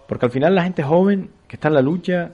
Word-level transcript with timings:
Porque 0.07 0.25
al 0.25 0.33
final 0.33 0.55
la 0.55 0.63
gente 0.63 0.83
joven 0.83 1.31
que 1.47 1.57
está 1.57 1.69
en 1.69 1.75
la 1.75 1.83
lucha, 1.83 2.31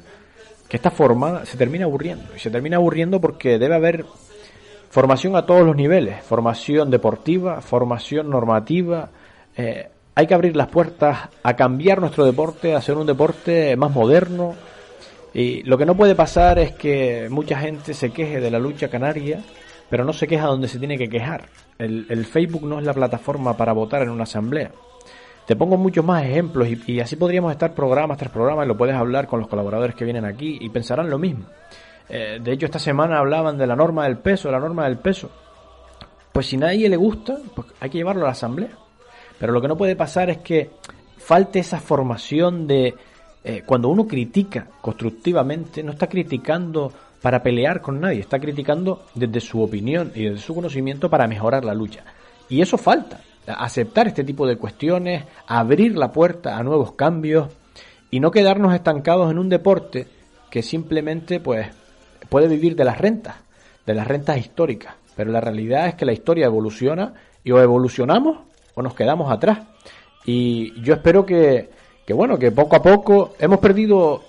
que 0.68 0.76
está 0.76 0.90
formada, 0.90 1.44
se 1.46 1.56
termina 1.56 1.84
aburriendo. 1.84 2.24
Y 2.34 2.38
se 2.38 2.50
termina 2.50 2.76
aburriendo 2.76 3.20
porque 3.20 3.58
debe 3.58 3.74
haber 3.74 4.04
formación 4.90 5.36
a 5.36 5.46
todos 5.46 5.66
los 5.66 5.76
niveles. 5.76 6.22
Formación 6.22 6.90
deportiva, 6.90 7.60
formación 7.60 8.30
normativa. 8.30 9.10
eh, 9.56 9.88
hay 10.16 10.26
que 10.28 10.34
abrir 10.34 10.54
las 10.54 10.68
puertas 10.68 11.28
a 11.42 11.56
cambiar 11.56 12.00
nuestro 12.00 12.24
deporte, 12.24 12.74
a 12.74 12.78
hacer 12.78 12.96
un 12.96 13.06
deporte 13.06 13.76
más 13.76 13.90
moderno. 13.90 14.54
Y 15.32 15.64
lo 15.64 15.76
que 15.76 15.86
no 15.86 15.96
puede 15.96 16.14
pasar 16.14 16.60
es 16.60 16.72
que 16.72 17.26
mucha 17.30 17.58
gente 17.58 17.94
se 17.94 18.10
queje 18.10 18.40
de 18.40 18.50
la 18.50 18.60
lucha 18.60 18.88
canaria, 18.88 19.40
pero 19.90 20.04
no 20.04 20.12
se 20.12 20.28
queja 20.28 20.46
donde 20.46 20.68
se 20.68 20.78
tiene 20.78 20.96
que 20.96 21.08
quejar. 21.08 21.48
El, 21.78 22.06
el 22.08 22.24
Facebook 22.24 22.64
no 22.64 22.78
es 22.78 22.84
la 22.84 22.94
plataforma 22.94 23.56
para 23.56 23.72
votar 23.72 24.02
en 24.02 24.10
una 24.10 24.22
asamblea. 24.22 24.70
Te 25.46 25.56
pongo 25.56 25.76
muchos 25.76 26.04
más 26.04 26.24
ejemplos 26.24 26.68
y, 26.68 26.92
y 26.92 27.00
así 27.00 27.16
podríamos 27.16 27.52
estar 27.52 27.74
programas 27.74 28.16
tras 28.16 28.32
programas 28.32 28.66
lo 28.66 28.76
puedes 28.76 28.94
hablar 28.94 29.26
con 29.26 29.40
los 29.40 29.48
colaboradores 29.48 29.94
que 29.94 30.04
vienen 30.04 30.24
aquí 30.24 30.58
y 30.60 30.70
pensarán 30.70 31.10
lo 31.10 31.18
mismo. 31.18 31.44
Eh, 32.08 32.38
de 32.42 32.52
hecho, 32.52 32.66
esta 32.66 32.78
semana 32.78 33.18
hablaban 33.18 33.56
de 33.58 33.66
la 33.66 33.76
norma 33.76 34.04
del 34.04 34.18
peso, 34.18 34.50
la 34.50 34.60
norma 34.60 34.84
del 34.84 34.98
peso. 34.98 35.30
Pues 36.32 36.46
si 36.46 36.56
nadie 36.56 36.88
le 36.88 36.96
gusta, 36.96 37.38
pues 37.54 37.68
hay 37.80 37.90
que 37.90 37.98
llevarlo 37.98 38.22
a 38.22 38.26
la 38.26 38.32
asamblea. 38.32 38.70
Pero 39.38 39.52
lo 39.52 39.60
que 39.60 39.68
no 39.68 39.76
puede 39.76 39.96
pasar 39.96 40.30
es 40.30 40.38
que 40.38 40.70
falte 41.16 41.58
esa 41.58 41.80
formación 41.80 42.66
de 42.66 42.94
eh, 43.42 43.62
cuando 43.64 43.88
uno 43.88 44.06
critica 44.06 44.66
constructivamente, 44.80 45.82
no 45.82 45.92
está 45.92 46.08
criticando 46.08 46.92
para 47.20 47.42
pelear 47.42 47.80
con 47.80 48.00
nadie, 48.00 48.20
está 48.20 48.38
criticando 48.38 49.06
desde 49.14 49.40
su 49.40 49.62
opinión 49.62 50.12
y 50.14 50.24
desde 50.24 50.40
su 50.40 50.54
conocimiento 50.54 51.08
para 51.08 51.26
mejorar 51.26 51.64
la 51.64 51.74
lucha. 51.74 52.04
Y 52.48 52.60
eso 52.60 52.76
falta, 52.76 53.20
aceptar 53.46 54.06
este 54.06 54.24
tipo 54.24 54.46
de 54.46 54.56
cuestiones, 54.56 55.24
abrir 55.46 55.96
la 55.96 56.12
puerta 56.12 56.56
a 56.56 56.62
nuevos 56.62 56.92
cambios 56.92 57.48
y 58.10 58.20
no 58.20 58.30
quedarnos 58.30 58.74
estancados 58.74 59.30
en 59.30 59.38
un 59.38 59.48
deporte 59.48 60.06
que 60.50 60.62
simplemente 60.62 61.40
pues 61.40 61.68
puede 62.28 62.48
vivir 62.48 62.76
de 62.76 62.84
las 62.84 62.98
rentas, 62.98 63.36
de 63.86 63.94
las 63.94 64.06
rentas 64.06 64.38
históricas. 64.38 64.94
Pero 65.16 65.30
la 65.30 65.40
realidad 65.40 65.88
es 65.88 65.94
que 65.94 66.04
la 66.04 66.12
historia 66.12 66.46
evoluciona 66.46 67.14
y 67.42 67.52
o 67.52 67.60
evolucionamos 67.60 68.38
o 68.74 68.82
nos 68.82 68.94
quedamos 68.94 69.30
atrás. 69.30 69.60
Y 70.24 70.80
yo 70.82 70.94
espero 70.94 71.26
que, 71.26 71.70
que 72.06 72.14
bueno, 72.14 72.38
que 72.38 72.50
poco 72.50 72.76
a 72.76 72.82
poco 72.82 73.34
hemos 73.38 73.58
perdido 73.58 74.22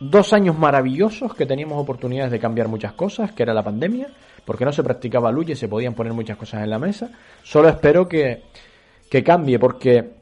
dos 0.00 0.32
años 0.32 0.58
maravillosos 0.58 1.34
que 1.34 1.46
teníamos 1.46 1.78
oportunidades 1.80 2.30
de 2.30 2.38
cambiar 2.38 2.68
muchas 2.68 2.92
cosas, 2.92 3.32
que 3.32 3.42
era 3.42 3.54
la 3.54 3.62
pandemia, 3.62 4.08
porque 4.48 4.64
no 4.64 4.72
se 4.72 4.82
practicaba 4.82 5.30
lucha 5.30 5.52
y 5.52 5.56
se 5.56 5.68
podían 5.68 5.92
poner 5.92 6.14
muchas 6.14 6.38
cosas 6.38 6.62
en 6.62 6.70
la 6.70 6.78
mesa. 6.78 7.10
Solo 7.42 7.68
espero 7.68 8.08
que, 8.08 8.44
que 9.10 9.22
cambie, 9.22 9.58
porque 9.58 10.12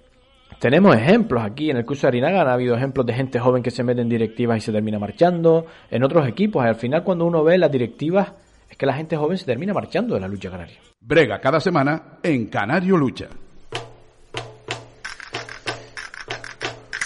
tenemos 0.58 0.96
ejemplos 0.96 1.44
aquí 1.44 1.70
en 1.70 1.76
el 1.76 1.86
curso 1.86 2.02
de 2.02 2.08
Arinaga, 2.08 2.40
han 2.40 2.48
habido 2.48 2.74
ejemplos 2.74 3.06
de 3.06 3.14
gente 3.14 3.38
joven 3.38 3.62
que 3.62 3.70
se 3.70 3.84
mete 3.84 4.00
en 4.00 4.08
directivas 4.08 4.58
y 4.58 4.60
se 4.62 4.72
termina 4.72 4.98
marchando, 4.98 5.66
en 5.88 6.02
otros 6.02 6.26
equipos, 6.26 6.64
al 6.64 6.74
final 6.74 7.04
cuando 7.04 7.24
uno 7.24 7.44
ve 7.44 7.56
las 7.56 7.70
directivas 7.70 8.32
es 8.68 8.76
que 8.76 8.84
la 8.84 8.94
gente 8.94 9.16
joven 9.16 9.38
se 9.38 9.44
termina 9.44 9.72
marchando 9.72 10.16
de 10.16 10.20
la 10.20 10.26
lucha 10.26 10.50
canaria. 10.50 10.78
Brega 10.98 11.40
cada 11.40 11.60
semana 11.60 12.18
en 12.20 12.46
Canario 12.46 12.96
Lucha. 12.96 13.28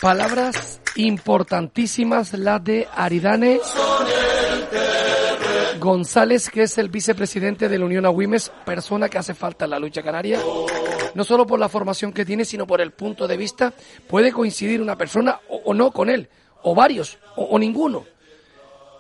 Palabras 0.00 0.80
importantísimas 0.97 2.32
las 2.32 2.64
de 2.64 2.88
Aridane 2.97 3.60
González, 5.80 6.50
que 6.50 6.62
es 6.62 6.78
el 6.78 6.91
vicepresidente 6.91 7.68
de 7.68 7.78
la 7.78 7.86
Unión 7.86 8.04
Agüimes, 8.04 8.52
persona 8.64 9.08
que 9.08 9.18
hace 9.18 9.34
falta 9.34 9.64
en 9.64 9.70
la 9.72 9.78
lucha 9.78 10.02
canaria, 10.02 10.38
no 11.14 11.24
solo 11.24 11.46
por 11.46 11.58
la 11.58 11.68
formación 11.68 12.12
que 12.12 12.24
tiene, 12.24 12.44
sino 12.44 12.66
por 12.66 12.80
el 12.80 12.92
punto 12.92 13.27
de 13.27 13.36
vista. 13.36 13.72
Puede 14.06 14.30
coincidir 14.30 14.80
una 14.80 14.97
persona 14.97 15.41
o, 15.48 15.74
no 15.74 15.91
con 15.91 16.10
él, 16.10 16.28
o 16.62 16.74
varios, 16.74 17.18
o, 17.34 17.44
o 17.44 17.59
ninguno, 17.59 18.04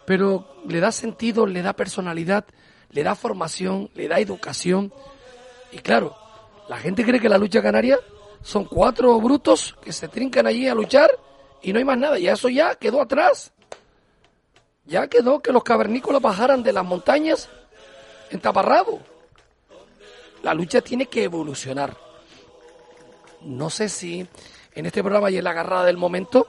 pero 0.06 0.62
le 0.66 0.80
da 0.80 0.90
sentido, 0.90 1.46
le 1.46 1.62
da 1.62 1.74
personalidad, 1.74 2.46
le 2.90 3.02
da 3.04 3.14
formación, 3.14 3.90
le 3.94 4.08
da 4.08 4.18
educación. 4.18 4.92
Y 5.70 5.78
claro, 5.78 6.16
la 6.68 6.78
gente 6.78 7.04
cree 7.04 7.20
que 7.20 7.28
la 7.28 7.38
lucha 7.38 7.62
canaria 7.62 7.98
son 8.42 8.64
cuatro 8.64 9.20
brutos 9.20 9.76
que 9.82 9.92
se 9.92 10.08
trincan 10.08 10.46
allí 10.46 10.66
a 10.66 10.74
luchar 10.74 11.10
y 11.62 11.72
no 11.72 11.78
hay 11.78 11.84
más 11.84 11.98
nada. 11.98 12.18
Y 12.18 12.26
eso 12.26 12.48
ya 12.48 12.74
quedó 12.74 13.02
atrás. 13.02 13.52
Ya 14.84 15.06
quedó 15.08 15.40
que 15.40 15.52
los 15.52 15.62
cavernícolas 15.62 16.22
bajaran 16.22 16.62
de 16.62 16.72
las 16.72 16.84
montañas 16.84 17.48
en 18.30 18.40
taparrabo. 18.40 19.00
La 20.42 20.54
lucha 20.54 20.80
tiene 20.80 21.06
que 21.06 21.24
evolucionar. 21.24 21.96
No 23.42 23.70
sé 23.70 23.88
si 23.88 24.26
en 24.74 24.86
este 24.86 25.02
programa 25.02 25.30
y 25.30 25.38
en 25.38 25.44
la 25.44 25.50
agarrada 25.50 25.84
del 25.84 25.96
momento 25.96 26.48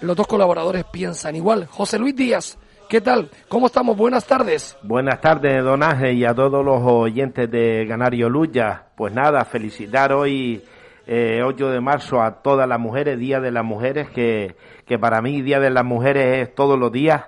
los 0.00 0.16
dos 0.16 0.26
colaboradores 0.26 0.84
piensan 0.84 1.36
igual. 1.36 1.66
José 1.66 1.98
Luis 1.98 2.16
Díaz, 2.16 2.58
¿Qué 2.90 3.00
tal? 3.00 3.30
¿Cómo 3.46 3.68
estamos? 3.68 3.96
Buenas 3.96 4.26
tardes. 4.26 4.76
Buenas 4.82 5.20
tardes, 5.20 5.62
don 5.62 5.80
Ángel, 5.84 6.18
y 6.18 6.24
a 6.24 6.34
todos 6.34 6.64
los 6.64 6.82
oyentes 6.82 7.48
de 7.48 7.86
Canario 7.88 8.28
Luya. 8.28 8.86
Pues 8.96 9.12
nada, 9.14 9.44
felicitar 9.44 10.12
hoy, 10.12 10.64
eh, 11.06 11.40
8 11.44 11.70
de 11.70 11.80
marzo, 11.80 12.20
a 12.20 12.42
todas 12.42 12.68
las 12.68 12.80
mujeres, 12.80 13.16
Día 13.16 13.38
de 13.38 13.52
las 13.52 13.64
Mujeres, 13.64 14.10
que, 14.10 14.56
que 14.86 14.98
para 14.98 15.22
mí 15.22 15.40
Día 15.40 15.60
de 15.60 15.70
las 15.70 15.84
Mujeres 15.84 16.48
es 16.48 16.52
todos 16.52 16.76
los 16.76 16.90
días. 16.90 17.26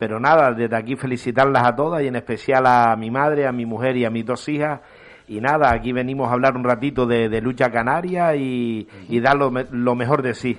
Pero 0.00 0.18
nada, 0.18 0.50
desde 0.52 0.74
aquí 0.74 0.96
felicitarlas 0.96 1.62
a 1.64 1.76
todas 1.76 2.02
y 2.02 2.06
en 2.08 2.16
especial 2.16 2.64
a 2.66 2.96
mi 2.96 3.10
madre, 3.10 3.46
a 3.46 3.52
mi 3.52 3.66
mujer 3.66 3.98
y 3.98 4.06
a 4.06 4.10
mis 4.10 4.24
dos 4.24 4.48
hijas. 4.48 4.80
Y 5.28 5.40
nada, 5.42 5.70
aquí 5.72 5.92
venimos 5.92 6.28
a 6.30 6.32
hablar 6.32 6.56
un 6.56 6.64
ratito 6.64 7.04
de, 7.06 7.28
de 7.28 7.40
lucha 7.42 7.70
canaria 7.70 8.34
y, 8.34 8.88
y 9.10 9.20
dar 9.20 9.36
lo, 9.36 9.50
me- 9.50 9.66
lo 9.70 9.94
mejor 9.94 10.22
de 10.22 10.32
sí. 10.34 10.58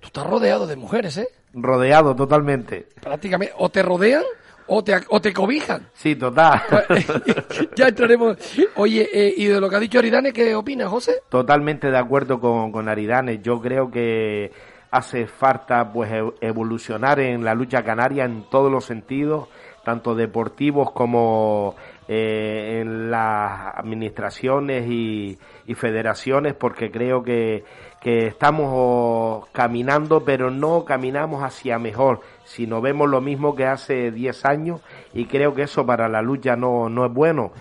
Tú 0.00 0.06
estás 0.06 0.24
rodeado 0.24 0.68
de 0.68 0.76
mujeres, 0.76 1.18
¿eh? 1.18 1.26
Rodeado 1.52 2.14
totalmente. 2.14 2.86
Prácticamente. 3.02 3.52
O 3.58 3.68
te 3.70 3.82
rodean 3.82 4.22
o 4.68 4.84
te, 4.84 4.94
o 5.08 5.20
te 5.20 5.32
cobijan. 5.32 5.88
Sí, 5.92 6.14
total. 6.14 6.62
ya 7.76 7.88
entraremos. 7.88 8.36
Oye, 8.76 9.08
eh, 9.12 9.34
y 9.36 9.46
de 9.46 9.60
lo 9.60 9.68
que 9.68 9.76
ha 9.76 9.80
dicho 9.80 9.98
Aridane, 9.98 10.32
¿qué 10.32 10.54
opinas, 10.54 10.88
José? 10.88 11.22
Totalmente 11.28 11.90
de 11.90 11.98
acuerdo 11.98 12.38
con, 12.40 12.70
con 12.70 12.88
Aridane. 12.88 13.40
Yo 13.42 13.60
creo 13.60 13.90
que 13.90 14.52
hace 14.90 15.26
falta 15.26 15.92
pues 15.92 16.10
e- 16.12 16.32
evolucionar 16.40 17.20
en 17.20 17.44
la 17.44 17.54
lucha 17.54 17.82
canaria 17.82 18.24
en 18.24 18.44
todos 18.50 18.70
los 18.70 18.84
sentidos, 18.84 19.48
tanto 19.84 20.14
deportivos 20.14 20.90
como 20.92 21.74
eh, 22.08 22.80
en 22.80 23.10
las 23.10 23.76
administraciones 23.76 24.86
y, 24.88 25.38
y 25.66 25.74
federaciones, 25.74 26.54
porque 26.54 26.90
creo 26.90 27.22
que, 27.22 27.64
que 28.00 28.26
estamos 28.26 29.48
caminando, 29.52 30.24
pero 30.24 30.50
no 30.50 30.84
caminamos 30.84 31.42
hacia 31.42 31.78
mejor, 31.78 32.20
sino 32.44 32.80
vemos 32.80 33.08
lo 33.08 33.20
mismo 33.20 33.54
que 33.54 33.66
hace 33.66 34.10
10 34.10 34.44
años 34.44 34.80
y 35.14 35.26
creo 35.26 35.54
que 35.54 35.62
eso 35.62 35.86
para 35.86 36.08
la 36.08 36.22
lucha 36.22 36.56
no, 36.56 36.88
no 36.88 37.06
es 37.06 37.12
bueno 37.12 37.52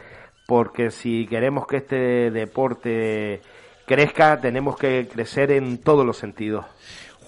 porque 0.45 0.91
si 0.91 1.25
queremos 1.27 1.65
que 1.67 1.77
este 1.77 2.31
deporte 2.31 3.41
crezca, 3.85 4.39
tenemos 4.39 4.77
que 4.77 5.07
crecer 5.11 5.51
en 5.51 5.79
todos 5.79 6.05
los 6.05 6.17
sentidos. 6.17 6.65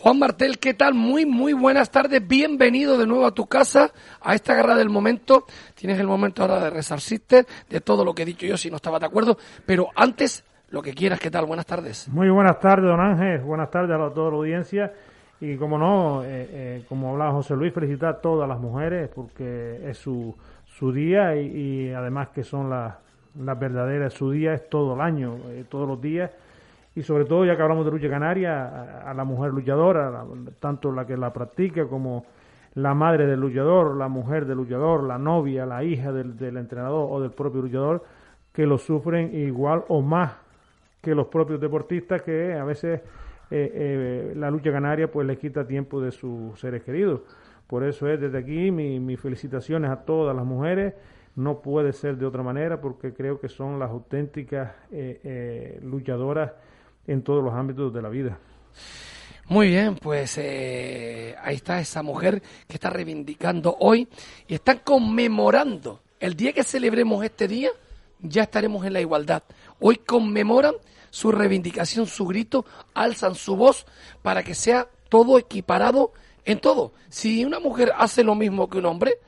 Juan 0.08 0.20
Martel, 0.20 0.58
¿qué 0.58 0.74
tal? 0.74 0.94
Muy, 0.94 1.26
muy 1.26 1.52
buenas 1.52 1.92
tardes. 1.92 2.26
Bienvenido 2.26 2.98
de 2.98 3.06
nuevo 3.06 3.26
a 3.26 3.34
tu 3.34 3.46
casa, 3.46 3.92
a 4.22 4.36
esta 4.36 4.56
guerra 4.56 4.74
del 4.76 4.88
momento. 4.88 5.44
Tienes 5.76 6.00
el 6.00 6.08
momento 6.08 6.44
ahora 6.44 6.62
de 6.62 6.70
resarcirte 6.70 7.46
de 7.70 7.82
todo 7.82 8.06
lo 8.06 8.16
que 8.16 8.22
he 8.22 8.26
dicho 8.26 8.46
yo 8.46 8.56
si 8.56 8.70
no 8.70 8.78
estaba 8.78 9.00
de 9.00 9.06
acuerdo. 9.06 9.38
Pero 9.66 9.90
antes, 9.98 10.46
lo 10.70 10.82
que 10.82 10.94
quieras, 10.94 11.20
¿qué 11.20 11.30
tal? 11.30 11.46
Buenas 11.46 11.66
tardes. 11.66 12.08
Muy 12.08 12.30
buenas 12.30 12.58
tardes, 12.62 12.86
don 12.86 13.02
Ángel. 13.02 13.42
Buenas 13.42 13.70
tardes 13.70 14.00
a 14.00 14.14
toda 14.14 14.32
la 14.32 14.38
audiencia. 14.38 14.94
Y 15.42 15.58
como 15.58 15.78
no, 15.78 16.24
eh, 16.24 16.28
eh, 16.52 16.86
como 16.88 17.12
hablaba 17.12 17.34
José 17.34 17.58
Luis, 17.58 17.74
felicitar 17.74 18.10
a 18.10 18.22
todas 18.22 18.48
las 18.48 18.62
mujeres 18.62 19.10
porque 19.14 19.82
es 19.90 19.98
su, 19.98 20.34
su 20.64 20.94
día 20.94 21.36
y, 21.36 21.48
y 21.48 21.92
además 21.92 22.30
que 22.30 22.46
son 22.46 22.70
las, 22.70 22.96
las 23.38 23.60
verdaderas. 23.60 24.14
Su 24.14 24.32
día 24.32 24.54
es 24.54 24.70
todo 24.70 24.94
el 24.94 25.02
año, 25.02 25.36
eh, 25.50 25.66
todos 25.68 25.86
los 25.86 26.02
días. 26.02 26.32
Y 26.98 27.04
sobre 27.04 27.26
todo, 27.26 27.46
ya 27.46 27.56
que 27.56 27.62
hablamos 27.62 27.86
de 27.86 27.92
lucha 27.92 28.10
canaria, 28.10 29.08
a, 29.08 29.14
la 29.14 29.24
mujer 29.24 29.54
luchadora, 29.54 30.26
tanto 30.60 30.92
la 30.92 31.06
que 31.06 31.16
la 31.16 31.32
practica 31.32 31.86
como 31.86 32.26
la 32.74 32.96
madre 32.96 33.28
del 33.28 33.40
luchador, 33.40 33.96
la 33.96 34.08
mujer 34.08 34.48
del 34.48 34.58
luchador, 34.58 35.04
la 35.04 35.20
novia, 35.20 35.68
la 35.68 35.84
hija 35.84 36.12
del, 36.12 36.58
entrenador 36.58 37.08
o 37.12 37.22
del 37.22 37.30
propio 37.30 37.62
luchador, 37.62 38.04
que 38.52 38.66
lo 38.66 38.80
sufren 38.80 39.32
igual 39.36 39.84
o 39.90 40.02
más 40.02 40.38
que 41.00 41.14
los 41.14 41.28
propios 41.28 41.62
deportistas 41.62 42.24
que 42.24 42.56
a 42.56 42.64
veces 42.64 43.00
eh, 43.52 43.72
eh, 43.76 44.34
la 44.36 44.50
lucha 44.50 44.72
canaria 44.72 45.12
pues 45.12 45.28
les 45.28 45.38
quita 45.38 45.68
tiempo 45.68 46.02
de 46.02 46.12
sus 46.12 46.60
seres 46.60 46.82
queridos. 46.82 47.22
Por 47.68 47.84
eso 47.84 48.08
es 48.08 48.20
desde 48.20 48.40
aquí 48.40 48.72
mi- 48.72 49.00
mis 49.00 49.20
felicitaciones 49.20 49.92
a 49.92 49.98
todas 49.98 50.36
las 50.36 50.46
mujeres. 50.48 50.96
No 51.36 51.60
puede 51.60 51.94
ser 51.94 52.18
de 52.18 52.26
otra 52.26 52.42
manera 52.42 52.82
porque 52.82 53.14
creo 53.14 53.40
que 53.40 53.50
son 53.50 53.78
las 53.78 53.92
auténticas 53.92 54.72
eh, 54.92 55.80
luchadoras 55.84 56.54
en 57.08 57.24
todos 57.24 57.44
los 57.44 57.54
ámbitos 57.54 57.94
de 57.94 58.02
la 58.02 58.10
vida. 58.10 58.38
Muy 59.50 59.70
bien, 59.70 59.96
pues 59.96 60.38
eh, 60.38 61.34
ahí 61.42 61.56
está 61.56 61.80
esa 61.80 62.04
mujer 62.04 62.42
que 62.68 62.74
está 62.74 62.90
reivindicando 62.90 63.78
hoy 63.80 64.08
y 64.46 64.56
están 64.56 64.82
conmemorando 64.84 66.02
el 66.20 66.36
día 66.36 66.52
que 66.52 66.64
celebremos 66.64 67.24
este 67.24 67.48
día, 67.48 67.70
ya 68.20 68.44
estaremos 68.44 68.86
en 68.86 68.94
la 68.94 69.02
igualdad. 69.02 69.44
Hoy 69.80 69.98
conmemoran 69.98 70.76
su 71.10 71.32
reivindicación, 71.32 72.08
su 72.08 72.26
grito, 72.26 72.66
alzan 72.94 73.36
su 73.36 73.56
voz 73.56 73.86
para 74.22 74.44
que 74.44 74.54
sea 74.54 74.90
todo 75.10 75.38
equiparado 75.38 76.12
en 76.44 76.60
todo. 76.60 76.94
Si 77.10 77.46
una 77.46 77.60
mujer 77.60 77.94
hace 77.98 78.24
lo 78.24 78.36
mismo 78.36 78.70
que 78.70 78.80
un 78.80 78.86
hombre, 78.86 79.20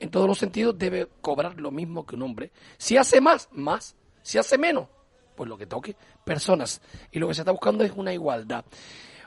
en 0.00 0.10
todos 0.10 0.26
los 0.26 0.38
sentidos 0.38 0.78
debe 0.78 1.08
cobrar 1.20 1.60
lo 1.60 1.70
mismo 1.70 2.06
que 2.06 2.16
un 2.16 2.22
hombre. 2.22 2.50
Si 2.78 2.96
hace 2.96 3.20
más, 3.20 3.48
más. 3.52 3.94
Si 4.22 4.38
hace 4.38 4.58
menos, 4.58 4.88
pues 5.40 5.48
lo 5.48 5.56
que 5.56 5.64
toque. 5.64 5.96
Personas. 6.22 6.82
Y 7.10 7.18
lo 7.18 7.26
que 7.26 7.32
se 7.32 7.40
está 7.40 7.50
buscando 7.50 7.82
es 7.82 7.92
una 7.96 8.12
igualdad. 8.12 8.62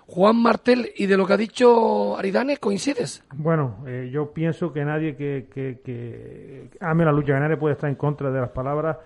Juan 0.06 0.36
Martel, 0.36 0.92
y 0.96 1.08
de 1.08 1.18
lo 1.18 1.26
que 1.26 1.34
ha 1.34 1.38
dicho 1.38 2.16
Aridane, 2.16 2.58
¿coincides? 2.58 3.24
Bueno, 3.34 3.84
eh, 3.88 4.12
yo 4.14 4.32
pienso 4.32 4.72
que 4.72 4.86
nadie 4.86 5.16
que, 5.16 6.70
ame 6.80 7.04
la 7.04 7.12
lucha 7.12 7.34
canaria 7.34 7.58
puede 7.58 7.74
estar 7.74 7.90
en 7.90 7.96
contra 7.96 8.30
de 8.30 8.42
las 8.42 8.52
palabras 8.52 8.98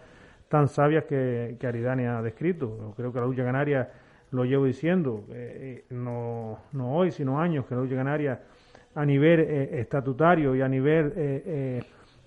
tan 0.49 0.67
sabias 0.67 1.05
que, 1.05 1.55
que 1.57 1.65
Aridane 1.65 2.09
ha 2.09 2.21
descrito. 2.21 2.77
Yo 2.77 2.93
creo 2.93 3.13
que 3.13 3.21
la 3.21 3.25
lucha 3.25 3.45
canaria, 3.45 3.89
lo 4.31 4.43
llevo 4.43 4.65
diciendo, 4.65 5.23
eh, 5.29 5.85
eh, 5.89 5.93
no, 5.95 6.59
no 6.73 6.93
hoy, 6.93 7.11
sino 7.11 7.39
años, 7.39 7.67
que 7.67 7.75
la 7.75 7.81
lucha 7.83 7.95
canaria 7.95 8.41
a 8.95 9.05
nivel 9.05 9.39
eh, 9.39 9.79
estatutario 9.79 10.53
y 10.57 10.61
a 10.61 10.67
nivel 10.67 11.13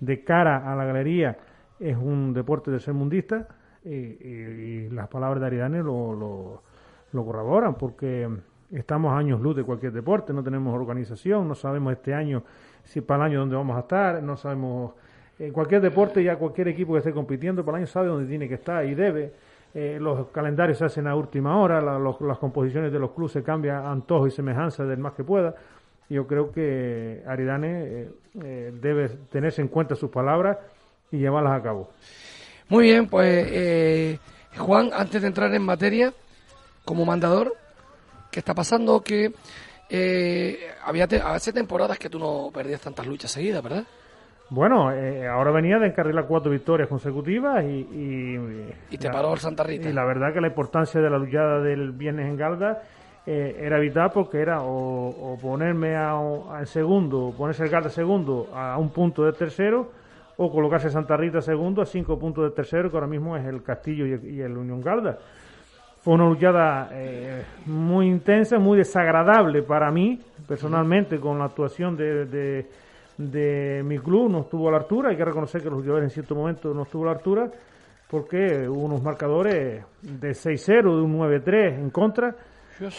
de 0.00 0.25
cara 0.25 0.73
a 0.73 0.75
la 0.75 0.87
galería 0.87 1.37
es 1.79 1.99
un 1.99 2.32
deporte 2.32 2.71
de 2.71 2.81
ser 2.81 2.94
mundista 2.94 3.47
y, 3.85 3.91
y- 3.91 4.87
y 4.87 4.91
las 4.91 5.09
palabras 5.09 5.41
de 5.41 5.47
Aridane 5.47 5.79
lo, 5.79 6.15
lo, 7.12 7.25
corroboran 7.25 7.75
porque 7.75 8.29
estamos 8.73 9.12
a 9.12 9.19
años 9.19 9.41
luz 9.41 9.56
de 9.56 9.65
cualquier 9.65 9.93
deporte, 9.93 10.32
no 10.32 10.43
tenemos 10.43 10.75
organización, 10.75 11.49
no 11.49 11.55
sabemos 11.55 11.93
este 11.93 12.15
año 12.15 12.43
si 12.85 13.00
para 13.00 13.25
el 13.27 13.31
año 13.32 13.41
dónde 13.41 13.56
vamos 13.56 13.77
a 13.77 13.81
estar, 13.81 14.23
no 14.23 14.37
sabemos 14.37 14.93
en 15.38 15.53
cualquier 15.53 15.81
deporte 15.81 16.23
ya 16.23 16.37
cualquier 16.37 16.69
equipo 16.69 16.93
que 16.93 16.99
esté 16.99 17.12
compitiendo 17.12 17.65
para 17.65 17.79
el 17.79 17.82
año 17.85 17.87
sabe 17.87 18.09
dónde 18.09 18.29
tiene 18.29 18.47
que 18.49 18.55
estar 18.55 18.85
y 18.85 18.94
debe. 18.94 19.32
Eh, 19.73 19.99
los 20.00 20.27
calendarios 20.29 20.79
se 20.79 20.85
hacen 20.85 21.06
a 21.06 21.15
última 21.15 21.56
hora, 21.59 21.81
la- 21.81 21.99
los- 21.99 22.21
las 22.21 22.38
composiciones 22.38 22.93
de 22.93 22.99
los 22.99 23.12
clubes 23.12 23.32
se 23.32 23.43
cambian 23.43 23.77
a 23.77 23.91
antojo 23.93 24.27
y 24.27 24.31
semejanza 24.31 24.85
del 24.85 24.99
más 24.99 25.12
que 25.15 25.25
pueda. 25.25 25.55
Yo 26.09 26.27
creo 26.27 26.50
que 26.50 27.23
Aridane 27.27 27.82
eh, 27.85 28.11
eh, 28.43 28.73
debe 28.82 29.09
tenerse 29.31 29.62
en 29.62 29.69
cuenta 29.69 29.94
sus 29.94 30.11
palabras 30.11 30.59
y 31.12 31.19
llevarlas 31.19 31.53
a 31.59 31.62
cabo. 31.62 31.91
Muy 32.70 32.84
bien, 32.84 33.06
pues 33.08 33.46
eh, 33.50 34.19
Juan, 34.56 34.90
antes 34.93 35.20
de 35.20 35.28
entrar 35.28 35.52
en 35.55 35.62
materia, 35.62 36.12
como 36.84 37.05
mandador, 37.05 37.53
¿qué 38.31 38.39
está 38.41 38.55
pasando? 38.55 39.00
Que 39.03 39.32
eh, 39.89 40.58
había 40.84 41.06
te- 41.06 41.20
hace 41.20 41.53
temporadas 41.53 41.98
que 41.98 42.08
tú 42.08 42.19
no 42.19 42.50
perdías 42.55 42.81
tantas 42.81 43.06
luchas 43.06 43.31
seguidas, 43.32 43.62
¿verdad? 43.62 43.84
Bueno, 44.50 44.93
eh, 44.93 45.27
ahora 45.29 45.50
venía 45.53 45.79
de 45.79 45.89
encarrilar 45.89 46.27
cuatro 46.27 46.50
victorias 46.50 46.89
consecutivas 46.89 47.62
y... 47.65 47.69
Y, 47.93 48.74
Y 48.91 48.98
te 48.98 49.10
paró 49.10 49.32
el 49.32 49.39
Santa 49.39 49.62
Rita. 49.62 49.89
Y 49.89 49.93
la 49.93 50.05
verdad 50.05 50.32
que 50.32 50.41
la 50.41 50.48
importancia 50.48 51.00
de 51.00 51.08
la 51.10 51.19
luchada 51.19 51.60
del 51.60 51.93
viernes 51.93 52.27
en 52.27 52.36
Galda 52.36 52.82
eh, 53.27 53.56
era 53.60 53.79
vital 53.79 54.10
porque 54.12 54.41
era 54.41 54.62
o, 54.62 55.08
o 55.34 55.39
ponerme 55.39 55.94
a- 55.94 56.19
al 56.56 56.67
segundo, 56.67 57.32
ponerse 57.36 57.62
el 57.65 57.70
Galda 57.70 57.91
segundo 57.91 58.48
a 58.53 58.77
un 58.79 58.91
punto 58.91 59.24
de 59.24 59.32
tercero 59.34 59.93
o 60.43 60.51
colocarse 60.51 60.89
Santa 60.89 61.19
Rita 61.19 61.43
segundo 61.43 61.82
a 61.82 61.85
cinco 61.85 62.19
puntos 62.19 62.44
de 62.44 62.56
tercero, 62.56 62.89
que 62.89 62.97
ahora 62.97 63.06
mismo 63.06 63.37
es 63.37 63.44
el 63.44 63.63
Castillo 63.63 64.06
y 64.06 64.41
el, 64.41 64.56
Unión 64.56 64.81
Galda. 64.81 65.19
Fue 66.01 66.15
una 66.15 66.25
luchada 66.25 66.89
eh, 66.93 67.44
muy 67.67 68.06
intensa, 68.06 68.59
muy 68.59 68.79
desagradable 68.79 69.63
para 69.63 69.91
mí, 69.91 70.19
personalmente, 70.49 71.20
con 71.20 71.39
la 71.39 71.44
actuación 71.44 71.94
de, 71.94 72.25
de, 72.25 72.67
de 73.19 73.82
mi 73.85 73.99
club. 73.99 74.31
No 74.31 74.41
estuvo 74.41 74.69
a 74.69 74.73
la 74.73 74.79
altura, 74.79 75.11
hay 75.11 75.17
que 75.19 75.27
reconocer 75.27 75.63
que 75.63 75.69
los 75.69 75.81
jugadores 75.81 76.05
en 76.05 76.11
cierto 76.11 76.35
momento 76.35 76.73
no 76.73 76.85
estuvo 76.85 77.03
a 77.03 77.06
la 77.09 77.19
altura, 77.19 77.51
porque 78.11 78.67
hubo 78.67 78.81
unos 78.81 79.03
marcadores 79.03 79.85
de 80.01 80.31
6-0, 80.31 80.67
de 80.67 81.03
un 81.03 81.19
9-3 81.19 81.75
en 81.81 81.91
contra. 81.91 82.35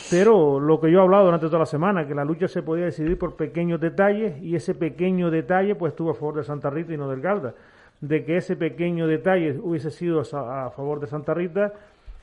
Pero 0.10 0.60
lo 0.60 0.80
que 0.80 0.92
yo 0.92 1.00
he 1.00 1.02
hablado 1.02 1.26
durante 1.26 1.48
toda 1.48 1.60
la 1.60 1.66
semana, 1.66 2.08
que 2.08 2.14
la 2.14 2.24
lucha 2.24 2.48
se 2.48 2.62
podía 2.62 2.86
decidir 2.86 3.18
por 3.18 3.36
pequeños 3.36 3.80
detalles 3.80 4.42
y 4.42 4.56
ese 4.56 4.76
pequeño 4.76 5.32
detalle 5.32 5.76
pues 5.76 5.92
estuvo 5.94 6.12
a 6.12 6.14
favor 6.14 6.36
de 6.36 6.44
Santa 6.44 6.70
Rita 6.70 6.94
y 6.94 6.98
no 6.98 7.10
del 7.10 7.22
Galda. 7.22 7.54
De 8.00 8.24
que 8.24 8.38
ese 8.38 8.56
pequeño 8.56 9.08
detalle 9.08 9.60
hubiese 9.62 9.92
sido 9.92 10.22
a, 10.22 10.66
a 10.66 10.70
favor 10.72 11.00
de 11.00 11.08
Santa 11.08 11.34
Rita, 11.34 11.74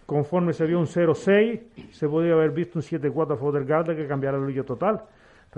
conforme 0.06 0.52
se 0.52 0.66
vio 0.66 0.78
un 0.78 0.86
0-6, 0.86 1.90
se 1.92 2.08
podía 2.08 2.32
haber 2.32 2.50
visto 2.50 2.78
un 2.78 2.82
7-4 2.82 3.34
a 3.34 3.36
favor 3.36 3.54
del 3.54 3.64
Galda 3.64 3.94
que 3.94 4.06
cambiara 4.06 4.38
el 4.38 4.44
lucha 4.44 4.62
total. 4.64 5.02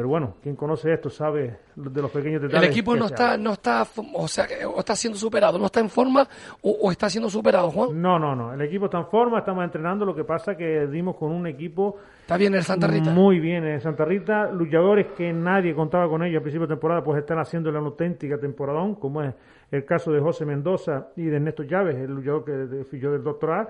Pero 0.00 0.08
bueno, 0.08 0.36
quien 0.42 0.56
conoce 0.56 0.94
esto 0.94 1.10
sabe 1.10 1.58
de 1.76 2.00
los 2.00 2.10
pequeños 2.10 2.40
detalles. 2.40 2.68
El 2.68 2.70
equipo 2.70 2.96
no 2.96 3.04
está, 3.04 3.36
no 3.36 3.52
está, 3.52 3.86
o 4.14 4.26
sea, 4.26 4.46
o 4.74 4.78
está 4.78 4.96
siendo 4.96 5.18
superado, 5.18 5.58
no 5.58 5.66
está 5.66 5.80
en 5.80 5.90
forma 5.90 6.26
o, 6.62 6.90
está 6.90 7.10
siendo 7.10 7.28
superado, 7.28 7.70
Juan. 7.70 8.00
No, 8.00 8.18
no, 8.18 8.34
no. 8.34 8.54
El 8.54 8.62
equipo 8.62 8.86
está 8.86 8.96
en 8.96 9.08
forma, 9.08 9.40
estamos 9.40 9.62
entrenando. 9.62 10.06
Lo 10.06 10.14
que 10.14 10.24
pasa 10.24 10.56
que 10.56 10.86
dimos 10.86 11.16
con 11.16 11.32
un 11.32 11.46
equipo. 11.46 11.98
Está 12.22 12.38
bien 12.38 12.54
el 12.54 12.62
Santa 12.62 12.86
Rita. 12.86 13.10
Muy 13.10 13.40
bien 13.40 13.62
el 13.64 13.78
Santa 13.82 14.06
Rita. 14.06 14.50
Luchadores 14.50 15.08
que 15.08 15.34
nadie 15.34 15.74
contaba 15.74 16.08
con 16.08 16.22
ellos 16.22 16.40
a 16.40 16.42
principio 16.42 16.66
de 16.66 16.76
temporada, 16.76 17.04
pues 17.04 17.18
están 17.18 17.38
haciendo 17.38 17.68
una 17.68 17.80
auténtica 17.80 18.38
temporadón, 18.38 18.94
como 18.94 19.22
es 19.22 19.34
el 19.70 19.84
caso 19.84 20.10
de 20.12 20.20
José 20.20 20.46
Mendoza 20.46 21.08
y 21.14 21.24
de 21.24 21.36
Ernesto 21.36 21.62
Llaves, 21.62 21.96
el 21.96 22.10
luchador 22.10 22.46
que 22.46 22.84
fijó 22.90 23.10
del 23.10 23.22
doctorado 23.22 23.68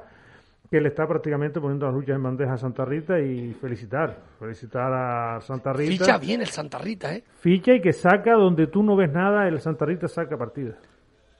que 0.70 0.80
le 0.80 0.88
está 0.88 1.06
prácticamente 1.06 1.60
poniendo 1.60 1.86
las 1.86 1.94
luchas 1.94 2.14
en 2.14 2.22
bandeja 2.22 2.52
a 2.52 2.56
Santa 2.56 2.84
Rita 2.84 3.18
y 3.18 3.52
felicitar, 3.54 4.16
felicitar 4.38 4.92
a 4.92 5.40
Santa 5.40 5.72
Rita. 5.72 6.04
Ficha 6.04 6.18
bien 6.18 6.40
el 6.42 6.46
Santa 6.46 6.78
Rita, 6.78 7.12
¿eh? 7.12 7.24
Ficha 7.40 7.74
y 7.74 7.80
que 7.80 7.92
saca 7.92 8.34
donde 8.34 8.68
tú 8.68 8.84
no 8.84 8.94
ves 8.94 9.10
nada, 9.10 9.48
el 9.48 9.60
Santa 9.60 9.84
Rita 9.84 10.06
saca 10.06 10.38
partida. 10.38 10.78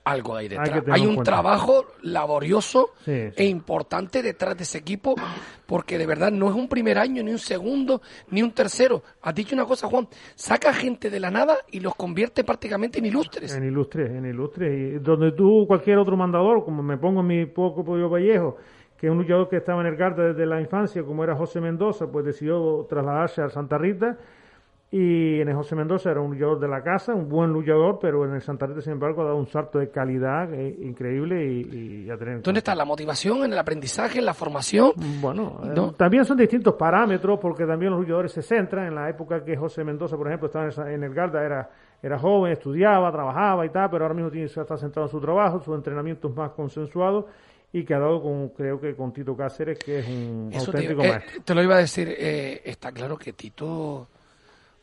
Algo 0.03 0.35
ahí 0.35 0.47
detrás. 0.47 0.83
Hay, 0.89 1.05
un 1.05 1.21
trabajo 1.23 1.85
laborioso 2.01 2.89
e 3.05 3.45
importante 3.45 4.23
detrás 4.23 4.57
de 4.57 4.63
ese 4.63 4.79
equipo, 4.79 5.13
porque 5.67 5.99
de 5.99 6.07
verdad 6.07 6.31
no 6.31 6.49
es 6.49 6.55
un 6.55 6.67
primer 6.67 6.97
año, 6.97 7.23
ni 7.23 7.31
un 7.31 7.37
segundo, 7.37 8.01
ni 8.31 8.41
un 8.41 8.51
tercero. 8.51 9.03
Has 9.21 9.35
dicho 9.35 9.53
una 9.55 9.65
cosa, 9.65 9.87
Juan, 9.87 10.07
saca 10.33 10.73
gente 10.73 11.11
de 11.11 11.19
la 11.19 11.29
nada 11.29 11.55
y 11.71 11.81
los 11.81 11.93
convierte 11.95 12.43
prácticamente 12.43 12.97
en 12.97 13.05
ilustres. 13.05 13.55
En 13.55 13.63
ilustres, 13.63 14.09
en 14.09 14.25
ilustres. 14.25 14.73
Y 14.73 14.99
donde 14.99 15.33
tú, 15.33 15.65
cualquier 15.67 15.99
otro 15.99 16.17
mandador, 16.17 16.65
como 16.65 16.81
me 16.81 16.97
pongo 16.97 17.21
en 17.21 17.27
mi 17.27 17.45
poco 17.45 17.85
pollo 17.85 18.09
Vallejo, 18.09 18.57
que 19.01 19.09
un 19.09 19.17
luchador 19.17 19.49
que 19.49 19.57
estaba 19.57 19.81
en 19.81 19.87
el 19.87 19.95
Garda 19.95 20.25
desde 20.25 20.45
la 20.45 20.61
infancia, 20.61 21.01
como 21.01 21.23
era 21.23 21.35
José 21.35 21.59
Mendoza, 21.59 22.05
pues 22.05 22.23
decidió 22.23 22.85
trasladarse 22.87 23.41
a 23.41 23.49
Santa 23.49 23.75
Rita. 23.79 24.15
Y 24.91 25.39
en 25.41 25.49
el 25.49 25.55
José 25.55 25.75
Mendoza 25.75 26.11
era 26.11 26.21
un 26.21 26.33
luchador 26.33 26.59
de 26.59 26.67
la 26.67 26.83
casa, 26.83 27.15
un 27.15 27.27
buen 27.27 27.51
luchador, 27.51 27.97
pero 27.99 28.25
en 28.25 28.35
el 28.35 28.41
Santa 28.41 28.67
Rita, 28.67 28.81
sin 28.81 28.93
embargo, 28.93 29.23
ha 29.23 29.25
dado 29.25 29.37
un 29.37 29.47
salto 29.47 29.79
de 29.79 29.89
calidad 29.89 30.53
eh, 30.53 30.77
increíble 30.83 31.43
y, 31.43 32.05
y 32.05 32.11
a 32.11 32.17
tener 32.17 32.43
¿Dónde 32.43 32.59
está 32.59 32.75
la 32.75 32.85
motivación, 32.85 33.43
en 33.43 33.53
el 33.53 33.57
aprendizaje, 33.57 34.19
en 34.19 34.25
la 34.25 34.35
formación? 34.35 34.91
Bueno, 35.19 35.61
eh, 35.63 35.93
también 35.97 36.23
son 36.23 36.37
distintos 36.37 36.75
parámetros, 36.75 37.39
porque 37.39 37.65
también 37.65 37.93
los 37.93 38.01
luchadores 38.01 38.31
se 38.31 38.43
centran. 38.43 38.85
En 38.85 38.93
la 38.93 39.09
época 39.09 39.43
que 39.43 39.57
José 39.57 39.83
Mendoza, 39.83 40.15
por 40.15 40.27
ejemplo, 40.27 40.45
estaba 40.45 40.91
en 40.93 41.03
el 41.03 41.11
Garda, 41.11 41.43
era, 41.43 41.67
era 42.03 42.19
joven, 42.19 42.51
estudiaba, 42.51 43.11
trabajaba 43.11 43.65
y 43.65 43.69
tal, 43.69 43.89
pero 43.89 44.03
ahora 44.03 44.13
mismo 44.13 44.29
tiene, 44.29 44.45
está 44.45 44.77
centrado 44.77 45.07
en 45.07 45.11
su 45.11 45.19
trabajo, 45.19 45.59
sus 45.59 45.73
entrenamientos 45.73 46.35
más 46.35 46.51
consensuados 46.51 47.25
y 47.73 47.85
que 47.85 47.93
ha 47.93 47.99
dado 47.99 48.21
con, 48.21 48.49
creo 48.49 48.79
que 48.79 48.95
con 48.95 49.13
Tito 49.13 49.35
Cáceres, 49.35 49.79
que 49.79 49.99
es 49.99 50.07
un 50.07 50.51
auténtico 50.53 51.01
te, 51.01 51.07
eh, 51.07 51.11
maestro. 51.11 51.43
te 51.43 51.55
lo 51.55 51.63
iba 51.63 51.75
a 51.75 51.79
decir, 51.79 52.13
eh, 52.17 52.61
está 52.65 52.91
claro 52.91 53.17
que 53.17 53.33
Tito 53.33 54.07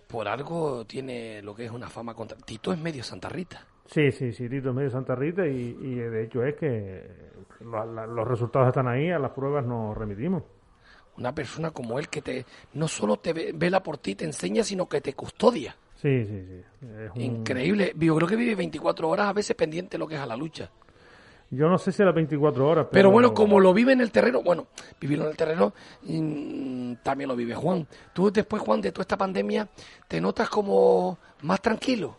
por 0.06 0.26
algo 0.26 0.86
tiene 0.86 1.42
lo 1.42 1.54
que 1.54 1.66
es 1.66 1.70
una 1.70 1.88
fama 1.88 2.14
contra... 2.14 2.38
Tito 2.38 2.72
es 2.72 2.78
medio 2.78 3.04
Santa 3.04 3.28
Rita. 3.28 3.66
Sí, 3.84 4.10
sí, 4.10 4.32
sí, 4.32 4.48
Tito 4.48 4.70
es 4.70 4.74
medio 4.74 4.90
Santa 4.90 5.14
Rita 5.14 5.46
y, 5.46 5.76
y 5.80 5.94
de 5.96 6.24
hecho 6.24 6.42
es 6.44 6.54
que 6.56 7.06
los 7.60 8.28
resultados 8.28 8.68
están 8.68 8.88
ahí, 8.88 9.10
a 9.10 9.18
las 9.18 9.32
pruebas 9.32 9.66
nos 9.66 9.96
remitimos. 9.96 10.42
Una 11.18 11.34
persona 11.34 11.72
como 11.72 11.98
él 11.98 12.08
que 12.08 12.22
te 12.22 12.46
no 12.74 12.86
solo 12.88 13.18
te 13.18 13.32
vela 13.52 13.82
por 13.82 13.98
ti, 13.98 14.14
te 14.14 14.24
enseña, 14.24 14.62
sino 14.62 14.88
que 14.88 15.00
te 15.00 15.14
custodia. 15.14 15.76
Sí, 15.96 16.24
sí, 16.24 16.46
sí. 16.46 17.22
Increíble. 17.22 17.92
Yo 17.98 18.14
creo 18.14 18.28
que 18.28 18.36
vive 18.36 18.54
24 18.54 19.08
horas 19.08 19.26
a 19.26 19.32
veces 19.32 19.56
pendiente 19.56 19.96
de 19.96 19.98
lo 19.98 20.06
que 20.06 20.14
es 20.14 20.20
a 20.20 20.26
la 20.26 20.36
lucha. 20.36 20.70
Yo 21.50 21.68
no 21.68 21.78
sé 21.78 21.92
si 21.92 22.02
a 22.02 22.06
las 22.06 22.14
24 22.14 22.68
horas. 22.68 22.86
Pero... 22.92 23.10
bueno, 23.10 23.32
como 23.32 23.58
lo 23.58 23.72
vive 23.72 23.92
en 23.92 24.00
el 24.00 24.10
terreno, 24.10 24.42
bueno, 24.42 24.66
vivirlo 25.00 25.24
en 25.24 25.30
el 25.30 25.36
terreno 25.36 25.72
mm, 26.02 26.94
también 27.02 27.28
lo 27.28 27.36
vive 27.36 27.54
Juan. 27.54 27.86
Tú 28.12 28.30
después, 28.30 28.62
Juan, 28.62 28.80
de 28.82 28.92
toda 28.92 29.02
esta 29.02 29.16
pandemia, 29.16 29.66
¿te 30.06 30.20
notas 30.20 30.50
como 30.50 31.18
más 31.42 31.60
tranquilo? 31.62 32.16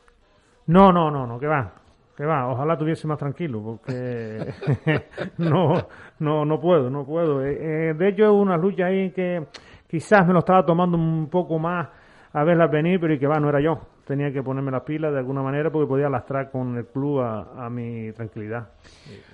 No, 0.65 0.91
no, 0.91 1.11
no, 1.11 1.27
no, 1.27 1.39
que 1.39 1.45
va, 1.45 1.73
que 2.17 2.25
va. 2.25 2.51
Ojalá 2.51 2.75
tuviese 2.75 3.07
más 3.07 3.19
tranquilo, 3.19 3.61
porque 3.63 4.51
no, 5.37 5.73
no, 6.19 6.45
no 6.45 6.59
puedo, 6.59 6.89
no 6.89 7.05
puedo. 7.05 7.45
Eh, 7.45 7.89
eh, 7.89 7.93
de 7.93 8.09
hecho, 8.09 8.23
es 8.23 8.31
una 8.31 8.57
lucha 8.57 8.87
ahí 8.87 9.11
que 9.11 9.45
quizás 9.87 10.25
me 10.25 10.33
lo 10.33 10.39
estaba 10.39 10.65
tomando 10.65 10.97
un 10.97 11.29
poco 11.29 11.59
más 11.59 11.87
a 12.33 12.43
verla 12.43 12.65
venir, 12.67 12.99
pero 12.99 13.13
y 13.13 13.19
que 13.19 13.27
va, 13.27 13.39
no 13.39 13.49
era 13.49 13.61
yo 13.61 13.79
tenía 14.09 14.33
que 14.33 14.41
ponerme 14.41 14.71
las 14.71 14.81
pilas 14.81 15.13
de 15.13 15.19
alguna 15.19 15.43
manera 15.43 15.71
porque 15.71 15.87
podía 15.87 16.09
lastrar 16.09 16.49
con 16.49 16.75
el 16.75 16.87
club 16.87 17.19
a, 17.21 17.69
mi 17.69 18.11
tranquilidad. 18.11 18.67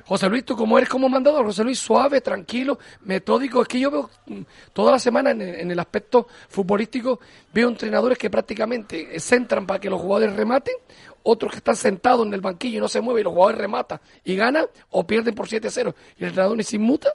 José 0.03 0.27
Luis, 0.27 0.43
tú 0.43 0.57
como 0.57 0.77
eres 0.77 0.89
como 0.89 1.07
mandador, 1.07 1.45
José 1.45 1.63
Luis, 1.63 1.79
suave, 1.79 2.19
tranquilo, 2.19 2.77
metódico. 3.05 3.61
Es 3.61 3.69
que 3.69 3.79
yo 3.79 3.89
veo 3.89 4.09
mm, 4.25 4.41
toda 4.73 4.91
la 4.91 4.99
semana 4.99 5.31
en, 5.31 5.71
el 5.71 5.79
aspecto 5.79 6.27
futbolístico, 6.49 7.21
veo 7.53 7.69
entrenadores 7.69 8.17
que 8.17 8.29
prácticamente 8.29 9.17
centran 9.17 9.65
para 9.65 9.79
que 9.79 9.89
los 9.89 10.01
jugadores 10.01 10.35
rematen, 10.35 10.75
otros 11.23 11.53
que 11.53 11.59
están 11.59 11.77
sentados 11.77 12.27
en 12.27 12.33
el 12.33 12.41
banquillo 12.41 12.79
y 12.79 12.81
no 12.81 12.89
se 12.89 12.99
mueven 12.99 13.21
y 13.21 13.23
los 13.23 13.33
jugadores 13.33 13.61
rematan 13.61 14.01
y 14.25 14.35
ganan 14.35 14.65
o 14.89 15.07
pierden 15.07 15.35
por 15.35 15.47
7-0 15.47 15.95
y 16.17 16.23
el 16.23 16.27
entrenador 16.27 16.57
ni 16.57 16.63
se 16.63 16.75
inmuta. 16.75 17.13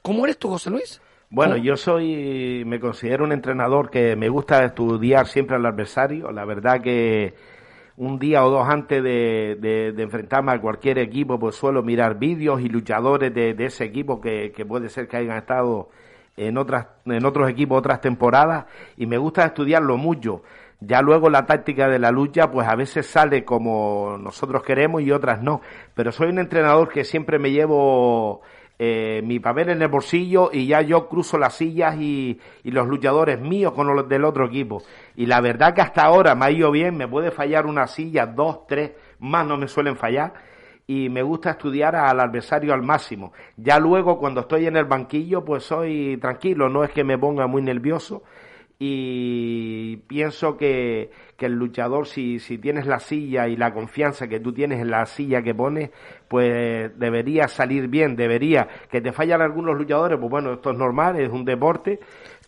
¿Cómo 0.00 0.24
eres 0.26 0.38
tú, 0.38 0.48
José 0.48 0.70
Luis? 0.70 1.00
Bueno, 1.34 1.56
yo 1.56 1.76
soy, 1.76 2.62
me 2.64 2.78
considero 2.78 3.24
un 3.24 3.32
entrenador 3.32 3.90
que 3.90 4.14
me 4.14 4.28
gusta 4.28 4.64
estudiar 4.64 5.26
siempre 5.26 5.56
al 5.56 5.66
adversario. 5.66 6.30
La 6.30 6.44
verdad 6.44 6.80
que 6.80 7.34
un 7.96 8.20
día 8.20 8.44
o 8.44 8.50
dos 8.50 8.68
antes 8.68 9.02
de, 9.02 9.58
de, 9.60 10.00
enfrentarme 10.00 10.52
a 10.52 10.60
cualquier 10.60 10.98
equipo, 10.98 11.36
pues 11.36 11.56
suelo 11.56 11.82
mirar 11.82 12.20
vídeos 12.20 12.60
y 12.60 12.68
luchadores 12.68 13.34
de, 13.34 13.56
ese 13.58 13.82
equipo 13.84 14.20
que, 14.20 14.52
que, 14.54 14.64
puede 14.64 14.88
ser 14.88 15.08
que 15.08 15.16
hayan 15.16 15.36
estado 15.36 15.88
en 16.36 16.56
otras, 16.56 16.86
en 17.04 17.24
otros 17.24 17.50
equipos 17.50 17.78
otras 17.78 18.00
temporadas 18.00 18.66
y 18.96 19.06
me 19.06 19.18
gusta 19.18 19.44
estudiarlo 19.44 19.96
mucho. 19.96 20.44
Ya 20.78 21.02
luego 21.02 21.30
la 21.30 21.46
táctica 21.46 21.88
de 21.88 21.98
la 21.98 22.12
lucha, 22.12 22.52
pues 22.52 22.68
a 22.68 22.76
veces 22.76 23.06
sale 23.06 23.44
como 23.44 24.18
nosotros 24.20 24.62
queremos 24.62 25.02
y 25.02 25.10
otras 25.10 25.42
no. 25.42 25.62
Pero 25.94 26.12
soy 26.12 26.28
un 26.28 26.38
entrenador 26.38 26.90
que 26.90 27.02
siempre 27.02 27.40
me 27.40 27.50
llevo 27.50 28.42
eh, 28.86 29.22
mi 29.22 29.40
papel 29.40 29.70
en 29.70 29.80
el 29.80 29.88
bolsillo 29.88 30.50
y 30.52 30.66
ya 30.66 30.82
yo 30.82 31.08
cruzo 31.08 31.38
las 31.38 31.54
sillas 31.54 31.96
y, 31.98 32.38
los 32.64 32.86
luchadores 32.86 33.40
míos 33.40 33.72
con 33.72 33.86
los 33.86 34.06
del 34.06 34.24
otro 34.24 34.46
equipo. 34.46 34.82
Y 35.16 35.24
la 35.24 35.40
verdad 35.40 35.74
que 35.74 35.80
hasta 35.80 36.04
ahora 36.04 36.34
me 36.34 36.44
ha 36.44 36.50
ido 36.50 36.70
bien, 36.70 36.94
me 36.94 37.08
puede 37.08 37.30
fallar 37.30 37.64
una 37.64 37.86
silla, 37.86 38.26
dos, 38.26 38.66
tres, 38.66 38.92
más 39.20 39.46
no 39.46 39.56
me 39.56 39.68
suelen 39.68 39.96
fallar. 39.96 40.34
Y 40.86 41.08
me 41.08 41.22
gusta 41.22 41.52
estudiar 41.52 41.96
al 41.96 42.20
adversario 42.20 42.74
al 42.74 42.82
máximo. 42.82 43.32
Ya 43.56 43.78
luego 43.78 44.18
cuando 44.18 44.42
estoy 44.42 44.66
en 44.66 44.76
el 44.76 44.84
banquillo 44.84 45.42
pues 45.42 45.64
soy 45.64 46.18
tranquilo, 46.20 46.68
no 46.68 46.84
es 46.84 46.90
que 46.90 47.04
me 47.04 47.16
ponga 47.16 47.46
muy 47.46 47.62
nervioso 47.62 48.22
y 48.86 49.96
pienso 49.96 50.58
que, 50.58 51.10
que 51.38 51.46
el 51.46 51.54
luchador, 51.54 52.06
si, 52.06 52.38
si 52.38 52.58
tienes 52.58 52.86
la 52.86 52.98
silla 52.98 53.48
y 53.48 53.56
la 53.56 53.72
confianza 53.72 54.28
que 54.28 54.40
tú 54.40 54.52
tienes 54.52 54.80
en 54.80 54.90
la 54.90 55.06
silla 55.06 55.42
que 55.42 55.54
pones, 55.54 55.90
pues 56.28 56.90
debería 56.98 57.48
salir 57.48 57.88
bien, 57.88 58.14
debería. 58.14 58.68
Que 58.90 59.00
te 59.00 59.12
fallan 59.12 59.40
algunos 59.40 59.76
luchadores, 59.76 60.18
pues 60.18 60.30
bueno, 60.30 60.52
esto 60.52 60.72
es 60.72 60.76
normal, 60.76 61.18
es 61.18 61.30
un 61.30 61.46
deporte, 61.46 61.98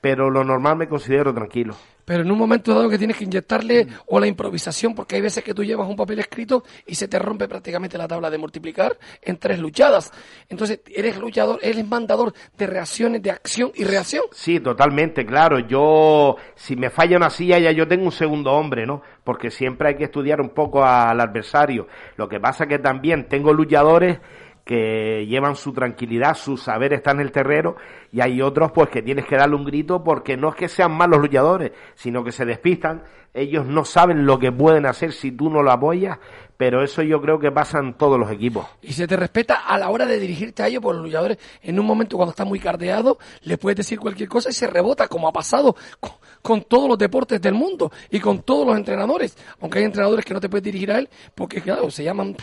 pero 0.03 0.31
lo 0.31 0.45
normal 0.45 0.77
me 0.77 0.89
considero 0.89 1.33
tranquilo 1.33 1.75
pero 2.07 2.23
en 2.23 2.31
un 2.31 2.39
momento 2.39 2.73
dado 2.73 2.89
que 2.89 2.97
tienes 2.97 3.17
que 3.17 3.25
inyectarle 3.25 3.89
o 4.07 4.19
la 4.19 4.29
improvisación, 4.29 4.95
porque 4.95 5.17
hay 5.17 5.21
veces 5.21 5.45
que 5.45 5.53
tú 5.53 5.65
llevas 5.65 5.89
un 5.89 5.97
papel 5.97 6.21
escrito 6.21 6.63
y 6.87 6.95
se 6.95 7.09
te 7.09 7.19
rompe 7.19 7.49
prácticamente 7.49 7.99
la 7.99 8.09
tabla 8.09 8.31
de 8.31 8.39
multiplicar 8.39 8.97
en 9.21 9.37
tres 9.37 9.59
luchadas. 9.59 10.13
Entonces, 10.49 10.81
eres 10.87 11.19
luchador, 11.19 11.59
eres 11.63 11.87
mandador 11.87 12.33
de 12.57 12.67
reacciones, 12.67 13.23
de 13.23 13.33
acción 13.33 13.73
y 13.75 13.85
reacción. 13.85 14.23
Sí, 14.31 14.61
totalmente, 14.61 15.27
claro. 15.27 15.59
Yo, 15.59 16.37
si 16.55 16.77
me 16.77 16.91
falla 16.91 17.17
una 17.17 17.29
silla, 17.29 17.59
ya 17.59 17.73
yo 17.73 17.89
tengo 17.89 18.05
un 18.05 18.13
segundo 18.13 18.53
hombre, 18.53 18.87
¿no? 18.87 19.03
Porque 19.25 19.51
siempre 19.51 19.89
hay 19.89 19.97
que 19.97 20.05
estudiar 20.05 20.41
un 20.41 20.51
poco 20.51 20.85
al 20.85 21.21
adversario. 21.21 21.89
Lo 22.17 22.29
que 22.29 22.39
pasa 22.39 22.67
que 22.67 22.79
también 22.79 23.29
tengo 23.29 23.53
luchadores 23.53 24.19
que 24.67 25.25
llevan 25.29 25.55
su 25.55 25.73
tranquilidad, 25.73 26.35
su 26.35 26.57
saber 26.57 26.93
está 26.93 27.13
en 27.13 27.21
el 27.21 27.31
terreno 27.31 27.77
y 28.11 28.21
hay 28.21 28.43
otros 28.43 28.73
pues 28.73 28.89
que 28.89 29.01
tienes 29.01 29.25
que 29.25 29.37
darle 29.37 29.55
un 29.55 29.65
grito 29.65 30.03
porque 30.03 30.37
no 30.37 30.49
es 30.49 30.57
que 30.57 30.69
sean 30.69 30.91
malos 30.91 31.21
luchadores, 31.21 31.71
sino 31.95 32.25
que 32.25 32.33
se 32.33 32.45
despistan, 32.45 33.05
ellos 33.33 33.65
no 33.65 33.85
saben 33.85 34.27
lo 34.27 34.41
que 34.41 34.51
pueden 34.51 34.85
hacer 34.85 35.13
si 35.13 35.31
tú 35.31 35.51
no 35.51 35.63
lo 35.63 35.71
apoyas, 35.71 36.19
pero 36.57 36.83
eso 36.83 37.03
yo 37.03 37.21
creo 37.21 37.39
que 37.39 37.53
pasa 37.53 37.79
en 37.79 37.95
todos 37.95 38.19
los 38.19 38.29
equipos. 38.29 38.67
Y 38.83 38.93
se 38.93 39.07
te 39.07 39.17
respeta 39.17 39.55
a 39.69 39.79
la 39.79 39.89
hora 39.89 40.05
de 40.05 40.19
dirigirte 40.19 40.65
a 40.65 40.67
ellos, 40.67 40.83
por 40.83 40.97
los 40.97 41.05
luchadores 41.05 41.39
en 41.63 41.79
un 41.79 41.87
momento 41.87 42.17
cuando 42.17 42.31
está 42.31 42.45
muy 42.45 42.59
cardeado, 42.59 43.19
le 43.43 43.59
puedes 43.59 43.77
decir 43.77 44.01
cualquier 44.01 44.29
cosa 44.29 44.49
y 44.51 44.53
se 44.53 44.67
rebota, 44.67 45.07
como 45.07 45.29
ha 45.29 45.33
pasado 45.33 45.77
con, 46.01 46.15
con 46.43 46.63
todos 46.65 46.89
los 46.89 46.99
deportes 46.99 47.41
del 47.41 47.55
mundo 47.55 47.93
y 48.11 48.19
con 48.19 48.43
todos 48.43 48.67
los 48.67 48.77
entrenadores, 48.77 49.39
aunque 49.61 49.79
hay 49.79 49.85
entrenadores 49.85 50.25
que 50.25 50.35
no 50.35 50.41
te 50.41 50.49
puedes 50.49 50.65
dirigir 50.65 50.91
a 50.91 50.99
él 50.99 51.09
porque 51.37 51.61
claro, 51.61 51.89
se 51.89 52.03
llaman 52.03 52.35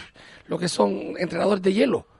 lo 0.47 0.57
que 0.57 0.69
son 0.69 1.15
entrenadores 1.17 1.61
de 1.61 1.73
hielo 1.73 2.12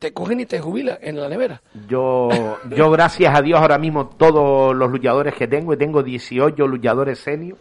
te 0.00 0.14
cogen 0.14 0.40
y 0.40 0.46
te 0.46 0.60
jubilan 0.60 0.96
en 1.02 1.20
la 1.20 1.28
nevera. 1.28 1.60
Yo, 1.86 2.30
yo 2.74 2.90
gracias 2.90 3.38
a 3.38 3.42
Dios 3.42 3.60
ahora 3.60 3.76
mismo 3.76 4.08
todos 4.08 4.74
los 4.74 4.90
luchadores 4.90 5.34
que 5.34 5.46
tengo, 5.46 5.74
y 5.74 5.76
tengo 5.76 6.02
18 6.02 6.66
luchadores 6.66 7.18
senios, 7.18 7.58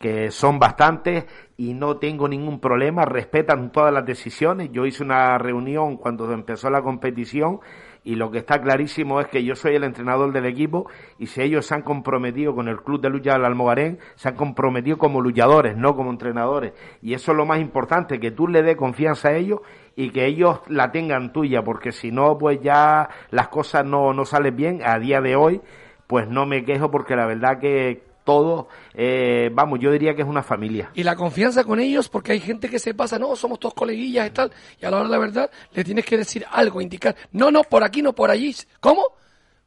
que 0.00 0.32
son 0.32 0.58
bastantes 0.58 1.26
y 1.56 1.74
no 1.74 1.98
tengo 1.98 2.26
ningún 2.26 2.58
problema, 2.58 3.04
respetan 3.04 3.70
todas 3.70 3.94
las 3.94 4.04
decisiones. 4.04 4.72
Yo 4.72 4.84
hice 4.84 5.04
una 5.04 5.38
reunión 5.38 5.96
cuando 5.96 6.32
empezó 6.32 6.70
la 6.70 6.82
competición 6.82 7.60
y 8.02 8.16
lo 8.16 8.32
que 8.32 8.38
está 8.38 8.60
clarísimo 8.60 9.20
es 9.20 9.28
que 9.28 9.44
yo 9.44 9.54
soy 9.54 9.76
el 9.76 9.84
entrenador 9.84 10.32
del 10.32 10.46
equipo 10.46 10.90
y 11.18 11.26
si 11.26 11.42
ellos 11.42 11.66
se 11.66 11.76
han 11.76 11.82
comprometido 11.82 12.52
con 12.52 12.66
el 12.66 12.82
club 12.82 13.00
de 13.00 13.10
lucha 13.10 13.34
del 13.34 13.44
Almogarén, 13.44 14.00
se 14.16 14.28
han 14.28 14.34
comprometido 14.34 14.98
como 14.98 15.20
luchadores, 15.20 15.76
no 15.76 15.94
como 15.94 16.10
entrenadores. 16.10 16.72
Y 17.00 17.14
eso 17.14 17.30
es 17.30 17.36
lo 17.36 17.46
más 17.46 17.60
importante, 17.60 18.18
que 18.18 18.32
tú 18.32 18.48
le 18.48 18.62
des 18.62 18.76
confianza 18.76 19.28
a 19.28 19.36
ellos 19.36 19.60
y 19.96 20.10
que 20.10 20.26
ellos 20.26 20.60
la 20.68 20.92
tengan 20.92 21.32
tuya, 21.32 21.62
porque 21.62 21.92
si 21.92 22.10
no, 22.10 22.38
pues 22.38 22.60
ya 22.62 23.08
las 23.30 23.48
cosas 23.48 23.84
no, 23.84 24.12
no 24.14 24.24
salen 24.24 24.56
bien. 24.56 24.82
A 24.84 24.98
día 24.98 25.20
de 25.20 25.36
hoy, 25.36 25.60
pues 26.06 26.28
no 26.28 26.46
me 26.46 26.64
quejo 26.64 26.90
porque 26.90 27.16
la 27.16 27.26
verdad 27.26 27.58
que 27.60 28.02
todo, 28.24 28.68
eh, 28.94 29.50
vamos, 29.52 29.80
yo 29.80 29.90
diría 29.90 30.14
que 30.14 30.22
es 30.22 30.28
una 30.28 30.42
familia. 30.42 30.90
Y 30.94 31.02
la 31.02 31.16
confianza 31.16 31.64
con 31.64 31.80
ellos, 31.80 32.08
porque 32.08 32.32
hay 32.32 32.40
gente 32.40 32.68
que 32.68 32.78
se 32.78 32.94
pasa, 32.94 33.18
no, 33.18 33.34
somos 33.34 33.58
todos 33.58 33.74
coleguillas 33.74 34.28
y 34.28 34.30
tal, 34.30 34.52
y 34.80 34.84
a 34.84 34.90
la 34.90 34.98
hora 34.98 35.06
de 35.06 35.10
la 35.12 35.18
verdad 35.18 35.50
le 35.72 35.82
tienes 35.84 36.04
que 36.04 36.16
decir 36.18 36.44
algo, 36.50 36.80
indicar, 36.80 37.16
no, 37.32 37.50
no, 37.50 37.62
por 37.64 37.82
aquí, 37.82 38.02
no 38.02 38.12
por 38.14 38.30
allí. 38.30 38.54
¿Cómo? 38.78 39.02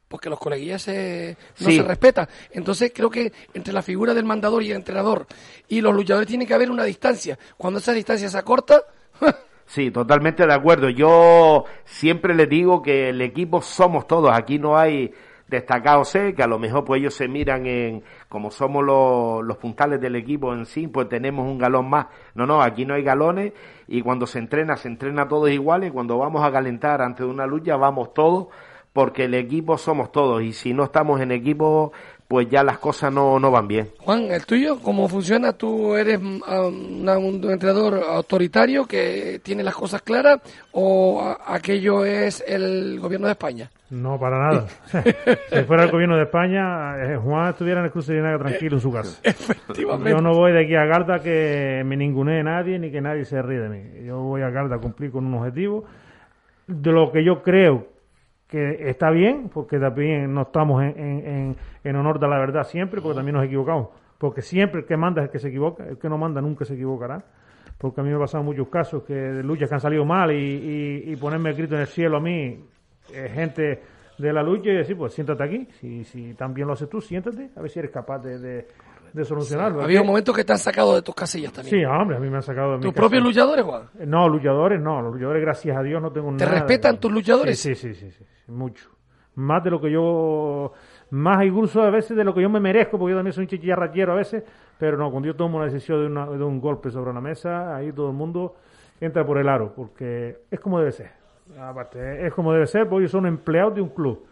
Porque 0.08 0.30
los 0.30 0.38
coleguillas 0.38 0.82
se, 0.82 1.36
no 1.58 1.68
Sí. 1.68 1.76
se 1.76 1.82
respetan. 1.82 2.28
Entonces 2.52 2.92
creo 2.94 3.10
que 3.10 3.32
entre 3.52 3.72
la 3.74 3.82
figura 3.82 4.14
del 4.14 4.24
mandador 4.24 4.62
y 4.62 4.70
el 4.70 4.76
entrenador 4.76 5.26
y 5.68 5.80
los 5.80 5.92
luchadores 5.94 6.28
tiene 6.28 6.46
que 6.46 6.54
haber 6.54 6.70
una 6.70 6.84
distancia. 6.84 7.36
Cuando 7.56 7.80
esa 7.80 7.92
distancia 7.92 8.28
se 8.28 8.38
acorta, 8.38 8.80
Sí, 9.66 9.90
totalmente 9.90 10.46
de 10.46 10.54
acuerdo. 10.54 10.88
Yo 10.90 11.64
siempre 11.84 12.34
les 12.34 12.48
digo 12.48 12.82
que 12.82 13.10
el 13.10 13.20
equipo 13.22 13.62
somos 13.62 14.06
todos. 14.06 14.30
Aquí 14.32 14.58
no 14.58 14.76
hay 14.76 15.12
destacados, 15.48 16.08
sé 16.08 16.34
que 16.34 16.42
a 16.42 16.46
lo 16.46 16.58
mejor 16.58 16.84
pues 16.84 17.00
ellos 17.00 17.14
se 17.14 17.28
miran 17.28 17.66
en 17.66 18.02
como 18.28 18.50
somos 18.50 18.82
los, 18.84 19.44
los 19.44 19.58
puntales 19.58 20.00
del 20.00 20.16
equipo 20.16 20.52
en 20.54 20.64
sí, 20.66 20.88
pues 20.88 21.08
tenemos 21.08 21.46
un 21.46 21.58
galón 21.58 21.88
más. 21.88 22.06
No, 22.34 22.46
no, 22.46 22.62
aquí 22.62 22.84
no 22.84 22.94
hay 22.94 23.02
galones 23.02 23.52
y 23.86 24.02
cuando 24.02 24.26
se 24.26 24.38
entrena, 24.38 24.76
se 24.76 24.88
entrena 24.88 25.28
todos 25.28 25.50
iguales. 25.50 25.92
Cuando 25.92 26.18
vamos 26.18 26.44
a 26.44 26.52
calentar 26.52 27.02
ante 27.02 27.24
una 27.24 27.46
lucha, 27.46 27.76
vamos 27.76 28.14
todos 28.14 28.48
porque 28.94 29.24
el 29.24 29.34
equipo 29.34 29.76
somos 29.76 30.12
todos 30.12 30.42
y 30.42 30.52
si 30.52 30.72
no 30.72 30.84
estamos 30.84 31.20
en 31.20 31.32
equipo, 31.32 31.92
pues 32.26 32.48
ya 32.48 32.64
las 32.64 32.78
cosas 32.78 33.12
no, 33.12 33.38
no 33.38 33.50
van 33.50 33.68
bien. 33.68 33.90
Juan, 33.98 34.22
el 34.30 34.44
tuyo, 34.46 34.78
¿cómo 34.80 35.08
funciona? 35.08 35.52
¿Tú 35.52 35.94
eres 35.94 36.18
una- 36.18 37.18
un 37.18 37.40
entrenador 37.50 38.00
autoritario 38.08 38.86
que 38.86 39.40
tiene 39.42 39.62
las 39.62 39.74
cosas 39.74 40.02
claras 40.02 40.40
o 40.72 41.20
a- 41.22 41.54
aquello 41.54 42.04
es 42.04 42.42
el 42.46 42.98
gobierno 42.98 43.26
de 43.26 43.32
España? 43.32 43.70
No, 43.90 44.18
para 44.18 44.38
nada. 44.38 44.66
si 45.52 45.62
fuera 45.64 45.84
el 45.84 45.90
gobierno 45.90 46.16
de 46.16 46.22
España, 46.24 46.96
eh, 47.04 47.16
Juan 47.16 47.50
estuviera 47.50 47.80
en 47.80 47.86
el 47.86 47.92
cruce 47.92 48.14
de 48.14 48.22
Naga 48.22 48.38
tranquilo 48.38 48.76
en 48.76 48.80
su 48.80 48.90
casa. 48.90 49.20
Efectivamente. 49.22 50.10
Yo 50.10 50.20
no 50.20 50.32
voy 50.34 50.52
de 50.52 50.64
aquí 50.64 50.74
a 50.74 50.86
Garda 50.86 51.20
que 51.22 51.82
me 51.84 51.96
ningunee 51.96 52.42
nadie 52.42 52.78
ni 52.78 52.90
que 52.90 53.00
nadie 53.00 53.24
se 53.26 53.40
ríe 53.42 53.60
de 53.60 53.68
mí. 53.68 54.06
Yo 54.06 54.18
voy 54.20 54.42
a 54.42 54.50
Garda 54.50 54.76
a 54.76 54.80
cumplir 54.80 55.12
con 55.12 55.26
un 55.26 55.34
objetivo 55.34 55.84
de 56.66 56.90
lo 56.90 57.12
que 57.12 57.22
yo 57.22 57.42
creo 57.42 57.86
que 58.48 58.88
está 58.90 59.10
bien, 59.10 59.50
porque 59.52 59.78
también 59.78 60.32
no 60.32 60.42
estamos 60.42 60.82
en, 60.82 60.98
en, 60.98 61.56
en- 61.82 61.96
honor 61.96 62.18
de 62.20 62.28
la 62.28 62.38
verdad 62.38 62.62
siempre, 62.64 63.00
porque 63.00 63.16
también 63.16 63.36
nos 63.36 63.44
equivocamos. 63.46 63.88
Porque 64.18 64.42
siempre 64.42 64.80
el 64.82 64.86
que 64.86 64.96
manda 64.96 65.22
es 65.22 65.26
el 65.26 65.32
que 65.32 65.38
se 65.38 65.48
equivoca, 65.48 65.84
el 65.86 65.98
que 65.98 66.08
no 66.08 66.16
manda 66.18 66.40
nunca 66.40 66.64
se 66.64 66.74
equivocará. 66.74 67.24
Porque 67.78 68.00
a 68.00 68.04
mí 68.04 68.10
me 68.10 68.14
han 68.16 68.20
pasado 68.20 68.44
muchos 68.44 68.68
casos 68.68 69.02
que 69.02 69.14
de 69.14 69.42
luchas 69.42 69.68
que 69.68 69.74
han 69.74 69.80
salido 69.80 70.04
mal 70.04 70.30
y, 70.30 70.36
y- 70.36 71.12
y 71.12 71.16
ponerme 71.16 71.50
el 71.50 71.56
grito 71.56 71.74
en 71.74 71.80
el 71.80 71.86
cielo 71.88 72.18
a 72.18 72.20
mí, 72.20 72.64
eh, 73.12 73.30
gente 73.34 73.82
de 74.18 74.32
la 74.32 74.42
lucha, 74.42 74.70
y 74.70 74.74
decir, 74.76 74.96
pues 74.96 75.12
siéntate 75.12 75.42
aquí, 75.42 75.66
si, 75.80 76.04
si 76.04 76.34
también 76.34 76.68
lo 76.68 76.74
haces 76.74 76.88
tú, 76.88 77.00
siéntate, 77.00 77.50
a 77.56 77.60
ver 77.60 77.68
si 77.70 77.80
eres 77.80 77.90
capaz 77.90 78.20
de, 78.20 78.38
de, 78.38 78.68
de 79.12 79.24
solucionarlo. 79.24 79.82
Había 79.82 80.00
Es 80.02 80.08
un 80.08 80.22
que- 80.34 80.44
te 80.44 80.52
han 80.52 80.58
sacado 80.58 80.94
de 80.94 81.02
tus 81.02 81.14
casillas 81.14 81.52
también. 81.52 81.80
Sí, 81.80 81.84
hombre, 81.84 82.16
a 82.16 82.20
mí 82.20 82.30
me 82.30 82.36
han 82.36 82.42
sacado 82.42 82.76
de 82.76 82.78
¿Tus 82.80 82.94
propios 82.94 83.22
luchadores, 83.24 83.64
Juan? 83.64 83.82
No, 84.06 84.28
luchadores 84.28 84.80
no, 84.80 85.02
los 85.02 85.14
luchadores 85.14 85.42
gracias 85.42 85.76
a 85.76 85.82
Dios 85.82 86.00
no 86.00 86.12
tengo 86.12 86.28
¿Te 86.36 86.44
nada. 86.44 86.58
respetan 86.60 87.00
tus 87.00 87.10
luchadores? 87.10 87.58
Sí, 87.58 87.74
sí, 87.74 87.92
sí, 87.92 88.08
sí, 88.08 88.10
sí, 88.12 88.24
mucho. 88.48 88.90
Más 89.36 89.64
de 89.64 89.70
lo 89.70 89.80
que 89.80 89.90
yo, 89.90 90.72
más 91.10 91.44
incluso 91.44 91.82
a 91.82 91.90
veces 91.90 92.16
de 92.16 92.22
lo 92.24 92.32
que 92.34 92.42
yo 92.42 92.48
me 92.48 92.60
merezco, 92.60 92.98
porque 92.98 93.12
yo 93.12 93.18
también 93.18 93.32
soy 93.32 93.42
un 93.44 93.48
chichillarrachero 93.48 94.12
a 94.12 94.16
veces, 94.16 94.44
pero 94.78 94.96
no, 94.96 95.10
cuando 95.10 95.26
yo 95.26 95.34
tomo 95.34 95.56
una 95.56 95.66
decisión 95.66 96.00
de, 96.00 96.06
una- 96.06 96.30
un 96.30 96.60
golpe 96.60 96.90
sobre 96.90 97.12
la 97.12 97.20
mesa, 97.20 97.74
ahí 97.74 97.92
todo 97.92 98.10
el 98.10 98.16
mundo 98.16 98.54
entra 99.00 99.26
por 99.26 99.38
el 99.38 99.48
aro, 99.48 99.72
porque 99.74 100.38
es 100.50 100.60
como 100.60 100.78
debe 100.78 100.92
ser. 100.92 101.10
Aparte, 101.60 102.26
es 102.26 102.32
como 102.32 102.52
debe 102.52 102.66
ser, 102.66 102.88
porque 102.88 103.02
ellos 103.02 103.10
son 103.12 103.26
empleados 103.26 103.74
de 103.74 103.80
un 103.80 103.88
club 103.90 104.24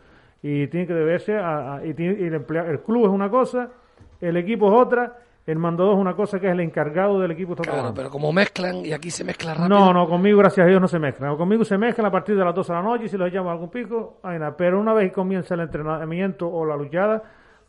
y 0.42 0.66
tiene 0.69 0.87
que 0.87 0.95
deberse 0.95 1.37
a, 1.37 1.81
y 1.85 1.90
el, 1.90 2.35
emplea- 2.35 2.69
el 2.69 2.81
club 2.81 3.04
es 3.04 3.11
una 3.11 3.28
cosa, 3.28 3.71
el 4.21 4.37
equipo 4.37 4.69
es 4.69 4.87
otra, 4.87 5.19
el 5.47 5.59
mandador 5.59 5.95
es 5.95 6.01
una 6.01 6.15
cosa 6.15 6.39
que 6.39 6.47
es 6.47 6.53
el 6.53 6.61
encargado 6.61 7.19
del 7.21 7.33
equipo 7.33 7.53
está 7.53 7.63
Claro, 7.65 7.77
trabajando. 7.79 7.97
pero 8.01 8.11
como 8.11 8.33
mezclan 8.33 8.85
y 8.87 8.93
aquí 8.93 9.11
se 9.11 9.25
mezcla 9.25 9.55
rápido. 9.55 9.69
No, 9.69 9.93
no, 9.93 10.07
conmigo, 10.09 10.39
gracias 10.39 10.65
a 10.65 10.69
Dios, 10.69 10.81
no 10.81 10.87
se 10.89 10.99
mezclan. 10.99 11.37
Conmigo 11.37 11.65
se 11.65 11.77
mezclan 11.79 12.07
a 12.07 12.11
partir 12.11 12.37
de 12.37 12.45
las 12.45 12.55
12 12.55 12.73
de 12.73 12.79
la 12.79 12.85
noche 12.85 13.05
y 13.07 13.09
si 13.09 13.17
los 13.17 13.33
llamo 13.33 13.49
a 13.51 13.53
algún 13.53 13.69
pico, 13.71 14.19
hay 14.23 14.39
nada. 14.39 14.57
Pero 14.57 14.79
una 14.81 14.93
vez 14.95 15.09
que 15.11 15.15
comienza 15.15 15.55
el 15.55 15.61
entrenamiento 15.61 16.49
o 16.49 16.65
la 16.65 16.77
luchada, 16.77 17.23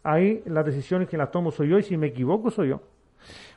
ahí 0.03 0.43
las 0.45 0.65
decisiones 0.65 1.07
que 1.09 1.17
las 1.17 1.31
tomo 1.31 1.49
soy 1.51 1.69
yo 1.69 1.79
y 1.79 1.83
si 1.83 1.97
me 1.97 2.07
equivoco 2.07 2.51
soy 2.51 2.69
yo. 2.69 2.81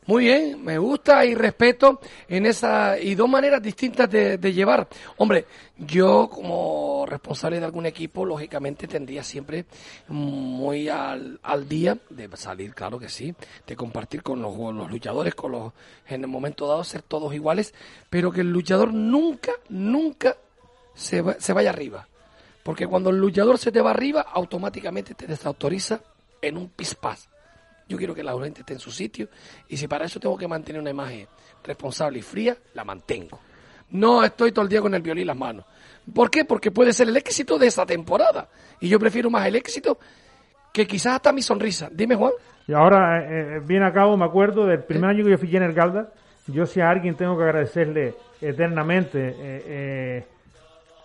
Muy 0.07 0.25
bien, 0.27 0.65
me 0.65 0.79
gusta 0.79 1.25
y 1.25 1.35
respeto 1.35 2.01
en 2.29 2.47
esa 2.47 2.97
y 2.97 3.17
dos 3.17 3.29
maneras 3.29 3.61
distintas 3.61 4.09
de, 4.09 4.39
llevar. 4.53 4.87
Hombre, 5.17 5.47
yo 5.79 6.29
como 6.31 7.05
responsable 7.09 7.59
de 7.59 7.65
algún 7.65 7.87
equipo, 7.87 8.25
lógicamente 8.25 8.87
tendría 8.87 9.25
siempre 9.25 9.65
muy 10.07 10.89
al, 10.89 11.41
al 11.43 11.69
día 11.69 11.99
de 12.11 12.29
salir, 12.37 12.73
claro 12.73 13.01
que 13.01 13.09
sí, 13.09 13.35
de 13.67 13.75
compartir 13.75 14.23
con 14.23 14.41
los, 14.41 14.57
los 14.57 14.89
luchadores, 14.89 15.35
con 15.35 15.51
los 15.51 15.73
en 16.07 16.21
el 16.23 16.29
momento 16.29 16.69
dado 16.69 16.85
ser 16.85 17.03
todos 17.03 17.35
iguales, 17.35 17.75
pero 18.09 18.31
que 18.31 18.43
el 18.43 18.53
luchador 18.53 18.95
nunca, 18.95 19.53
nunca 19.69 20.37
se, 20.95 21.21
va- 21.21 21.37
se 21.41 21.53
vaya 21.53 21.71
arriba. 21.71 22.07
Porque 22.63 22.87
cuando 22.87 23.11
el 23.11 23.17
luchador 23.19 23.59
se 23.59 23.73
te 23.73 23.81
va 23.81 23.91
arriba, 23.91 24.21
automáticamente 24.33 25.15
te 25.15 25.27
desautoriza 25.27 26.01
en 26.41 26.57
un 26.59 26.69
pispás. 26.69 27.29
Yo 27.89 27.97
quiero 27.97 28.15
que 28.15 28.23
la 28.23 28.33
gente 28.39 28.61
esté 28.61 28.75
en 28.75 28.79
su 28.81 28.91
sitio 28.91 29.29
y 29.69 29.77
si 29.77 29.87
para 29.87 30.07
eso 30.07 30.19
tengo 30.19 30.37
que 30.37 30.49
mantener 30.49 30.81
una 30.81 30.91
imagen 30.91 31.27
responsable 31.63 32.19
y 32.19 32.23
fría, 32.23 32.57
la 32.75 32.85
mantengo. 32.85 33.39
No 33.91 34.25
estoy 34.25 34.53
todo 34.53 34.65
el 34.65 34.69
día 34.69 34.81
con 34.81 34.95
el 34.95 35.03
violín 35.03 35.23
en 35.23 35.29
las 35.29 35.37
manos. 35.37 35.65
¿Por 36.13 36.31
qué? 36.31 36.45
Porque 36.45 36.71
puede 36.71 36.93
ser 36.93 37.09
el 37.09 37.17
éxito 37.17 37.59
de 37.59 37.69
esa 37.69 37.87
temporada. 37.87 38.49
Y 38.81 38.89
yo 38.89 38.99
prefiero 38.99 39.31
más 39.31 39.47
el 39.47 39.57
éxito 39.57 39.99
que 40.73 40.87
quizás 40.87 41.15
hasta 41.15 41.33
mi 41.33 41.43
sonrisa. 41.43 41.89
Dime, 41.93 42.17
Juan. 42.17 42.33
Y 42.67 42.73
ahora, 42.73 43.21
eh, 43.21 43.57
eh, 43.57 43.61
bien 43.65 43.83
a 43.83 43.93
cabo, 43.93 44.17
me 44.17 44.25
acuerdo 44.25 44.67
del 44.67 44.83
primer 44.83 45.11
año 45.11 45.25
que 45.25 45.31
yo 45.31 45.39
fui 45.39 45.55
en 45.57 45.63
el 45.63 45.73
Galda, 45.73 46.13
yo 46.49 46.67
si 46.67 46.81
a 46.81 46.91
alguien 46.91 47.17
tengo 47.17 47.37
que 47.37 47.45
agradecerle 47.45 48.15
eternamente 48.41 49.29
eh, 49.29 49.63
eh, 49.67 50.27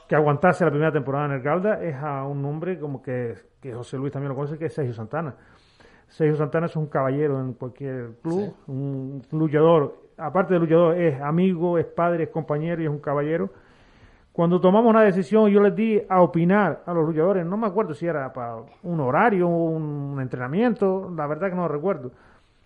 que 0.07 0.15
aguantase 0.15 0.63
la 0.65 0.71
primera 0.71 0.91
temporada 0.91 1.25
en 1.25 1.31
el 1.33 1.41
Galda, 1.41 1.81
es 1.81 1.95
a 1.95 2.25
un 2.25 2.43
hombre 2.45 2.79
como 2.79 3.01
que, 3.01 3.35
que 3.61 3.73
José 3.73 3.97
Luis 3.97 4.11
también 4.11 4.29
lo 4.29 4.35
conoce, 4.35 4.57
que 4.57 4.65
es 4.65 4.73
Sergio 4.73 4.93
Santana. 4.93 5.33
Sergio 6.11 6.35
Santana 6.35 6.65
es 6.65 6.75
un 6.75 6.87
caballero 6.87 7.39
en 7.39 7.53
cualquier 7.53 8.15
club, 8.21 8.53
un 8.67 9.21
luchador, 9.31 9.95
aparte 10.17 10.53
de 10.53 10.59
luchador, 10.59 10.99
es 10.99 11.21
amigo, 11.21 11.77
es 11.77 11.85
padre, 11.85 12.25
es 12.25 12.29
compañero 12.29 12.81
y 12.81 12.85
es 12.85 12.91
un 12.91 12.99
caballero. 12.99 13.49
Cuando 14.33 14.59
tomamos 14.59 14.89
una 14.89 15.03
decisión, 15.03 15.49
yo 15.49 15.61
les 15.61 15.73
di 15.73 16.01
a 16.09 16.21
opinar 16.21 16.83
a 16.85 16.93
los 16.93 17.05
luchadores, 17.05 17.45
no 17.45 17.55
me 17.55 17.67
acuerdo 17.67 17.93
si 17.93 18.07
era 18.07 18.31
para 18.33 18.57
un 18.83 18.99
horario, 18.99 19.47
un 19.47 20.19
entrenamiento, 20.21 21.09
la 21.15 21.27
verdad 21.27 21.49
que 21.49 21.55
no 21.55 21.61
lo 21.63 21.69
recuerdo. 21.69 22.11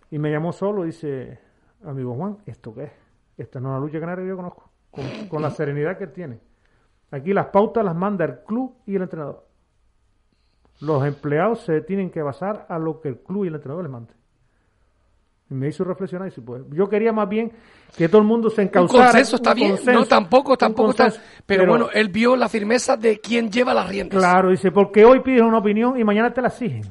Y 0.10 0.18
me 0.18 0.32
llamó 0.32 0.52
solo 0.52 0.84
y 0.84 0.88
dice, 0.88 1.40
amigo 1.86 2.16
Juan, 2.16 2.38
¿esto 2.48 2.74
qué 2.74 2.86
es? 2.86 2.92
Esta 3.38 3.60
no 3.60 3.70
es 3.70 3.74
la 3.76 3.80
lucha 3.80 4.00
canaria 4.00 4.24
que 4.24 4.30
yo 4.30 4.38
conozco, 4.38 4.72
con, 4.90 5.04
con 5.30 5.44
la 5.44 5.52
serenidad 5.52 6.00
que 6.00 6.06
él 6.06 6.14
tiene. 6.14 6.40
Aquí 7.12 7.32
las 7.32 7.48
pautas 7.48 7.86
las 7.86 7.96
manda 7.96 8.26
el 8.26 8.40
club 8.40 8.76
y 8.88 8.96
el 8.96 9.04
entrenador. 9.04 9.45
Los 10.82 11.06
empleados 11.06 11.62
se 11.62 11.82
tienen 11.82 12.10
que 12.10 12.22
basar 12.22 12.66
a 12.70 12.78
lo 12.78 13.00
que 13.02 13.10
el 13.10 13.18
club 13.20 13.46
y 13.46 13.48
el 13.48 13.56
entrenador 13.56 13.84
les 13.84 13.92
mande. 13.92 14.14
Y 15.50 15.54
me 15.54 15.68
hizo 15.68 15.84
reflexionar 15.84 16.28
y 16.28 16.32
dice, 16.32 16.42
pues, 16.42 16.64
yo 16.72 16.90
quería 16.90 17.14
más 17.14 17.30
bien 17.30 17.52
que 17.96 18.10
todo 18.10 18.20
el 18.20 18.28
mundo 18.28 18.50
se 18.50 18.62
Un 18.62 18.68
encauzara. 18.68 19.06
consenso 19.12 19.36
está 19.36 19.52
un 19.52 19.56
bien. 19.56 19.70
consenso, 19.72 20.00
no, 20.00 20.06
tampoco, 20.08 20.52
un 20.54 20.58
tampoco 20.58 20.90
está. 20.90 21.04
consenso. 21.06 21.28
Pero, 21.46 21.68
bueno, 21.68 21.88
él 21.94 22.10
vio 22.10 22.36
la 22.36 22.50
firmeza 22.50 22.98
de 22.98 23.20
quien 23.20 23.52
lleva 23.52 23.74
las 23.74 23.88
riendas. 23.88 24.18
Claro, 24.20 24.50
dice, 24.50 24.72
porque 24.72 25.06
hoy 25.06 25.20
pides 25.22 25.42
una 25.44 25.60
opinión 25.60 26.00
y 26.00 26.04
mañana 26.04 26.34
te 26.34 26.42
la 26.42 26.48
exigen. 26.48 26.82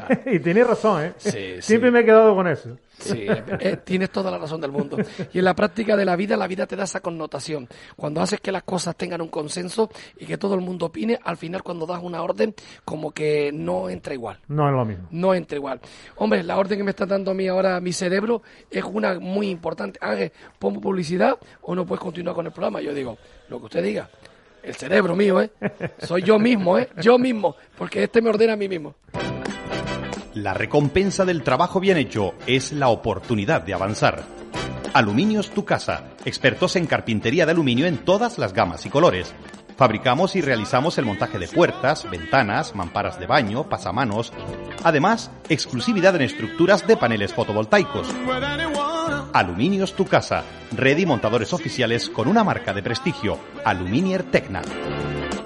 y 0.26 0.38
tienes 0.38 0.66
razón, 0.66 1.04
¿eh? 1.04 1.12
Sí, 1.18 1.30
Siempre 1.60 1.90
sí. 1.90 1.92
me 1.92 2.00
he 2.00 2.04
quedado 2.04 2.34
con 2.34 2.46
eso. 2.48 2.76
Sí, 2.98 3.26
eh, 3.26 3.78
tienes 3.84 4.10
toda 4.10 4.30
la 4.30 4.38
razón 4.38 4.60
del 4.60 4.70
mundo. 4.70 4.96
Y 5.32 5.38
en 5.38 5.44
la 5.44 5.54
práctica 5.54 5.96
de 5.96 6.04
la 6.04 6.14
vida, 6.14 6.36
la 6.36 6.46
vida 6.46 6.66
te 6.66 6.76
da 6.76 6.84
esa 6.84 7.00
connotación. 7.00 7.68
Cuando 7.96 8.20
haces 8.20 8.40
que 8.40 8.52
las 8.52 8.62
cosas 8.62 8.94
tengan 8.96 9.20
un 9.20 9.28
consenso 9.28 9.90
y 10.16 10.26
que 10.26 10.38
todo 10.38 10.54
el 10.54 10.60
mundo 10.60 10.86
opine, 10.86 11.18
al 11.24 11.36
final 11.36 11.62
cuando 11.62 11.84
das 11.84 12.00
una 12.02 12.22
orden, 12.22 12.54
como 12.84 13.10
que 13.10 13.50
no 13.52 13.90
entra 13.90 14.14
igual. 14.14 14.38
No 14.48 14.68
es 14.68 14.74
lo 14.74 14.84
mismo. 14.84 15.08
No 15.10 15.34
entra 15.34 15.56
igual. 15.56 15.80
Hombre, 16.16 16.44
la 16.44 16.56
orden 16.56 16.78
que 16.78 16.84
me 16.84 16.90
está 16.90 17.06
dando 17.06 17.32
a 17.32 17.34
mí 17.34 17.48
ahora 17.48 17.80
mi 17.80 17.92
cerebro 17.92 18.42
es 18.70 18.84
una 18.84 19.18
muy 19.18 19.48
importante. 19.48 19.98
Ángel, 20.00 20.32
pongo 20.58 20.80
publicidad 20.80 21.36
o 21.62 21.74
no 21.74 21.84
puedes 21.84 22.00
continuar 22.00 22.36
con 22.36 22.46
el 22.46 22.52
programa. 22.52 22.80
Yo 22.80 22.94
digo, 22.94 23.18
lo 23.48 23.58
que 23.58 23.64
usted 23.64 23.82
diga. 23.82 24.08
El 24.62 24.76
cerebro 24.76 25.16
mío, 25.16 25.42
¿eh? 25.42 25.50
Soy 25.98 26.22
yo 26.22 26.38
mismo, 26.38 26.78
¿eh? 26.78 26.88
Yo 27.00 27.18
mismo. 27.18 27.56
Porque 27.76 28.04
este 28.04 28.22
me 28.22 28.30
ordena 28.30 28.52
a 28.52 28.56
mí 28.56 28.68
mismo. 28.68 28.94
La 30.34 30.54
recompensa 30.54 31.26
del 31.26 31.42
trabajo 31.42 31.78
bien 31.78 31.98
hecho 31.98 32.32
es 32.46 32.72
la 32.72 32.88
oportunidad 32.88 33.60
de 33.60 33.74
avanzar. 33.74 34.22
Aluminios 34.94 35.50
Tu 35.50 35.66
Casa, 35.66 36.04
expertos 36.24 36.76
en 36.76 36.86
carpintería 36.86 37.44
de 37.44 37.52
aluminio 37.52 37.86
en 37.86 37.98
todas 37.98 38.38
las 38.38 38.54
gamas 38.54 38.86
y 38.86 38.88
colores. 38.88 39.34
Fabricamos 39.76 40.34
y 40.34 40.40
realizamos 40.40 40.96
el 40.96 41.04
montaje 41.04 41.38
de 41.38 41.48
puertas, 41.48 42.10
ventanas, 42.10 42.74
mamparas 42.74 43.20
de 43.20 43.26
baño, 43.26 43.68
pasamanos. 43.68 44.32
Además, 44.82 45.30
exclusividad 45.50 46.16
en 46.16 46.22
estructuras 46.22 46.86
de 46.86 46.96
paneles 46.96 47.34
fotovoltaicos. 47.34 48.08
Aluminios 49.34 49.94
Tu 49.94 50.06
Casa. 50.06 50.44
Red 50.74 50.96
y 50.96 51.04
montadores 51.04 51.52
oficiales 51.52 52.08
con 52.08 52.26
una 52.26 52.42
marca 52.42 52.72
de 52.72 52.82
prestigio. 52.82 53.38
Aluminier 53.66 54.22
Tecna. 54.22 54.62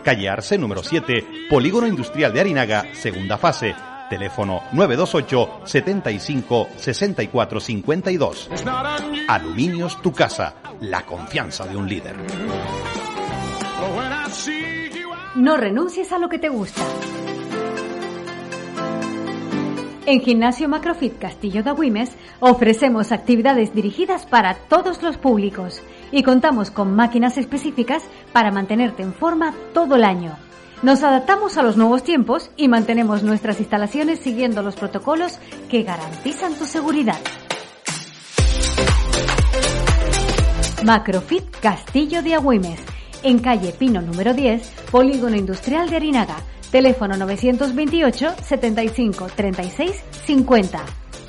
Calle 0.04 0.28
Arce 0.28 0.58
número 0.58 0.84
7, 0.84 1.48
Polígono 1.50 1.88
Industrial 1.88 2.32
de 2.32 2.40
Arinaga, 2.40 2.84
segunda 2.92 3.36
fase. 3.36 3.74
Teléfono 4.08 4.62
928 4.72 5.60
75 5.64 6.68
64 6.76 7.60
52. 7.60 8.50
Aluminios 9.28 10.00
Tu 10.00 10.12
Casa. 10.12 10.54
La 10.80 11.04
confianza 11.04 11.66
de 11.66 11.76
un 11.76 11.88
líder. 11.88 12.16
No 15.34 15.56
renuncies 15.56 16.12
a 16.12 16.18
lo 16.18 16.28
que 16.28 16.38
te 16.38 16.48
gusta. 16.48 16.82
En 20.06 20.20
Gimnasio 20.20 20.68
Macrofit 20.68 21.18
Castillo 21.18 21.64
de 21.64 21.70
Agüimes 21.70 22.16
ofrecemos 22.38 23.10
actividades 23.10 23.74
dirigidas 23.74 24.24
para 24.24 24.54
todos 24.54 25.02
los 25.02 25.16
públicos 25.18 25.82
y 26.12 26.22
contamos 26.22 26.70
con 26.70 26.94
máquinas 26.94 27.38
específicas 27.38 28.04
para 28.32 28.52
mantenerte 28.52 29.02
en 29.02 29.12
forma 29.12 29.52
todo 29.74 29.96
el 29.96 30.04
año. 30.04 30.45
Nos 30.82 31.02
adaptamos 31.02 31.56
a 31.56 31.62
los 31.62 31.76
nuevos 31.76 32.02
tiempos 32.02 32.50
y 32.56 32.68
mantenemos 32.68 33.22
nuestras 33.22 33.60
instalaciones 33.60 34.18
siguiendo 34.20 34.62
los 34.62 34.76
protocolos 34.76 35.38
que 35.70 35.82
garantizan 35.82 36.54
tu 36.54 36.66
seguridad. 36.66 37.16
Macrofit 40.84 41.44
Castillo 41.60 42.22
de 42.22 42.34
Agüimes, 42.34 42.80
en 43.22 43.38
calle 43.38 43.72
Pino 43.72 44.02
número 44.02 44.34
10, 44.34 44.68
Polígono 44.90 45.36
Industrial 45.36 45.88
de 45.88 45.96
Arinaga, 45.96 46.36
teléfono 46.70 47.16
928 47.16 48.34
75 48.42 49.28
36 49.34 50.04
50, 50.26 50.84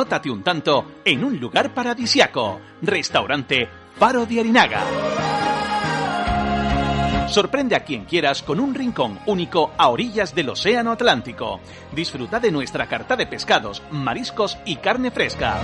Anótate 0.00 0.30
un 0.30 0.42
tanto 0.42 0.92
en 1.04 1.22
un 1.22 1.38
lugar 1.38 1.74
paradisiaco. 1.74 2.58
Restaurante 2.80 3.68
Faro 3.98 4.24
de 4.24 4.40
Arinaga. 4.40 4.82
Sorprende 7.28 7.76
a 7.76 7.84
quien 7.84 8.06
quieras 8.06 8.42
con 8.42 8.60
un 8.60 8.74
rincón 8.74 9.18
único 9.26 9.72
a 9.76 9.90
orillas 9.90 10.34
del 10.34 10.48
Océano 10.48 10.92
Atlántico. 10.92 11.60
Disfruta 11.92 12.40
de 12.40 12.50
nuestra 12.50 12.88
carta 12.88 13.14
de 13.14 13.26
pescados, 13.26 13.82
mariscos 13.90 14.56
y 14.64 14.76
carne 14.76 15.10
fresca. 15.10 15.58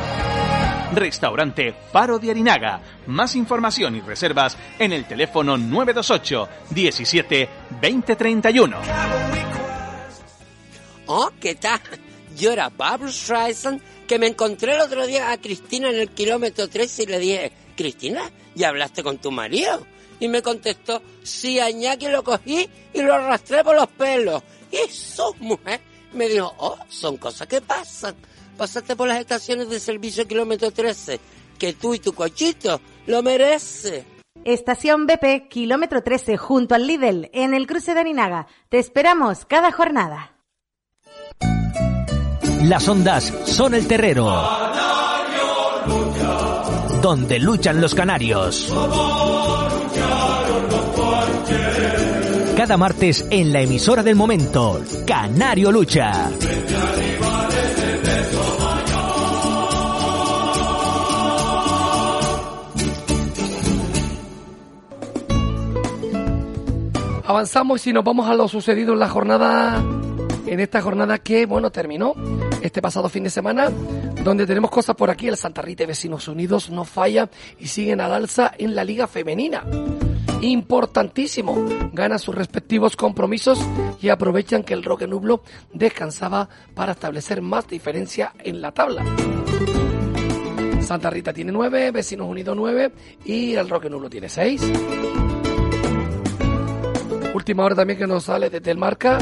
Restaurante 0.93 1.75
Faro 1.91 2.19
de 2.19 2.33
Arinaga. 2.33 2.83
Más 3.07 3.37
información 3.37 3.97
y 3.97 4.03
reservas 4.03 4.59
en 4.79 4.93
el 4.93 5.07
teléfono 5.07 5.57
928 5.57 6.49
17 6.73 7.49
2031. 7.81 8.77
Oh, 11.07 11.31
¿qué 11.41 11.55
tal? 11.55 11.81
Yo 12.37 12.53
era 12.53 12.69
Barbara 12.69 13.11
Streisand 13.11 13.81
que 14.07 14.19
me 14.19 14.29
encontré 14.29 14.75
el 14.75 14.81
otro 14.81 15.07
día 15.07 15.33
a 15.33 15.41
Cristina 15.41 15.91
en 15.91 15.97
el 15.97 16.11
kilómetro 16.11 16.69
3 16.69 16.99
y 17.01 17.07
le 17.07 17.19
dije, 17.19 17.53
Cristina, 17.77 18.31
¿ya 18.55 18.69
hablaste 18.69 19.03
con 19.03 19.19
tu 19.19 19.31
marido? 19.31 19.87
Y 20.21 20.29
me 20.29 20.43
contestó, 20.43 21.03
sí, 21.23 21.59
a 21.59 21.69
lo 21.71 22.25
cogí 22.25 22.69
y 22.95 23.03
lo 23.03 23.15
arrastré 23.15 23.63
por 23.63 23.77
los 23.77 23.89
pelos. 23.89 24.43
Y 24.71 24.77
eso, 24.77 25.35
mujer, 25.41 25.81
me 26.13 26.29
dijo, 26.29 26.55
oh, 26.59 26.79
son 26.89 27.17
cosas 27.19 27.47
que 27.47 27.61
pasan. 27.61 28.15
Pasaste 28.57 28.97
por 28.97 29.09
las 29.09 29.21
estaciones 29.21 29.69
de 29.69 29.79
servicio 29.79 30.27
kilómetro 30.27 30.71
13, 30.71 31.21
que 31.59 31.75
tú 31.75 31.93
y 31.93 31.99
tu 31.99 32.15
cochito 32.15 32.81
lo 33.07 33.23
merece. 33.23 34.05
Estación 34.45 35.07
BP, 35.07 35.49
kilómetro 35.51 36.03
13, 36.03 36.37
junto 36.37 36.75
al 36.75 36.87
Lidl, 36.87 37.29
en 37.33 37.53
el 37.53 37.67
cruce 37.67 37.93
de 37.93 38.01
Arinaga. 38.01 38.47
Te 38.69 38.79
esperamos 38.79 39.45
cada 39.45 39.73
jornada. 39.73 40.36
Las 42.63 42.89
ondas 42.89 43.33
son 43.45 43.75
el 43.75 43.87
terrero. 43.87 44.27
Donde 47.01 47.39
luchan 47.39 47.81
los 47.81 47.95
canarios. 47.95 48.73
Cada 52.57 52.77
martes 52.77 53.27
en 53.31 53.53
la 53.53 53.61
emisora 53.61 54.03
del 54.03 54.17
momento, 54.17 54.81
Canario 55.07 55.71
Lucha. 55.71 56.31
Avanzamos 67.27 67.87
y 67.87 67.93
nos 67.93 68.03
vamos 68.03 68.29
a 68.29 68.35
lo 68.35 68.49
sucedido 68.49 68.95
en 68.95 69.01
la 69.01 69.09
jornada, 69.09 69.85
en 70.47 70.61
esta 70.61 70.81
jornada 70.81 71.19
que, 71.19 71.45
bueno, 71.45 71.71
terminó 71.71 72.15
este 72.67 72.83
pasado 72.83 73.09
fin 73.09 73.25
de 73.25 73.31
semana, 73.31 73.71
donde 74.23 74.47
tenemos 74.47 74.71
cosas 74.71 74.97
por 74.97 75.11
aquí. 75.11 75.29
El 75.29 75.37
Santa 75.37 75.63
Rita 75.63 75.85
y 75.85 75.87
Vecinos 75.87 76.29
Unidos 76.29 76.71
no 76.71 76.85
falla 76.85 77.29
y 77.59 77.69
siguen 77.69 78.01
al 78.01 78.13
alza 78.13 78.53
en 78.59 78.75
la 78.75 78.85
Liga 78.85 79.07
Femenina. 79.07 79.65
Importantísimo. 80.41 81.67
Ganan 81.93 82.19
sus 82.19 82.35
respectivos 82.35 82.97
compromisos 82.97 83.59
y 84.03 84.11
aprovechan 84.11 84.63
que 84.63 84.75
el 84.75 84.85
Roque 84.85 85.07
Nublo 85.07 85.43
descansaba 85.73 86.49
para 86.75 86.93
establecer 86.93 87.41
más 87.41 87.67
diferencia 87.69 88.33
en 88.39 88.61
la 88.61 88.73
tabla. 88.73 89.05
Santa 90.81 91.11
Rita 91.11 91.33
tiene 91.33 91.53
9, 91.53 91.91
Vecinos 91.91 92.29
Unidos 92.29 92.57
9 92.57 92.93
y 93.25 93.55
el 93.55 93.69
Roque 93.69 93.91
Nublo 93.91 94.11
tiene 94.11 94.29
6. 94.29 94.63
Última 97.35 97.65
hora 97.65 97.75
también 97.75 97.99
que 97.99 98.07
nos 98.07 98.25
sale 98.25 98.51
desde 98.51 98.71
el 98.71 98.79
marca. 98.79 99.19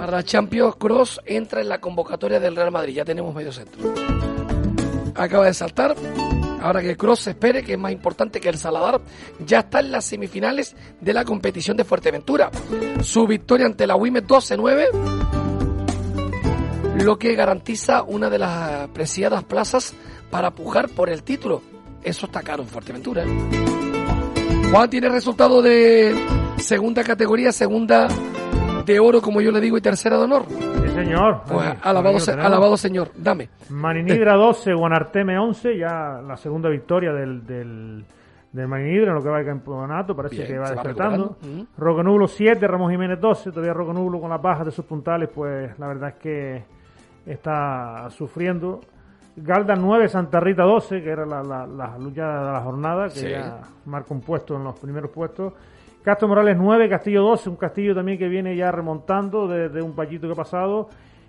Para 0.00 0.12
la 0.12 0.22
Champions 0.22 0.76
Cross 0.76 1.20
entra 1.26 1.60
en 1.60 1.68
la 1.68 1.78
convocatoria 1.78 2.40
del 2.40 2.56
Real 2.56 2.70
Madrid. 2.70 2.94
Ya 2.94 3.04
tenemos 3.04 3.34
medio 3.34 3.52
centro. 3.52 3.92
Acaba 5.14 5.44
de 5.44 5.52
saltar. 5.52 5.94
Ahora 6.62 6.80
que 6.80 6.96
Cross 6.96 7.26
espere, 7.26 7.62
que 7.62 7.74
es 7.74 7.78
más 7.78 7.92
importante 7.92 8.40
que 8.40 8.48
el 8.48 8.56
Saladar, 8.56 9.02
ya 9.44 9.58
está 9.58 9.80
en 9.80 9.92
las 9.92 10.06
semifinales 10.06 10.74
de 11.02 11.12
la 11.12 11.26
competición 11.26 11.76
de 11.76 11.84
Fuerteventura. 11.84 12.50
Su 13.02 13.26
victoria 13.26 13.66
ante 13.66 13.86
la 13.86 13.94
Wimes 13.94 14.24
12-9, 14.24 14.86
lo 17.04 17.18
que 17.18 17.34
garantiza 17.34 18.02
una 18.02 18.30
de 18.30 18.38
las 18.38 18.88
preciadas 18.88 19.44
plazas 19.44 19.92
para 20.30 20.50
pujar 20.50 20.88
por 20.88 21.10
el 21.10 21.22
título. 21.22 21.60
Eso 22.02 22.24
está 22.24 22.40
caro 22.40 22.62
en 22.62 22.70
Fuerteventura. 22.70 23.24
¿eh? 23.24 24.70
Juan 24.70 24.88
tiene 24.88 25.10
resultado 25.10 25.60
de 25.60 26.14
segunda 26.56 27.04
categoría, 27.04 27.52
segunda 27.52 28.08
de 28.84 28.98
oro, 29.00 29.20
como 29.20 29.40
yo 29.40 29.50
le 29.52 29.60
digo, 29.60 29.76
y 29.76 29.80
tercera 29.80 30.16
de 30.18 30.24
honor. 30.24 30.44
Sí, 30.48 30.88
señor. 30.94 31.42
Pues 31.46 31.74
alabado, 31.82 32.18
se- 32.18 32.32
alabado 32.32 32.76
señor, 32.76 33.10
dame. 33.16 33.48
Maninidra 33.70 34.34
12, 34.34 34.74
Guanarteme 34.74 35.38
11, 35.38 35.76
ya 35.78 36.20
la 36.26 36.36
segunda 36.36 36.68
victoria 36.68 37.12
del, 37.12 37.46
del, 37.46 38.04
del 38.52 38.68
Maninidra 38.68 39.08
en 39.10 39.14
lo 39.14 39.22
que 39.22 39.28
va 39.28 39.40
el 39.40 39.46
campeonato, 39.46 40.14
parece 40.16 40.36
Bien, 40.36 40.46
que 40.48 40.58
va 40.58 40.64
va 40.64 40.70
despertando. 40.70 41.36
Roco 41.78 42.02
Nublo 42.02 42.26
7, 42.26 42.66
Ramos 42.66 42.90
Jiménez 42.90 43.20
12, 43.20 43.50
todavía 43.50 43.72
Roco 43.74 43.92
Nublo 43.92 44.20
con 44.20 44.30
las 44.30 44.40
bajas 44.42 44.66
de 44.66 44.72
sus 44.72 44.84
puntales, 44.84 45.28
pues 45.34 45.78
la 45.78 45.86
verdad 45.86 46.08
es 46.10 46.14
que 46.16 46.64
está 47.26 48.08
sufriendo. 48.10 48.80
Galda 49.36 49.74
9, 49.76 50.08
Santa 50.08 50.40
Rita 50.40 50.64
12, 50.64 51.02
que 51.02 51.08
era 51.10 51.24
la, 51.24 51.42
la, 51.42 51.66
la 51.66 51.96
lucha 51.98 52.26
de 52.26 52.52
la 52.52 52.60
jornada, 52.60 53.04
que 53.04 53.10
Sí. 53.20 53.30
ya 53.30 53.60
marca 53.86 54.12
un 54.12 54.20
puesto 54.20 54.56
en 54.56 54.64
los 54.64 54.78
primeros 54.78 55.10
puestos. 55.10 55.52
Castro 56.02 56.28
Morales 56.28 56.56
9, 56.58 56.88
Castillo 56.88 57.22
12, 57.22 57.50
un 57.50 57.56
Castillo 57.56 57.94
también 57.94 58.18
que 58.18 58.28
viene 58.28 58.56
ya 58.56 58.70
remontando 58.72 59.46
desde 59.46 59.82
un 59.82 59.94
pallito 59.94 60.26
que 60.26 60.32
ha 60.32 60.36
pasado 60.36 60.88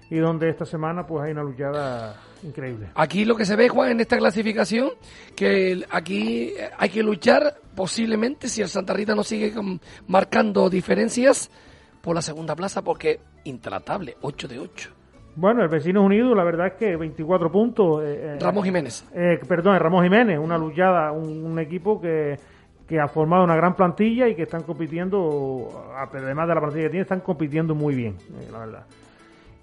y 0.09 0.17
donde 0.17 0.49
esta 0.49 0.65
semana 0.65 1.05
pues 1.05 1.23
hay 1.25 1.31
una 1.31 1.43
luchada 1.43 2.15
increíble. 2.43 2.87
Aquí 2.95 3.25
lo 3.25 3.35
que 3.35 3.45
se 3.45 3.55
ve, 3.55 3.69
Juan, 3.69 3.91
en 3.91 3.99
esta 4.01 4.17
clasificación, 4.17 4.89
que 5.35 5.83
aquí 5.89 6.53
hay 6.77 6.89
que 6.89 7.03
luchar 7.03 7.55
posiblemente 7.75 8.47
si 8.49 8.61
el 8.61 8.67
Santa 8.67 8.93
Rita 8.93 9.15
no 9.15 9.23
sigue 9.23 9.53
marcando 10.07 10.69
diferencias 10.69 11.49
por 12.01 12.15
la 12.15 12.21
segunda 12.21 12.55
plaza, 12.55 12.81
porque 12.81 13.19
intratable, 13.45 14.15
8 14.21 14.47
de 14.47 14.59
8. 14.59 14.89
Bueno, 15.35 15.63
el 15.63 15.69
Vecinos 15.69 16.03
Unidos, 16.03 16.35
la 16.35 16.43
verdad 16.43 16.67
es 16.67 16.73
que 16.73 16.97
24 16.97 17.49
puntos. 17.49 18.03
eh, 18.03 18.33
eh, 18.35 18.37
Ramos 18.39 18.65
Jiménez. 18.65 19.07
eh, 19.15 19.39
perdón, 19.47 19.79
Ramos 19.79 20.03
Jiménez, 20.03 20.37
una 20.39 20.57
luchada, 20.57 21.11
un, 21.13 21.45
un 21.45 21.57
equipo 21.59 22.01
que, 22.01 22.37
que 22.91 22.99
ha 22.99 23.07
formado 23.07 23.45
una 23.45 23.55
gran 23.55 23.73
plantilla 23.73 24.27
y 24.27 24.35
que 24.35 24.41
están 24.41 24.63
compitiendo, 24.63 25.65
además 25.95 26.45
de 26.45 26.55
la 26.55 26.59
plantilla 26.59 26.83
que 26.83 26.89
tiene, 26.89 27.03
están 27.03 27.21
compitiendo 27.21 27.73
muy 27.73 27.95
bien, 27.95 28.17
eh, 28.37 28.49
la 28.51 28.59
verdad. 28.59 28.85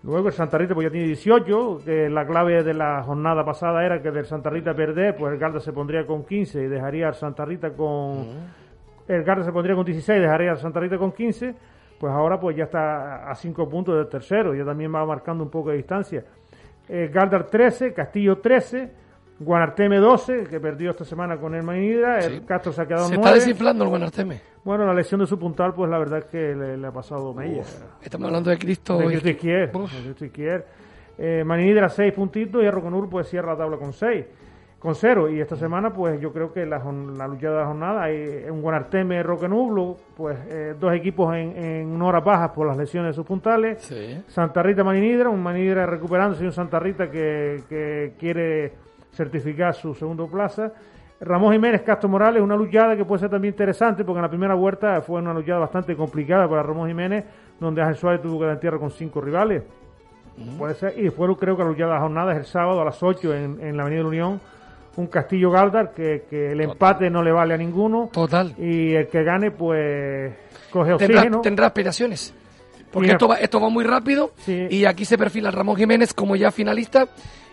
Luego 0.03 0.29
el 0.29 0.33
Santa 0.33 0.57
Rita 0.57 0.73
pues 0.73 0.87
ya 0.87 0.91
tiene 0.91 1.09
18, 1.09 1.81
que 1.85 2.09
la 2.09 2.27
clave 2.27 2.63
de 2.63 2.73
la 2.73 3.03
jornada 3.03 3.45
pasada 3.45 3.85
era 3.85 4.01
que 4.01 4.11
del 4.11 4.25
Santa 4.25 4.49
Rita 4.49 4.73
perder, 4.73 5.15
pues 5.15 5.31
el 5.35 5.39
Garda 5.39 5.61
se 5.61 5.75
pondría 5.75 6.07
con 6.07 6.25
15 6.25 6.59
y 6.59 6.69
dejaría 6.69 7.09
al 7.09 7.17
Santa 7.17 7.45
Rita 7.45 7.69
con... 7.75 8.29
El 9.07 9.23
Garda 9.25 9.45
se 9.45 9.53
pondría 9.53 9.77
con 9.77 9.85
16 9.85 10.23
dejaría 10.23 10.53
al 10.53 10.59
Santa 10.59 10.81
Rita 10.81 10.97
con 10.97 11.13
15, 11.13 11.55
pues 12.01 12.11
ahora 12.11 12.41
pues 12.41 12.57
ya 12.57 12.65
está 12.65 13.31
a 13.31 13.35
5 13.35 13.69
puntos 13.69 13.95
del 13.95 14.09
tercero, 14.09 14.55
ya 14.55 14.65
también 14.65 14.95
va 14.95 15.05
marcando 15.05 15.45
un 15.45 15.51
poco 15.51 15.69
de 15.69 15.77
distancia. 15.77 16.25
eh, 16.89 17.11
Galdar 17.13 17.45
13, 17.45 17.93
Castillo 17.93 18.39
13, 18.39 18.91
Guanarteme 19.41 19.99
12, 19.99 20.45
que 20.45 20.59
perdió 20.59 20.91
esta 20.91 21.05
semana 21.05 21.37
con 21.37 21.55
el 21.55 21.63
Mainidra, 21.63 22.19
el 22.19 22.45
Castro 22.45 22.73
se 22.73 22.83
ha 22.83 22.87
quedado 22.87 23.07
Se 23.09 23.15
9. 23.15 23.23
está 23.25 23.35
desinflando 23.35 23.85
el 23.85 23.91
Guanarteme. 23.91 24.41
Bueno, 24.65 24.85
la 24.85 24.93
lesión 24.95 25.21
de 25.21 25.27
su 25.27 25.39
puntal, 25.39 25.73
pues 25.75 25.89
la 25.91 25.99
verdad 25.99 26.19
es 26.19 26.25
que 26.27 26.55
le, 26.57 26.77
le 26.77 26.87
ha 26.87 26.91
pasado 26.93 27.33
mella. 27.33 27.63
Estamos 28.03 28.27
hablando 28.27 28.51
de 28.51 28.59
Cristo. 28.59 28.99
De 28.99 29.07
Cristo 29.07 29.29
Izquier, 29.29 29.71
de 29.73 29.79
Cristo 30.03 30.25
Izquier. 30.25 30.67
Eh, 31.17 31.43
Maninidra 31.45 31.89
6 31.89 32.13
puntitos 32.13 32.63
y 32.63 32.67
Arroconur 32.67 33.09
pues 33.09 33.29
cierra 33.29 33.53
la 33.53 33.59
tabla 33.59 33.77
con 33.77 33.93
6, 33.93 34.27
con 34.79 34.95
0. 34.97 35.31
Y 35.31 35.41
esta 35.41 35.57
semana 35.57 35.93
pues 35.93 36.21
yo 36.21 36.33
creo 36.33 36.53
que 36.53 36.67
la, 36.67 36.79
la 36.79 37.29
lucha 37.29 37.51
de 37.51 37.57
la 37.57 37.67
jornada 37.67 38.03
hay 38.03 38.45
un 38.51 38.61
Guanarteme 38.61 39.23
Roquenublo, 39.23 39.97
pues 40.17 40.37
eh, 40.51 40.75
dos 40.79 40.93
equipos 40.93 41.35
en, 41.35 41.57
en 41.57 42.03
horas 42.03 42.25
bajas 42.25 42.51
por 42.51 42.67
las 42.67 42.77
lesiones 42.77 43.11
de 43.11 43.15
sus 43.15 43.25
puntales. 43.25 43.89
Santa 44.27 44.63
Rita 44.65 44.83
Maninidra, 44.85 45.29
un 45.29 45.43
Maninidra 45.43 45.87
recuperándose 45.87 46.43
y 46.43 46.47
un 46.49 46.53
Santa 46.53 46.79
Rita 46.81 47.09
que, 47.11 47.63
que 47.69 48.15
quiere 48.19 48.88
certificar 49.13 49.75
su 49.75 49.95
segundo 49.95 50.27
plaza. 50.29 50.73
Ramón 51.21 51.53
Jiménez, 51.53 51.83
Castro 51.83 52.09
Morales, 52.09 52.41
una 52.43 52.55
luchada 52.57 52.97
que 52.97 53.05
puede 53.05 53.21
ser 53.21 53.31
también 53.31 53.53
interesante 53.55 54.05
porque 54.05 54.19
en 54.19 54.23
la 54.23 54.29
primera 54.29 54.55
vuelta 54.55 55.01
fue 55.01 55.21
una 55.21 55.35
luchada 55.35 55.59
bastante 55.59 55.97
complicada 55.97 56.49
para 56.49 56.63
Ramón 56.63 56.89
Jiménez, 56.89 57.25
donde 57.59 57.83
Ángel 57.83 57.97
Suárez 57.97 58.23
tuvo 58.23 58.39
que 58.39 58.47
dar 58.47 58.61
tierra 58.61 58.79
con 58.79 58.91
cinco 58.91 59.21
rivales. 59.21 59.65
Puede 60.57 60.75
ser, 60.75 60.95
y 60.97 61.03
después 61.03 61.29
creo 61.41 61.57
que 61.57 61.65
la 61.65 61.69
luchada 61.71 61.89
de 61.89 61.95
la 61.97 62.01
jornada 62.01 62.33
es 62.33 62.39
el 62.39 62.45
sábado 62.45 62.81
a 62.81 62.85
las 62.85 63.03
8 63.03 63.35
en, 63.35 63.61
en 63.61 63.77
la 63.77 63.83
Avenida 63.83 63.99
de 63.99 64.03
la 64.05 64.09
Unión. 64.09 64.41
Un 64.95 65.07
Castillo 65.09 65.51
Galdar 65.51 65.93
que, 65.93 66.25
que 66.31 66.53
el 66.53 66.61
empate 66.61 67.11
no 67.11 67.23
le 67.25 67.33
vale 67.33 67.55
a 67.55 67.57
ninguno. 67.57 68.09
Total. 68.13 68.55
Y 68.57 68.95
el 68.95 69.09
que 69.09 69.25
gane, 69.25 69.51
pues 69.51 70.33
coge 70.71 70.95
Tendrá, 70.97 71.19
oxígeno. 71.19 71.41
tendrá 71.41 71.67
aspiraciones. 71.67 72.33
Porque 72.93 73.11
esto 73.11 73.27
va, 73.29 73.37
esto 73.37 73.61
va 73.61 73.69
muy 73.69 73.85
rápido 73.85 74.31
y 74.47 74.85
aquí 74.87 75.05
se 75.05 75.19
perfila 75.19 75.51
Ramón 75.51 75.77
Jiménez 75.77 76.15
como 76.15 76.37
ya 76.37 76.51
finalista. 76.53 77.07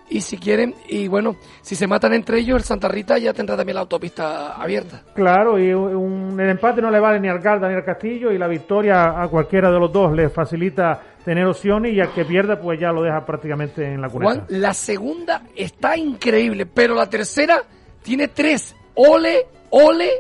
Y 0.08 0.22
si 0.22 0.38
quieren, 0.38 0.76
y 0.88 1.08
bueno, 1.08 1.36
si 1.62 1.76
se 1.76 1.88
matan 1.88 2.14
entre 2.14 2.40
ellos, 2.40 2.58
el 2.58 2.64
Santa 2.64 2.88
Rita 2.88 3.18
ya 3.18 3.34
tendrá 3.34 3.58
también 3.58 3.76
la 3.76 3.82
autopista 3.82 4.54
abierta. 4.56 5.02
Claro, 5.16 5.58
y 5.58 5.74
un, 5.74 6.40
el 6.40 6.50
empate 6.50 6.82
no 6.82 6.92
le 6.92 7.00
vale 7.00 7.20
ni 7.20 7.28
al 7.28 7.40
Galdar 7.40 7.72
ni 7.72 7.76
al 7.76 7.84
Castillo 7.84 8.32
y 8.32 8.38
la 8.38 8.48
victoria 8.48 9.20
a 9.20 9.28
cualquiera 9.28 9.72
de 9.72 9.80
los 9.80 9.92
dos 9.92 10.14
le 10.14 10.30
facilita 10.30 11.02
tener 11.24 11.46
opciones 11.48 11.92
y 11.94 12.00
al 12.00 12.14
que 12.14 12.24
pierda 12.24 12.60
pues 12.60 12.80
ya 12.80 12.92
lo 12.92 13.02
deja 13.02 13.26
prácticamente 13.26 13.84
en 13.84 14.00
la 14.00 14.10
cuneta. 14.10 14.34
Juan, 14.34 14.46
la 14.50 14.74
segunda 14.76 15.42
está 15.56 15.98
increíble, 15.98 16.68
pero 16.68 16.94
la 16.94 17.10
tercera 17.10 17.64
tiene 18.04 18.28
tres. 18.28 18.76
Ole, 18.94 19.48
ole 19.72 20.12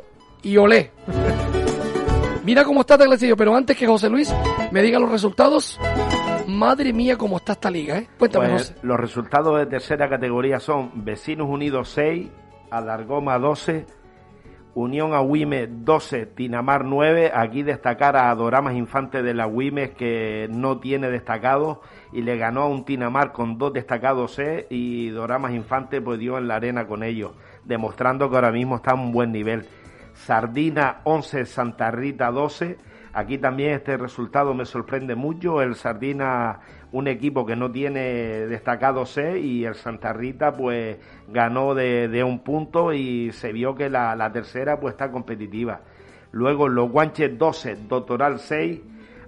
y 0.41 0.57
ole. 0.57 0.91
Mira 2.43 2.63
cómo 2.63 2.81
está 2.81 2.95
clasificación, 2.95 3.37
pero 3.37 3.55
antes 3.55 3.77
que 3.77 3.87
José 3.87 4.09
Luis 4.09 4.33
me 4.71 4.81
diga 4.81 4.99
los 4.99 5.11
resultados, 5.11 5.79
madre 6.47 6.93
mía 6.93 7.17
cómo 7.17 7.37
está 7.37 7.53
esta 7.53 7.69
liga, 7.71 7.97
¿eh? 7.97 8.07
Cuéntame, 8.17 8.49
Pues, 8.49 8.69
José. 8.69 8.75
los 8.83 8.99
resultados 8.99 9.57
de 9.59 9.65
tercera 9.65 10.09
categoría 10.09 10.59
son 10.59 10.91
Vecinos 11.05 11.47
Unidos 11.49 11.89
6, 11.89 12.29
Alargoma 12.71 13.37
12, 13.39 13.85
Unión 14.73 15.13
Agüime 15.13 15.67
12, 15.67 16.25
Tinamar 16.25 16.83
9. 16.83 17.31
Aquí 17.33 17.63
destacar 17.63 18.17
a 18.17 18.35
Doramas 18.35 18.75
Infante 18.75 19.23
de 19.23 19.33
la 19.33 19.43
Agüimes 19.43 19.91
que 19.91 20.47
no 20.51 20.79
tiene 20.79 21.09
destacados 21.09 21.77
y 22.11 22.21
le 22.23 22.35
ganó 22.37 22.63
a 22.63 22.67
un 22.67 22.83
Tinamar 22.83 23.31
con 23.31 23.57
dos 23.57 23.71
destacados 23.71 24.33
C 24.35 24.67
y 24.69 25.09
Doramas 25.09 25.53
Infante 25.53 26.01
pues 26.01 26.19
dio 26.19 26.37
en 26.37 26.47
la 26.49 26.55
arena 26.55 26.87
con 26.87 27.03
ellos, 27.03 27.31
demostrando 27.63 28.29
que 28.29 28.35
ahora 28.35 28.51
mismo 28.51 28.75
está 28.75 28.91
a 28.91 28.95
un 28.95 29.11
buen 29.13 29.31
nivel. 29.31 29.65
Sardina 30.13 31.01
11, 31.03 31.45
Santa 31.45 31.91
Rita 31.91 32.31
12. 32.31 32.77
Aquí 33.17 33.37
también 33.37 33.71
este 33.75 33.95
resultado 33.95 34.53
me 34.53 34.65
sorprende 34.65 35.15
mucho. 35.15 35.61
El 35.61 35.75
Sardina, 35.75 36.59
un 36.91 37.07
equipo 37.07 37.45
que 37.45 37.55
no 37.55 37.71
tiene 37.71 38.01
destacado 38.45 39.05
C 39.05 39.39
y 39.39 39.63
el 39.63 39.75
Santa 39.75 40.11
Rita 40.11 40.51
pues 40.51 40.97
ganó 41.29 41.73
de, 41.73 42.23
un 42.25 42.39
punto 42.39 42.91
y 42.91 43.31
se 43.31 43.53
vio 43.53 43.73
que 43.73 43.89
la, 43.89 44.17
la 44.17 44.33
tercera 44.33 44.81
pues 44.81 44.95
está 44.95 45.11
competitiva. 45.11 45.79
Luego 46.33 46.67
los 46.67 46.91
Guanches 46.91 47.37
12, 47.37 47.77
Doctoral 47.87 48.37
6. 48.37 48.81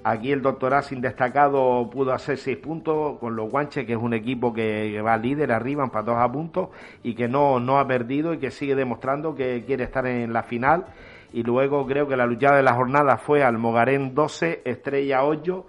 Aquí 0.10 0.32
el 0.32 0.41
Doctoral 0.41 0.86
sin 0.86 1.02
destacado 1.02 1.89
pudo 1.89 2.13
hacer 2.13 2.38
6 2.38 2.58
puntos 2.60 3.20
con 3.20 3.36
los 3.36 3.52
Guanches, 3.52 3.86
que 3.86 3.91
es 3.91 4.00
un 4.00 4.13
equipo 4.13 4.54
que, 4.54 4.91
que 4.93 5.02
va 5.02 5.17
líder 5.17 5.52
arriba, 5.52 5.84
empatados 5.84 6.22
a 6.22 6.32
puntos 6.32 6.70
y 7.04 7.13
que 7.13 7.28
no, 7.28 7.60
no 7.60 7.78
ha 7.78 7.86
perdido 7.86 8.34
y 8.34 8.38
que 8.38 8.50
sigue 8.50 8.74
demostrando 8.74 9.36
que 9.36 9.65
quiere 9.65 9.84
estar 9.84 10.08
en 10.08 10.32
la 10.32 10.43
final. 10.43 10.86
Y 11.34 11.43
luego 11.43 11.86
creo 11.86 12.08
que 12.08 12.15
la 12.15 12.26
luchada 12.26 12.56
de 12.56 12.63
la 12.63 12.74
jornada 12.74 13.17
fue 13.17 13.43
Almogarén 13.43 14.15
12, 14.15 14.62
Estrella 14.63 15.26
8. 15.26 15.65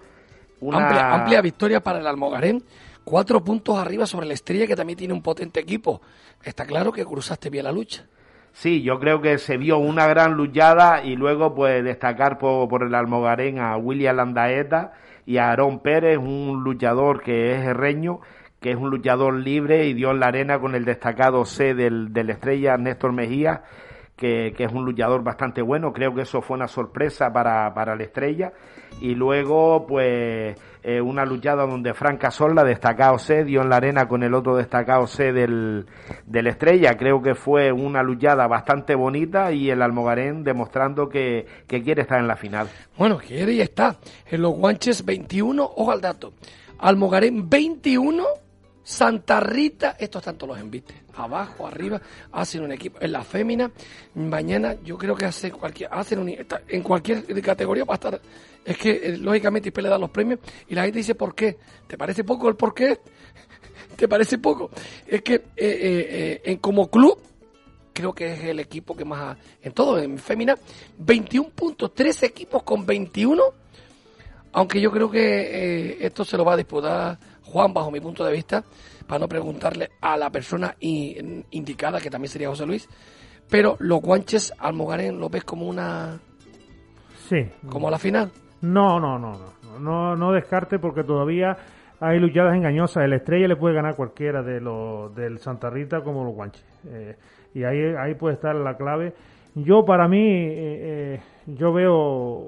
Una... 0.61 0.85
Amplia, 0.85 1.15
amplia 1.15 1.41
victoria 1.41 1.81
para 1.83 1.99
el 1.99 2.07
Almogarén. 2.07 2.63
Cuatro 3.03 3.43
puntos 3.43 3.77
arriba 3.77 4.07
sobre 4.07 4.29
la 4.29 4.35
Estrella, 4.35 4.69
que 4.69 4.77
también 4.77 4.99
tiene 4.99 5.15
un 5.15 5.23
potente 5.23 5.59
equipo. 5.59 6.01
Está 6.45 6.65
claro 6.65 6.93
que 6.93 7.05
cruzaste 7.05 7.51
bien 7.51 7.65
la 7.65 7.73
lucha. 7.73 8.07
Sí, 8.59 8.83
yo 8.83 8.99
creo 8.99 9.21
que 9.21 9.39
se 9.39 9.57
vio 9.57 9.79
una 9.79 10.09
gran 10.09 10.35
luchada 10.35 11.05
y 11.05 11.15
luego 11.15 11.55
pues 11.55 11.85
destacar 11.85 12.39
por, 12.39 12.69
por 12.69 12.83
el 12.83 12.93
Almogarén 12.93 13.61
a 13.61 13.77
William 13.77 14.17
Landaeta 14.17 14.95
y 15.25 15.37
a 15.37 15.51
Aarón 15.51 15.79
Pérez, 15.79 16.19
un 16.19 16.65
luchador 16.65 17.23
que 17.23 17.53
es 17.53 17.65
herreño, 17.65 18.19
que 18.61 18.73
es 18.73 18.77
un 18.77 18.91
luchador 18.91 19.35
libre 19.35 19.87
y 19.87 19.95
dio 19.95 20.11
en 20.11 20.19
la 20.19 20.27
arena 20.27 20.59
con 20.59 20.75
el 20.75 20.85
destacado 20.85 21.45
C 21.45 21.73
del, 21.75 22.13
del 22.13 22.31
Estrella 22.31 22.77
Néstor 22.77 23.13
Mejía, 23.13 23.63
que, 24.17 24.53
que 24.57 24.65
es 24.65 24.73
un 24.73 24.85
luchador 24.85 25.23
bastante 25.23 25.63
bueno. 25.63 25.93
Creo 25.93 26.13
que 26.13 26.23
eso 26.23 26.43
fue 26.43 26.57
una 26.57 26.67
sorpresa 26.67 27.33
para, 27.33 27.73
para 27.75 27.95
la 27.95 28.03
Estrella. 28.03 28.53
Y 29.01 29.15
luego, 29.15 29.87
pues, 29.87 30.59
eh, 30.89 31.03
una 31.03 31.27
luchada 31.27 31.67
donde 31.67 31.93
Frank 31.93 32.19
Casola, 32.19 32.65
destacado 32.65 33.19
C, 33.19 33.45
dio 33.45 33.61
en 33.61 33.69
la 33.69 33.77
arena 33.77 34.09
con 34.09 34.23
el 34.23 34.33
otro 34.33 34.57
destacado 34.57 35.07
C 35.07 35.35
del, 35.35 35.85
del 36.25 36.47
Estrella. 36.47 36.97
Creo 36.97 37.21
que 37.21 37.35
fue 37.35 37.71
una 37.71 38.03
luchada 38.03 38.47
bastante 38.47 38.95
bonita 38.95 39.53
y 39.53 39.69
el 39.69 39.83
Almogarén 39.83 40.45
demostrando 40.45 41.07
que, 41.07 41.47
que 41.67 41.83
quiere 41.83 42.01
estar 42.01 42.19
en 42.19 42.27
la 42.27 42.37
final. 42.37 42.71
Bueno, 42.97 43.19
quiere 43.19 43.53
y 43.53 43.61
está. 43.61 43.99
En 44.31 44.41
los 44.41 44.55
guanches 44.55 45.05
21, 45.05 45.63
ojo 45.63 45.93
al 45.93 46.01
dato. 46.01 46.33
Almogarén 46.79 47.51
21, 47.51 48.25
Santa 48.89 49.39
Rita, 49.39 49.97
estos 49.99 50.23
todos 50.23 50.49
los 50.49 50.59
envites. 50.59 50.97
Abajo, 51.15 51.67
arriba, 51.67 52.01
hacen 52.33 52.63
un 52.63 52.73
equipo. 52.73 52.97
En 53.03 53.13
la 53.13 53.23
fémina, 53.23 53.71
mañana 54.15 54.77
yo 54.83 54.97
creo 54.97 55.15
que 55.15 55.27
hacen 55.27 55.51
cualquier, 55.51 55.91
hacen 55.93 56.21
un, 56.21 56.31
en 56.31 56.83
cualquier 56.83 57.23
categoría 57.43 57.85
va 57.85 57.93
a 57.93 57.97
estar. 57.97 58.19
Es 58.65 58.79
que 58.79 58.93
eh, 58.93 59.19
lógicamente 59.19 59.69
IPE 59.69 59.83
le 59.83 59.89
da 59.91 59.99
los 59.99 60.09
premios 60.09 60.41
y 60.69 60.75
la 60.75 60.85
gente 60.85 61.01
dice 61.01 61.15
¿por 61.15 61.35
qué? 61.35 61.59
¿Te 61.87 61.99
parece 61.99 62.25
poco 62.25 62.49
el 62.49 62.57
por 62.57 62.73
qué? 62.73 62.99
¿Te 63.97 64.09
parece 64.09 64.39
poco? 64.39 64.71
Es 65.07 65.21
que 65.21 65.35
eh, 65.35 65.43
eh, 65.57 66.07
eh, 66.11 66.41
en 66.45 66.57
como 66.57 66.89
club 66.89 67.21
creo 67.93 68.15
que 68.15 68.33
es 68.33 68.45
el 68.45 68.59
equipo 68.59 68.97
que 68.97 69.05
más, 69.05 69.21
ha- 69.21 69.39
en 69.61 69.73
todo, 69.73 69.99
en 69.99 70.17
fémina, 70.17 70.55
21 70.97 71.51
puntos, 71.51 71.93
tres 71.95 72.23
equipos 72.23 72.63
con 72.63 72.87
21, 72.87 73.43
aunque 74.53 74.81
yo 74.81 74.91
creo 74.91 75.11
que 75.11 75.99
esto 76.01 76.25
se 76.25 76.39
lo 76.39 76.45
va 76.47 76.55
a 76.55 76.57
disputar 76.57 77.19
Juan, 77.49 77.73
bajo 77.73 77.91
mi 77.91 78.01
punto 78.01 78.25
de 78.25 78.33
vista, 78.33 78.63
para 79.07 79.19
no 79.21 79.29
preguntarle 79.29 79.91
a 80.01 80.17
la 80.17 80.31
persona 80.31 80.75
indicada, 80.81 82.01
que 82.01 82.11
también 82.11 82.31
sería 82.31 82.49
José 82.49 82.67
Luis, 82.67 82.89
pero 83.51 83.77
los 83.81 84.01
guanches 84.01 84.53
Almogarén 84.59 85.19
lo 85.19 85.29
ves 85.29 85.45
como 85.45 85.67
una, 85.67 86.19
Sí. 87.29 87.47
como 87.69 87.91
la 87.91 87.99
final. 87.99 88.31
No, 88.61 88.99
no, 89.01 89.19
no, 89.19 89.33
no, 89.33 89.79
no, 89.79 90.17
no 90.17 90.33
descarte 90.33 90.79
porque 90.79 91.05
todavía 91.05 91.57
hay 92.01 92.19
luchadas 92.19 92.55
engañosas. 92.55 93.05
El 93.05 93.13
Estrella 93.15 93.49
le 93.49 93.57
puede 93.57 93.75
ganar 93.75 93.97
cualquiera 93.97 94.43
de 94.43 94.61
los 94.61 95.15
del 95.15 95.39
Santa 95.39 95.71
Rita 95.71 96.03
como 96.03 96.25
los 96.25 96.35
guanches. 96.35 96.65
Eh, 96.87 97.17
y 97.55 97.65
ahí, 97.65 97.79
ahí 97.99 98.15
puede 98.15 98.35
estar 98.35 98.55
la 98.55 98.77
clave. 98.77 99.15
Yo 99.55 99.85
para 99.85 100.07
mí, 100.07 100.19
eh, 100.21 101.15
eh, 101.17 101.21
yo 101.47 101.73
veo 101.73 101.95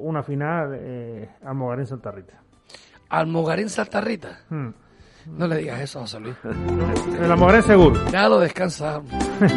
una 0.02 0.22
final 0.22 0.76
eh, 0.78 1.28
Almogarén 1.44 1.86
Santa 1.86 2.10
Rita. 2.10 2.34
Almogarén 3.08 3.68
Santa 3.68 4.00
Rita. 4.00 4.40
Hmm. 4.50 4.68
No 5.26 5.46
le 5.46 5.56
digas 5.58 5.80
eso 5.80 5.98
a 5.98 6.02
José 6.02 6.20
Luis. 6.20 6.36
El 6.44 7.30
Almogarén 7.30 7.62
seguro. 7.62 8.00
Ya 8.10 8.28
lo 8.28 8.38
descansa. 8.38 9.00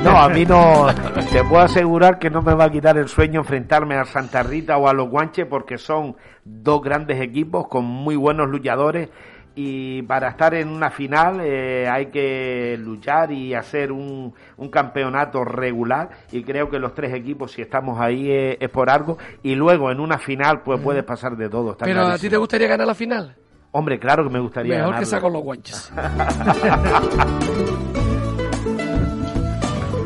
No, 0.04 0.21
a 0.21 0.30
mí 0.30 0.45
no. 0.45 0.88
Te 1.32 1.43
puedo 1.43 1.62
asegurar 1.62 2.19
que 2.19 2.30
no 2.30 2.41
me 2.41 2.54
va 2.54 2.65
a 2.65 2.71
quitar 2.71 2.97
el 2.97 3.08
sueño 3.08 3.41
enfrentarme 3.41 3.95
al 3.95 4.06
Santa 4.08 4.43
Rita 4.43 4.78
o 4.78 4.88
a 4.88 4.93
los 4.93 5.10
Guanches 5.10 5.45
porque 5.45 5.78
son 5.78 6.15
dos 6.43 6.82
grandes 6.82 7.21
equipos 7.21 7.67
con 7.67 7.86
muy 7.86 8.15
buenos 8.15 8.49
luchadores 8.49 9.10
y 9.56 10.02
para 10.04 10.30
estar 10.30 10.56
en 10.56 10.69
una 10.69 10.89
final 10.89 11.39
eh, 11.41 11.88
hay 11.88 12.08
que 12.08 12.76
luchar 12.80 13.32
y 13.32 13.54
hacer 13.54 13.91
un, 13.91 14.34
un 14.58 14.69
campeonato 14.69 15.43
regular 15.43 16.10
y 16.32 16.43
creo 16.43 16.69
que 16.69 16.80
los 16.80 16.95
tres 16.95 17.13
equipos 17.13 17.52
si 17.52 17.62
estamos 17.62 17.99
ahí 17.99 18.32
eh, 18.32 18.58
es 18.60 18.69
por 18.69 18.89
algo 18.89 19.17
y 19.43 19.54
luego 19.54 19.91
en 19.91 19.99
una 19.99 20.17
final 20.17 20.62
pues 20.63 20.80
puede 20.82 21.04
pasar 21.04 21.38
de 21.38 21.49
todo. 21.49 21.73
está 21.73 21.86
Pero 21.86 22.02
a 22.02 22.17
ti 22.17 22.30
te 22.30 22.38
gustaría 22.38 22.67
ganar 22.67 22.88
la 22.88 22.95
final. 22.95 23.36
Hombre, 23.75 23.99
claro 23.99 24.23
que 24.23 24.29
me 24.29 24.39
gustaría 24.39 24.75
Mejor 24.77 24.86
que 24.86 24.91
ganarla. 24.91 25.05
sea 25.09 25.19
con 25.19 25.33
los 25.33 25.41
guanches. 25.41 25.91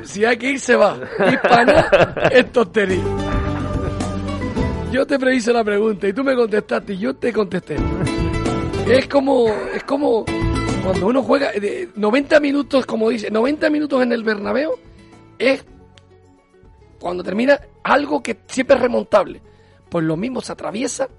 si 0.04 0.26
hay 0.26 0.38
que 0.38 0.52
ir, 0.52 0.60
se 0.60 0.76
va. 0.76 0.98
Y 1.32 1.38
para 1.38 1.66
nada 1.66 2.14
es 2.32 2.52
tontería. 2.52 3.04
Yo 4.92 5.06
te 5.06 5.20
prehice 5.20 5.52
la 5.52 5.64
pregunta 5.66 6.08
y 6.08 6.14
tú 6.14 6.24
me 6.24 6.34
contestaste 6.34 6.94
y 6.94 6.98
yo 6.98 7.14
te 7.16 7.34
contesté. 7.34 7.76
Es 8.88 9.08
como, 9.08 9.48
es 9.74 9.84
como, 9.84 10.24
Cuando 10.84 11.08
uno 11.08 11.22
juega 11.22 11.52
eh, 11.54 11.90
90 11.94 12.40
minutos, 12.40 12.86
como 12.86 13.10
dice, 13.10 13.30
90 13.30 13.70
minutos 13.70 14.02
en 14.02 14.14
el 14.14 14.24
Bernabéu 14.24 14.72
es 15.38 15.66
cuando 17.00 17.22
termina 17.22 17.60
algo 17.84 18.24
que 18.24 18.38
siempre 18.48 18.78
es 18.78 18.82
remontable. 18.82 19.42
Pues 19.90 20.06
lo 20.06 20.16
mismo 20.16 20.40
se 20.42 20.54
atraviesa 20.54 21.10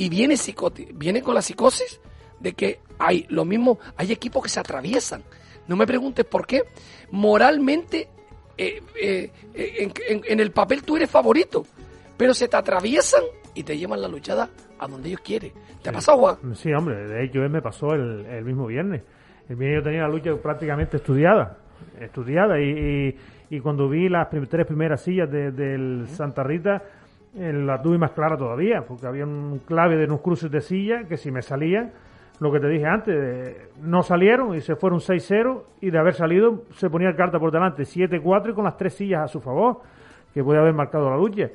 y 0.00 0.08
viene 0.08 0.36
psicoti 0.36 0.88
viene 0.94 1.20
con 1.22 1.34
la 1.34 1.42
psicosis 1.42 2.00
de 2.38 2.52
que 2.54 2.80
hay 2.98 3.26
lo 3.28 3.44
mismo, 3.44 3.78
hay 3.96 4.12
equipos 4.12 4.42
que 4.42 4.48
se 4.48 4.58
atraviesan. 4.60 5.22
No 5.68 5.76
me 5.76 5.86
preguntes 5.86 6.24
por 6.24 6.46
qué. 6.46 6.62
Moralmente, 7.10 8.08
eh, 8.56 8.80
eh, 9.00 9.30
eh, 9.54 9.74
en, 9.78 9.92
en- 10.08 10.22
en 10.26 10.40
el 10.40 10.50
papel 10.52 10.82
tú 10.82 10.96
eres 10.96 11.10
favorito, 11.10 11.64
pero 12.16 12.32
se 12.34 12.48
te 12.48 12.56
atraviesan 12.56 13.22
y 13.54 13.62
te 13.62 13.76
llevan 13.76 14.00
la 14.00 14.08
luchada 14.08 14.48
a 14.78 14.86
donde 14.88 15.08
ellos 15.10 15.20
quieren. 15.22 15.52
¿Te 15.82 15.90
ha 15.90 15.92
pasado, 15.92 16.18
Juan? 16.18 16.54
Sí, 16.56 16.72
hombre, 16.72 17.06
de 17.06 17.24
hecho 17.24 17.40
me 17.48 17.60
pasó 17.60 17.92
el, 17.94 18.24
el 18.26 18.44
mismo 18.44 18.66
viernes. 18.66 19.02
El 19.48 19.56
viernes 19.56 19.80
yo 19.80 19.84
tenía 19.84 20.02
la 20.02 20.08
lucha 20.08 20.30
prácticamente 20.42 20.96
estudiada, 20.96 21.58
estudiada 22.00 22.58
y, 22.60 23.16
y, 23.50 23.56
y 23.56 23.60
cuando 23.60 23.88
vi 23.88 24.08
las 24.08 24.28
prim- 24.28 24.46
tres 24.46 24.66
primeras 24.66 25.02
sillas 25.02 25.30
de- 25.30 25.50
del 25.52 26.06
Santa 26.08 26.42
Rita, 26.42 26.82
la 27.34 27.80
tuve 27.80 27.98
más 27.98 28.12
clara 28.12 28.36
todavía, 28.36 28.82
porque 28.86 29.06
había 29.06 29.24
un 29.24 29.60
clave 29.64 29.96
de 29.96 30.04
unos 30.04 30.20
cruces 30.20 30.50
de 30.50 30.60
silla 30.60 31.04
que 31.08 31.16
si 31.16 31.30
me 31.30 31.42
salían, 31.42 31.92
lo 32.40 32.50
que 32.50 32.58
te 32.58 32.68
dije 32.68 32.86
antes, 32.86 33.14
eh, 33.14 33.68
no 33.82 34.02
salieron 34.02 34.54
y 34.54 34.60
se 34.60 34.74
fueron 34.74 34.98
6-0 34.98 35.62
y 35.80 35.90
de 35.90 35.98
haber 35.98 36.14
salido 36.14 36.64
se 36.72 36.88
ponía 36.88 37.08
el 37.08 37.16
carta 37.16 37.38
por 37.38 37.52
delante 37.52 37.82
7-4 37.82 38.50
y 38.50 38.54
con 38.54 38.64
las 38.64 38.76
tres 38.76 38.94
sillas 38.94 39.24
a 39.24 39.28
su 39.28 39.40
favor, 39.40 39.80
que 40.32 40.42
puede 40.42 40.58
haber 40.58 40.74
marcado 40.74 41.10
la 41.10 41.16
lucha 41.16 41.50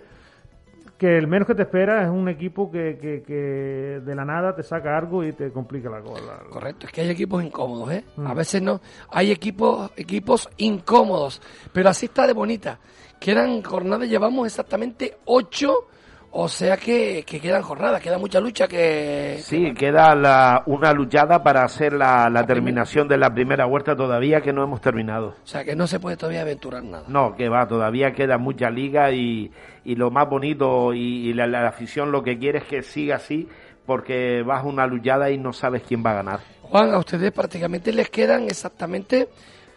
que 0.97 1.17
el 1.17 1.27
menos 1.27 1.47
que 1.47 1.55
te 1.55 1.63
espera 1.63 2.03
es 2.03 2.09
un 2.09 2.29
equipo 2.29 2.71
que, 2.71 2.97
que, 2.97 3.21
que 3.21 4.01
de 4.03 4.15
la 4.15 4.23
nada 4.23 4.55
te 4.55 4.63
saca 4.63 4.97
algo 4.97 5.23
y 5.23 5.33
te 5.33 5.51
complica 5.51 5.89
la 5.89 6.01
cosa. 6.01 6.39
Correcto, 6.49 6.85
es 6.87 6.91
que 6.93 7.01
hay 7.01 7.09
equipos 7.09 7.43
incómodos, 7.43 7.91
¿eh? 7.91 8.05
Mm. 8.15 8.27
A 8.27 8.33
veces 8.33 8.61
no. 8.61 8.79
Hay 9.09 9.31
equipos, 9.31 9.91
equipos 9.97 10.49
incómodos, 10.57 11.41
pero 11.73 11.89
así 11.89 12.05
está 12.05 12.25
de 12.25 12.33
bonita. 12.33 12.79
Quedan 13.19 13.61
jornadas, 13.63 14.07
llevamos 14.07 14.45
exactamente 14.45 15.17
ocho, 15.25 15.87
o 16.31 16.47
sea 16.49 16.77
que, 16.77 17.23
que 17.25 17.39
quedan 17.39 17.61
jornadas, 17.61 18.01
queda 18.01 18.17
mucha 18.17 18.39
lucha 18.39 18.67
que... 18.67 19.37
Sí, 19.41 19.73
queda 19.73 20.13
la, 20.15 20.63
una 20.65 20.91
luchada 20.91 21.41
para 21.41 21.63
hacer 21.63 21.93
la, 21.93 22.29
la 22.29 22.45
terminación 22.45 23.07
de 23.07 23.17
la 23.17 23.33
primera 23.33 23.65
vuelta 23.65 23.95
todavía 23.95 24.41
que 24.41 24.51
no 24.51 24.63
hemos 24.63 24.81
terminado. 24.81 25.29
O 25.43 25.47
sea 25.47 25.63
que 25.63 25.75
no 25.75 25.87
se 25.87 25.99
puede 25.99 26.17
todavía 26.17 26.41
aventurar 26.41 26.83
nada. 26.83 27.05
No, 27.07 27.35
que 27.35 27.47
va, 27.47 27.67
todavía 27.67 28.11
queda 28.11 28.37
mucha 28.37 28.69
liga 28.69 29.11
y, 29.11 29.49
y 29.85 29.95
lo 29.95 30.11
más 30.11 30.29
bonito 30.29 30.93
y, 30.93 31.29
y 31.29 31.33
la, 31.33 31.47
la 31.47 31.67
afición 31.69 32.11
lo 32.11 32.21
que 32.21 32.37
quiere 32.37 32.59
es 32.59 32.65
que 32.65 32.81
siga 32.81 33.15
así 33.15 33.47
porque 33.85 34.41
vas 34.43 34.63
a 34.63 34.67
una 34.67 34.87
luchada 34.87 35.29
y 35.31 35.37
no 35.37 35.53
sabes 35.53 35.83
quién 35.87 36.03
va 36.05 36.11
a 36.11 36.15
ganar. 36.15 36.39
Juan, 36.63 36.93
a 36.93 36.97
ustedes 36.97 37.31
prácticamente 37.31 37.93
les 37.93 38.09
quedan 38.09 38.43
exactamente, 38.45 39.29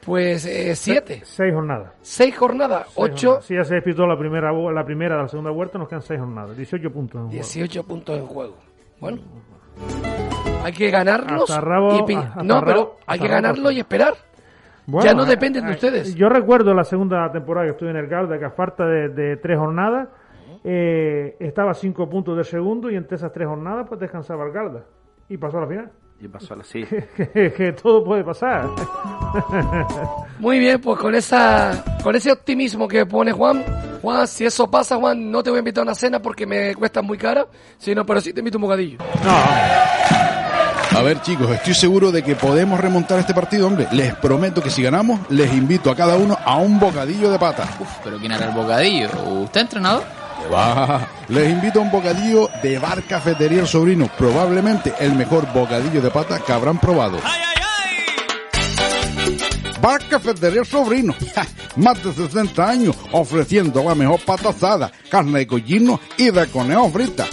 pues, 0.08 0.46
eh, 0.46 0.74
siete. 0.74 1.20
Seis 1.24 1.54
jornadas. 1.54 1.92
Seis 2.00 2.36
jornadas, 2.36 2.82
Seis 2.86 2.94
ocho, 2.96 3.26
jornadas. 3.28 3.44
Si 3.46 3.54
ya 3.54 3.64
se 3.64 3.74
disputó 3.76 4.06
la 4.06 4.18
primera, 4.18 4.52
la 4.52 4.84
primera 4.84 5.16
de 5.16 5.22
la 5.22 5.28
segunda 5.28 5.50
vuelta, 5.50 5.78
nos 5.78 5.88
quedan 5.88 6.02
seis 6.02 6.18
jornadas. 6.18 6.56
18 6.56 6.90
puntos 6.92 7.14
en 7.20 7.26
juego. 7.28 7.32
18 7.32 7.84
puntos 7.86 8.18
en 8.18 8.26
juego. 8.26 8.54
Bueno, 9.00 9.18
hay 10.64 10.72
que 10.72 10.90
ganarlos 10.90 11.48
Hasta 11.50 11.60
rabo- 11.60 12.04
y 12.08 12.14
hasta 12.14 12.42
No, 12.42 12.62
pero 12.64 12.96
hay 13.06 13.18
que 13.20 13.28
ganarlo 13.28 13.70
y 13.70 13.78
esperar. 13.78 14.14
Bueno, 14.86 15.04
ya 15.06 15.14
no 15.14 15.24
dependen 15.26 15.66
de 15.66 15.72
ustedes. 15.72 16.14
Yo 16.14 16.28
recuerdo 16.28 16.72
la 16.74 16.82
segunda 16.84 17.30
temporada 17.30 17.66
que 17.66 17.72
estuve 17.72 17.90
en 17.90 17.96
el 17.96 18.06
Garda, 18.06 18.38
que 18.38 18.44
a 18.46 18.50
falta 18.50 18.86
de, 18.86 19.10
de 19.10 19.36
tres 19.36 19.58
jornadas, 19.58 20.08
eh, 20.64 21.36
estaba 21.40 21.72
a 21.72 21.74
cinco 21.74 22.08
puntos 22.08 22.34
del 22.36 22.44
segundo 22.46 22.90
y 22.90 22.96
entre 22.96 23.16
esas 23.16 23.30
tres 23.32 23.46
jornadas 23.46 23.86
pues 23.88 24.00
descansaba 24.00 24.44
el 24.46 24.52
Garda. 24.52 24.84
Y 25.28 25.36
pasó 25.36 25.58
a 25.58 25.60
la 25.62 25.66
final. 25.66 25.92
Y 26.20 26.28
pasó 26.28 26.56
así. 26.60 26.84
que, 27.16 27.52
que 27.52 27.72
todo 27.72 28.04
puede 28.04 28.24
pasar. 28.24 28.68
Muy 30.38 30.58
bien, 30.58 30.80
pues 30.80 30.98
con 30.98 31.14
esa 31.14 31.84
con 32.02 32.14
ese 32.16 32.32
optimismo 32.32 32.88
que 32.88 33.06
pone 33.06 33.32
Juan, 33.32 33.64
Juan, 34.02 34.26
si 34.26 34.44
eso 34.46 34.70
pasa, 34.70 34.96
Juan, 34.96 35.30
no 35.30 35.42
te 35.42 35.50
voy 35.50 35.58
a 35.58 35.60
invitar 35.60 35.82
a 35.82 35.84
una 35.84 35.94
cena 35.94 36.20
porque 36.20 36.46
me 36.46 36.74
cuesta 36.74 37.02
muy 37.02 37.18
cara, 37.18 37.46
sino 37.76 38.04
pero 38.06 38.20
sí 38.20 38.32
te 38.32 38.40
invito 38.40 38.56
a 38.56 38.58
un 38.58 38.62
bocadillo. 38.62 38.98
A 40.96 41.02
ver, 41.02 41.20
chicos, 41.20 41.50
estoy 41.50 41.74
seguro 41.74 42.10
de 42.10 42.22
que 42.22 42.34
podemos 42.34 42.80
remontar 42.80 43.18
este 43.18 43.34
partido, 43.34 43.66
hombre. 43.66 43.86
Les 43.92 44.14
prometo 44.14 44.62
que 44.62 44.70
si 44.70 44.82
ganamos, 44.82 45.20
les 45.28 45.52
invito 45.52 45.90
a 45.90 45.96
cada 45.96 46.16
uno 46.16 46.36
a 46.44 46.56
un 46.56 46.80
bocadillo 46.80 47.30
de 47.30 47.38
pata. 47.38 47.68
¿Pero 48.02 48.18
quién 48.18 48.32
hará 48.32 48.46
el 48.46 48.54
bocadillo? 48.54 49.08
¿Usted, 49.42 49.60
entrenador? 49.60 50.02
Les 51.28 51.50
invito 51.50 51.80
a 51.80 51.82
un 51.82 51.90
bocadillo 51.90 52.48
de 52.62 52.78
Bar 52.78 53.02
Cafetería 53.02 53.60
El 53.60 53.66
Sobrino, 53.66 54.08
probablemente 54.16 54.94
el 54.98 55.14
mejor 55.14 55.46
bocadillo 55.52 56.00
de 56.00 56.10
pata 56.10 56.40
que 56.40 56.52
habrán 56.52 56.78
probado. 56.78 57.18
Bar 59.80 60.08
Cafetería 60.08 60.60
El 60.60 60.66
Sobrino, 60.66 61.14
más 61.76 62.02
de 62.02 62.12
60 62.12 62.68
años 62.68 62.96
ofreciendo 63.12 63.84
la 63.84 63.94
mejor 63.94 64.18
pata 64.24 64.48
asada, 64.48 64.90
carne 65.10 65.38
de 65.40 65.46
collino 65.46 66.00
y 66.16 66.30
de 66.30 66.46
conejo 66.46 66.88
frita. 66.90 67.26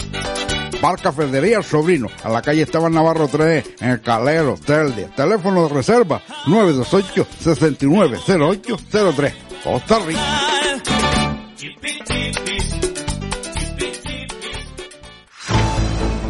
Bar 0.80 1.00
Cafetería 1.00 1.58
El 1.58 1.64
Sobrino, 1.64 2.08
a 2.22 2.28
la 2.28 2.42
calle 2.42 2.62
Esteban 2.62 2.92
Navarro 2.92 3.26
3, 3.28 3.64
en 3.80 3.90
el 3.90 4.00
Calero, 4.02 4.56
Telde. 4.64 5.08
Teléfono 5.16 5.68
de 5.68 5.74
reserva 5.74 6.22
928-690803. 6.46 9.32
Costa 9.64 9.98
Rica. 10.00 10.55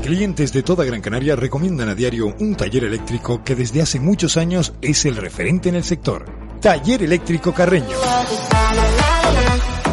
Clientes 0.07 0.53
de 0.53 0.63
toda 0.63 0.85
Gran 0.85 1.01
Canaria 1.01 1.35
recomiendan 1.35 1.89
a 1.89 1.95
diario 1.97 2.33
un 2.39 2.55
taller 2.55 2.85
eléctrico 2.85 3.43
que 3.43 3.57
desde 3.57 3.83
hace 3.83 3.99
muchos 3.99 4.37
años 4.37 4.73
es 4.81 5.05
el 5.05 5.17
referente 5.17 5.69
en 5.69 5.75
el 5.75 5.83
sector. 5.83 6.27
Taller 6.61 7.03
Eléctrico 7.03 7.53
Carreño. 7.53 7.89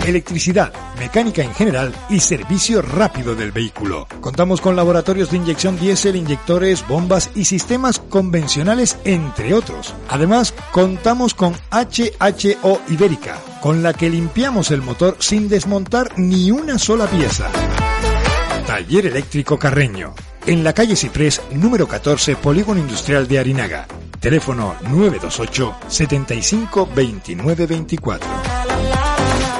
Electricidad, 0.05 0.71
mecánica 0.99 1.41
en 1.41 1.51
general 1.55 1.95
y 2.11 2.19
servicio 2.19 2.83
rápido 2.83 3.33
del 3.33 3.51
vehículo. 3.51 4.05
Contamos 4.21 4.61
con 4.61 4.75
laboratorios 4.75 5.31
de 5.31 5.37
inyección 5.37 5.79
diésel, 5.79 6.15
inyectores, 6.15 6.87
bombas 6.87 7.31
y 7.33 7.45
sistemas 7.45 7.97
convencionales, 7.97 8.99
entre 9.05 9.55
otros. 9.55 9.95
Además, 10.09 10.53
contamos 10.71 11.33
con 11.33 11.55
HHO 11.71 12.81
Ibérica, 12.87 13.39
con 13.61 13.81
la 13.81 13.93
que 13.93 14.11
limpiamos 14.11 14.69
el 14.69 14.83
motor 14.83 15.15
sin 15.17 15.49
desmontar 15.49 16.11
ni 16.17 16.51
una 16.51 16.77
sola 16.77 17.07
pieza. 17.07 17.49
Taller 18.73 19.05
Eléctrico 19.05 19.59
Carreño. 19.59 20.15
En 20.47 20.63
la 20.63 20.73
calle 20.73 20.95
Ciprés, 20.95 21.39
número 21.51 21.87
14, 21.87 22.35
Polígono 22.37 22.79
Industrial 22.79 23.27
de 23.27 23.37
Arinaga. 23.37 23.85
Teléfono 24.19 24.75
928 24.89 25.75
75 25.87 26.89
29 26.95 27.67
24. 27.67 28.27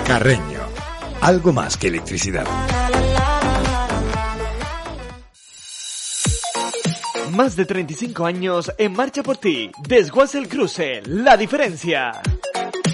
Carreño. 0.08 0.62
Algo 1.22 1.54
más 1.54 1.78
que 1.78 1.90
electricidad. 1.90 2.48
Más 7.34 7.56
de 7.56 7.66
35 7.66 8.26
años 8.26 8.72
en 8.80 8.94
marcha 8.94 9.22
por 9.22 9.38
ti. 9.38 9.70
Desguace 9.88 10.40
el 10.40 10.50
cruce, 10.50 11.04
la 11.06 11.38
diferencia. 11.38 12.20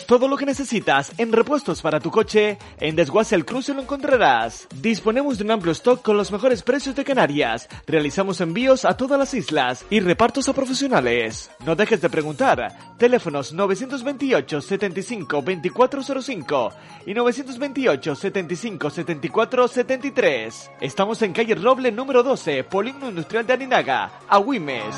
Todo 0.09 0.27
lo 0.27 0.37
que 0.37 0.45
necesitas 0.47 1.11
en 1.19 1.31
repuestos 1.31 1.83
para 1.83 1.99
tu 1.99 2.09
coche, 2.09 2.57
en 2.79 2.95
Desguace 2.95 3.35
el 3.35 3.45
Cruce 3.45 3.75
lo 3.75 3.83
encontrarás. 3.83 4.67
Disponemos 4.81 5.37
de 5.37 5.43
un 5.43 5.51
amplio 5.51 5.71
stock 5.71 6.01
con 6.01 6.17
los 6.17 6.31
mejores 6.31 6.63
precios 6.63 6.95
de 6.95 7.03
Canarias. 7.03 7.69
Realizamos 7.85 8.41
envíos 8.41 8.85
a 8.85 8.97
todas 8.97 9.19
las 9.19 9.35
islas 9.35 9.85
y 9.91 9.99
repartos 9.99 10.49
a 10.49 10.53
profesionales. 10.53 11.51
No 11.63 11.75
dejes 11.75 12.01
de 12.01 12.09
preguntar. 12.09 12.75
Teléfonos 12.97 13.53
928 13.53 14.61
75 14.61 15.43
2405 15.43 16.69
y 17.05 17.13
928 17.13 18.15
75 18.15 18.89
74 18.89 19.67
73. 19.67 20.71
Estamos 20.81 21.21
en 21.21 21.33
calle 21.33 21.53
Roble 21.53 21.91
número 21.91 22.23
12, 22.23 22.63
Polígono 22.63 23.09
Industrial 23.09 23.45
de 23.45 23.53
Arinaga, 23.53 24.11
Agüimes. 24.27 24.95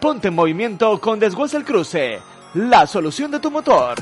Ponte 0.00 0.26
en 0.26 0.34
movimiento 0.34 1.00
con 1.00 1.20
Desguace 1.20 1.58
el 1.58 1.64
Cruce. 1.64 2.18
La 2.54 2.84
solución 2.84 3.30
de 3.30 3.38
tu 3.38 3.48
motor. 3.48 3.94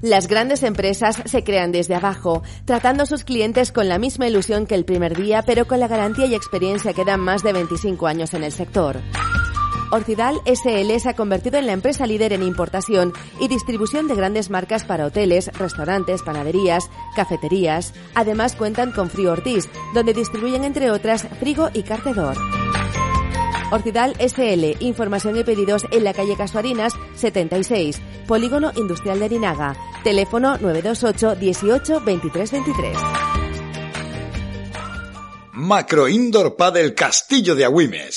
Las 0.00 0.26
grandes 0.26 0.62
empresas 0.62 1.20
se 1.26 1.44
crean 1.44 1.70
desde 1.70 1.94
abajo, 1.94 2.42
tratando 2.64 3.02
a 3.02 3.06
sus 3.06 3.24
clientes 3.24 3.72
con 3.72 3.90
la 3.90 3.98
misma 3.98 4.26
ilusión 4.26 4.66
que 4.66 4.74
el 4.74 4.86
primer 4.86 5.14
día, 5.14 5.42
pero 5.42 5.66
con 5.66 5.80
la 5.80 5.88
garantía 5.88 6.24
y 6.24 6.34
experiencia 6.34 6.94
que 6.94 7.04
dan 7.04 7.20
más 7.20 7.42
de 7.42 7.52
25 7.52 8.06
años 8.06 8.32
en 8.32 8.42
el 8.42 8.52
sector. 8.52 8.96
Orcidal 9.90 10.40
SL 10.46 10.98
se 10.98 11.08
ha 11.10 11.14
convertido 11.14 11.58
en 11.58 11.66
la 11.66 11.72
empresa 11.72 12.06
líder 12.06 12.32
en 12.32 12.42
importación 12.42 13.12
y 13.40 13.48
distribución 13.48 14.08
de 14.08 14.14
grandes 14.14 14.48
marcas 14.48 14.84
para 14.84 15.04
hoteles, 15.04 15.50
restaurantes, 15.58 16.22
panaderías, 16.22 16.88
cafeterías. 17.14 17.92
Además 18.14 18.54
cuentan 18.54 18.92
con 18.92 19.10
Frío 19.10 19.32
Ortiz, 19.32 19.68
donde 19.92 20.14
distribuyen 20.14 20.64
entre 20.64 20.90
otras 20.90 21.26
Frigo 21.38 21.68
y 21.74 21.82
Carcedor. 21.82 22.38
Orcidal 23.70 24.14
SL, 24.18 24.76
información 24.80 25.36
y 25.36 25.44
pedidos 25.44 25.84
en 25.90 26.04
la 26.04 26.14
calle 26.14 26.36
Casuarinas 26.36 26.94
76, 27.16 28.00
Polígono 28.26 28.72
Industrial 28.76 29.18
de 29.18 29.26
Arinaga, 29.26 29.76
teléfono 30.02 30.56
928 30.58 31.36
18 31.36 32.00
23 32.00 32.52
23. 32.52 32.96
Macro 35.52 36.08
Indoor 36.08 36.56
Padel 36.56 36.94
Castillo 36.94 37.54
de 37.54 37.64
Agüimes. 37.64 38.16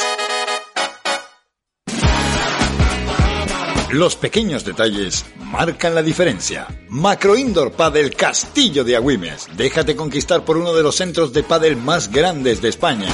Los 3.91 4.15
pequeños 4.15 4.63
detalles 4.63 5.25
marcan 5.37 5.93
la 5.93 6.01
diferencia. 6.01 6.65
Macro 6.87 7.35
Indoor 7.35 7.73
Padel 7.73 8.15
Castillo 8.15 8.85
de 8.85 8.95
Agüimes. 8.95 9.49
Déjate 9.57 9.97
conquistar 9.97 10.45
por 10.45 10.55
uno 10.55 10.73
de 10.73 10.83
los 10.83 10.95
centros 10.95 11.33
de 11.33 11.43
pádel 11.43 11.75
más 11.75 12.09
grandes 12.09 12.61
de 12.61 12.69
España. 12.69 13.09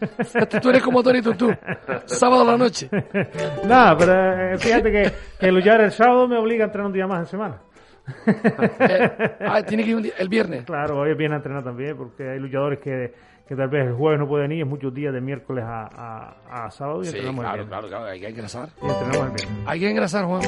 Tú 0.63 0.69
eres 0.71 0.83
como 0.83 1.03
Tony 1.03 1.23
tú. 1.23 1.51
Sábado 2.05 2.43
a 2.43 2.45
la 2.53 2.57
noche. 2.59 2.89
Nada, 3.65 3.97
pero 3.97 4.13
eh, 4.53 4.59
fíjate 4.59 4.93
que, 4.93 5.13
que 5.41 5.51
luchar 5.51 5.81
el 5.81 5.91
sábado 5.93 6.29
me 6.29 6.37
obliga 6.39 6.65
a 6.65 6.67
entrenar 6.67 6.87
un 6.89 6.93
día 6.93 7.07
más 7.07 7.21
en 7.21 7.27
semana. 7.27 7.61
Ah, 9.41 9.63
tiene 9.63 9.85
que 9.85 9.91
ir 9.91 9.97
un 9.97 10.03
día- 10.03 10.13
el 10.19 10.29
viernes. 10.29 10.65
Claro, 10.65 10.99
hoy 10.99 11.15
viene 11.15 11.35
a 11.35 11.37
entrenar 11.39 11.63
también 11.65 11.97
porque 11.97 12.29
hay 12.29 12.39
luchadores 12.39 12.79
que, 12.81 13.15
que 13.51 13.57
tal 13.57 13.69
vez 13.69 13.85
el 13.85 13.95
jueves 13.95 14.21
no 14.21 14.29
pueden 14.29 14.53
ir, 14.53 14.63
es 14.63 14.69
muchos 14.69 14.95
días 14.95 15.13
de 15.13 15.21
miércoles 15.21 15.65
a, 15.67 15.89
a, 15.93 16.67
a 16.67 16.71
sábado 16.71 17.03
y 17.03 17.07
Sí, 17.07 17.11
entrenamos 17.17 17.45
claro, 17.45 17.63
el 17.63 17.69
claro, 17.69 17.89
claro, 17.89 18.05
hay 18.05 18.21
que 18.21 18.29
engrasar. 18.29 18.69
Y 18.81 18.87
entrenamos 18.87 19.27
el 19.27 19.33
viernes. 19.33 19.67
Hay 19.67 19.81
que 19.81 19.91
engrasar, 19.91 20.25
Juan. 20.25 20.43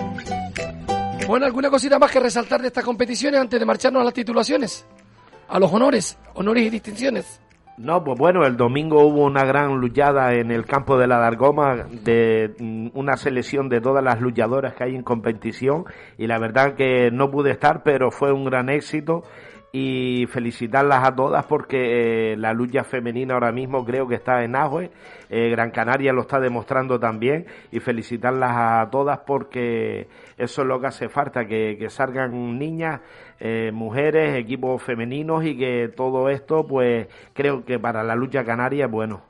Bueno, 1.26 1.46
¿alguna 1.46 1.68
cosita 1.68 1.98
más 1.98 2.12
que 2.12 2.20
resaltar 2.20 2.60
de 2.60 2.68
estas 2.68 2.84
competiciones 2.84 3.40
antes 3.40 3.58
de 3.58 3.66
marcharnos 3.66 4.02
a 4.02 4.04
las 4.04 4.14
titulaciones? 4.14 4.86
A 5.48 5.58
los 5.58 5.72
honores, 5.72 6.16
honores 6.34 6.64
y 6.64 6.70
distinciones. 6.70 7.40
No, 7.76 8.04
pues 8.04 8.16
bueno, 8.16 8.44
el 8.46 8.56
domingo 8.56 9.04
hubo 9.04 9.24
una 9.24 9.44
gran 9.44 9.78
luchada 9.80 10.34
en 10.34 10.52
el 10.52 10.64
campo 10.64 10.96
de 10.96 11.08
la 11.08 11.18
Dargoma 11.18 11.88
de 11.90 12.54
mm, 12.56 12.90
una 12.94 13.16
selección 13.16 13.68
de 13.68 13.80
todas 13.80 14.04
las 14.04 14.20
luchadoras 14.20 14.74
que 14.74 14.84
hay 14.84 14.94
en 14.94 15.02
competición 15.02 15.86
y 16.18 16.28
la 16.28 16.38
verdad 16.38 16.76
que 16.76 17.10
no 17.10 17.32
pude 17.32 17.50
estar, 17.50 17.82
pero 17.82 18.12
fue 18.12 18.30
un 18.30 18.44
gran 18.44 18.68
éxito 18.68 19.24
y 19.72 20.26
felicitarlas 20.26 21.02
a 21.02 21.16
todas 21.16 21.46
porque 21.46 22.32
eh, 22.32 22.36
la 22.36 22.52
lucha 22.52 22.84
femenina 22.84 23.34
ahora 23.34 23.52
mismo 23.52 23.84
creo 23.86 24.06
que 24.06 24.16
está 24.16 24.44
en 24.44 24.54
auge, 24.54 24.90
eh, 25.30 25.48
Gran 25.48 25.70
Canaria 25.70 26.12
lo 26.12 26.22
está 26.22 26.38
demostrando 26.38 27.00
también 27.00 27.46
y 27.70 27.80
felicitarlas 27.80 28.50
a 28.52 28.90
todas 28.90 29.20
porque 29.20 30.08
eso 30.36 30.62
es 30.62 30.68
lo 30.68 30.78
que 30.78 30.88
hace 30.88 31.08
falta, 31.08 31.46
que, 31.46 31.86
salgan 31.88 32.58
niñas, 32.58 33.00
eh, 33.40 33.70
mujeres, 33.72 34.36
equipos 34.36 34.82
femeninos 34.82 35.42
y 35.44 35.56
que 35.56 35.90
todo 35.96 36.28
esto 36.28 36.66
pues 36.66 37.08
creo 37.32 37.64
que 37.64 37.78
para 37.78 38.04
la 38.04 38.14
lucha 38.14 38.44
canaria 38.44 38.84
es 38.84 38.90
bueno. 38.90 39.22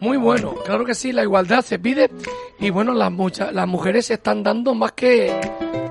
Muy 0.00 0.18
bueno, 0.18 0.54
claro 0.66 0.84
que 0.84 0.94
sí, 0.94 1.12
la 1.12 1.22
igualdad 1.22 1.62
se 1.62 1.78
pide 1.78 2.10
y 2.58 2.70
bueno, 2.70 2.92
las, 2.92 3.10
muchas, 3.10 3.54
las 3.54 3.66
mujeres 3.66 4.06
se 4.06 4.14
están 4.14 4.42
dando 4.42 4.74
más 4.74 4.92
que 4.92 5.32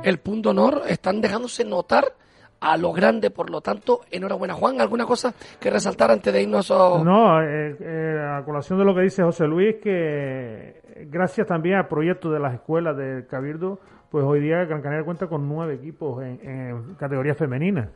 el 0.04 0.20
punto 0.20 0.52
honor, 0.52 0.84
están 0.88 1.22
dejándose 1.22 1.64
notar 1.64 2.21
a 2.62 2.78
lo 2.78 2.94
grande, 2.94 3.32
por 3.32 3.50
lo 3.50 3.60
tanto, 3.60 4.02
enhorabuena. 4.12 4.54
Juan, 4.54 4.80
¿alguna 4.80 5.06
cosa 5.06 5.34
que 5.60 5.70
resaltar 5.70 6.12
antes 6.12 6.32
de 6.32 6.44
irnos 6.44 6.70
a... 6.72 6.76
No, 7.04 7.42
eh, 7.42 7.76
eh, 7.80 8.20
a 8.40 8.44
colación 8.46 8.78
de 8.80 8.86
lo 8.86 8.94
que 8.96 9.02
dice 9.02 9.24
José 9.24 9.46
Luis, 9.48 9.76
que 9.82 11.06
gracias 11.10 11.48
también 11.48 11.76
al 11.78 11.88
proyecto 11.88 12.32
de 12.32 12.40
las 12.40 12.54
escuelas 12.54 12.96
del 12.96 13.26
Cabildo, 13.28 13.80
pues 14.10 14.24
hoy 14.26 14.42
día 14.42 14.64
Gran 14.66 14.82
Canaria 14.82 15.04
cuenta 15.04 15.28
con 15.28 15.48
nueve 15.50 15.74
equipos 15.76 16.24
en, 16.24 16.40
en 16.48 16.96
categoría 16.96 17.34
femenina, 17.34 17.90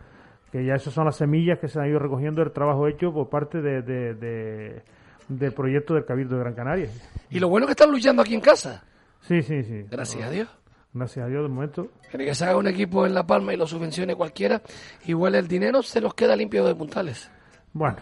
que 0.52 0.66
ya 0.66 0.74
esas 0.76 0.94
son 0.94 1.06
las 1.06 1.16
semillas 1.16 1.60
que 1.60 1.68
se 1.68 1.80
han 1.80 1.88
ido 1.88 2.00
recogiendo 2.00 2.42
del 2.42 2.52
trabajo 2.52 2.88
hecho 2.88 3.14
por 3.14 3.30
parte 3.30 3.62
de, 3.62 3.82
de- 3.82 4.14
de- 4.16 4.82
del 5.28 5.52
proyecto 5.54 5.94
del 5.96 6.06
Cabildo 6.06 6.36
de 6.36 6.42
Gran 6.42 6.54
Canaria. 6.54 6.90
Y 7.32 7.40
lo 7.40 7.50
bueno 7.50 7.66
que 7.66 7.72
están 7.72 7.92
luchando 7.92 8.22
aquí 8.22 8.34
en 8.36 8.42
casa. 8.42 8.84
Sí, 9.22 9.42
sí, 9.42 9.64
sí. 9.64 9.86
Gracias 9.90 10.24
a 10.24 10.30
Dios. 10.30 10.48
Gracias 10.96 11.26
a 11.26 11.28
Dios, 11.28 11.44
de 11.44 11.50
momento. 11.50 11.90
Que 12.10 12.34
se 12.34 12.46
haga 12.46 12.56
un 12.56 12.68
equipo 12.68 13.06
en 13.06 13.14
La 13.14 13.28
Palma 13.28 13.54
y 13.54 13.58
lo 13.58 13.68
subvencione 13.68 14.16
cualquiera, 14.16 14.62
igual 15.06 15.36
el 15.36 15.46
dinero 15.46 15.84
se 15.84 16.00
los 16.00 16.14
queda 16.14 16.38
limpio 16.38 16.64
de 16.66 16.74
puntales. 16.74 17.30
Bueno, 17.74 17.98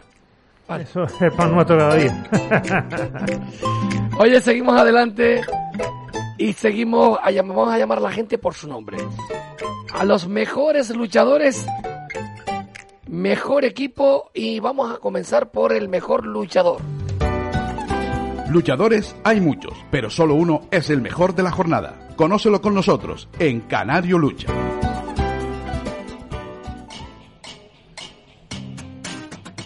eso 0.80 1.04
es 1.04 1.34
pan 1.34 1.56
nuestro 1.56 1.76
cada 1.76 1.96
día. 1.96 2.24
Oye, 4.20 4.40
seguimos 4.40 4.80
adelante 4.80 5.42
y 6.38 6.54
seguimos, 6.54 7.18
a 7.24 7.32
vamos 7.32 7.74
a 7.74 7.80
llamar 7.80 7.98
a 7.98 8.02
la 8.02 8.12
gente 8.12 8.38
por 8.38 8.54
su 8.54 8.68
nombre. 8.68 8.98
A 9.92 10.06
los 10.06 10.28
mejores 10.28 10.96
luchadores, 10.96 11.66
mejor 13.08 13.66
equipo 13.66 14.30
y 14.36 14.60
vamos 14.60 14.94
a 14.94 15.00
comenzar 15.00 15.50
por 15.50 15.74
el 15.74 15.90
mejor 15.90 16.28
luchador. 16.28 16.80
Luchadores 18.54 19.16
hay 19.24 19.42
muchos, 19.42 19.74
pero 19.90 20.12
solo 20.12 20.36
uno 20.36 20.62
es 20.70 20.92
el 20.92 21.02
mejor 21.02 21.34
de 21.34 21.42
la 21.42 21.50
jornada. 21.50 22.08
Conócelo 22.16 22.62
con 22.62 22.76
nosotros 22.76 23.28
en 23.40 23.62
Canario 23.62 24.20
Lucha. 24.20 24.54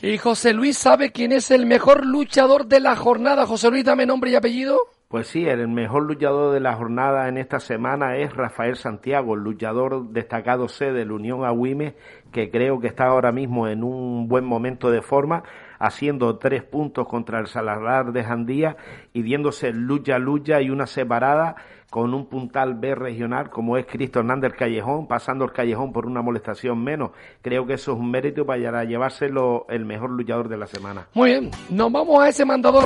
Y 0.02 0.18
José 0.18 0.54
Luis 0.54 0.78
sabe 0.78 1.12
quién 1.12 1.34
es 1.34 1.52
el 1.52 1.66
mejor 1.66 2.06
luchador 2.06 2.68
de 2.68 2.80
la 2.80 2.96
jornada. 2.96 3.46
José 3.46 3.70
Luis, 3.70 3.84
dame 3.84 4.06
nombre 4.06 4.32
y 4.32 4.36
apellido. 4.36 4.80
Pues 5.10 5.28
sí, 5.28 5.46
el 5.46 5.68
mejor 5.68 6.04
luchador 6.04 6.54
de 6.54 6.62
la 6.62 6.74
jornada 6.76 7.28
en 7.28 7.38
esta 7.38 7.60
semana 7.60 8.16
es 8.16 8.34
Rafael 8.34 8.78
Santiago, 8.78 9.36
el 9.36 9.42
luchador 9.42 10.10
destacado 10.12 10.70
C 10.70 10.94
de 10.94 11.06
la 11.06 11.14
Unión 11.14 11.44
Agüime, 11.44 11.96
que 12.32 12.50
creo 12.50 12.80
que 12.80 12.88
está 12.88 13.08
ahora 13.08 13.34
mismo 13.34 13.68
en 13.68 13.84
un 13.84 14.30
buen 14.30 14.46
momento 14.46 14.92
de 14.92 15.02
forma, 15.02 15.44
haciendo 15.80 16.38
tres 16.38 16.64
puntos 16.64 17.08
contra 17.08 17.40
el 17.40 17.48
Salazar 17.48 18.12
de 18.12 18.24
Jandía 18.24 18.78
y 19.14 19.22
diéndose 19.22 19.72
lucha 19.72 20.18
lucha 20.20 20.62
y 20.62 20.70
una 20.70 20.88
separada 20.88 21.56
con 21.90 22.14
un 22.14 22.28
puntal 22.28 22.76
B 22.76 22.96
regional 22.96 23.50
como 23.50 23.78
es 23.78 23.86
Cristo 23.86 24.20
Hernández 24.20 24.54
Callejón, 24.54 25.08
pasando 25.08 25.46
el 25.46 25.52
Callejón 25.52 25.94
por 25.94 26.06
una 26.06 26.22
molestación 26.22 26.84
menos. 26.84 27.12
Creo 27.42 27.66
que 27.66 27.74
eso 27.74 27.94
es 27.94 27.98
un 27.98 28.12
mérito 28.12 28.46
para 28.46 28.84
llevárselo 28.84 29.66
el 29.70 29.86
mejor 29.86 30.12
luchador 30.12 30.50
de 30.50 30.58
la 30.58 30.68
semana. 30.68 31.08
Muy 31.14 31.32
bien, 31.32 31.52
nos 31.70 31.92
vamos 31.92 32.22
a 32.22 32.30
ese 32.30 32.46
mandador. 32.46 32.86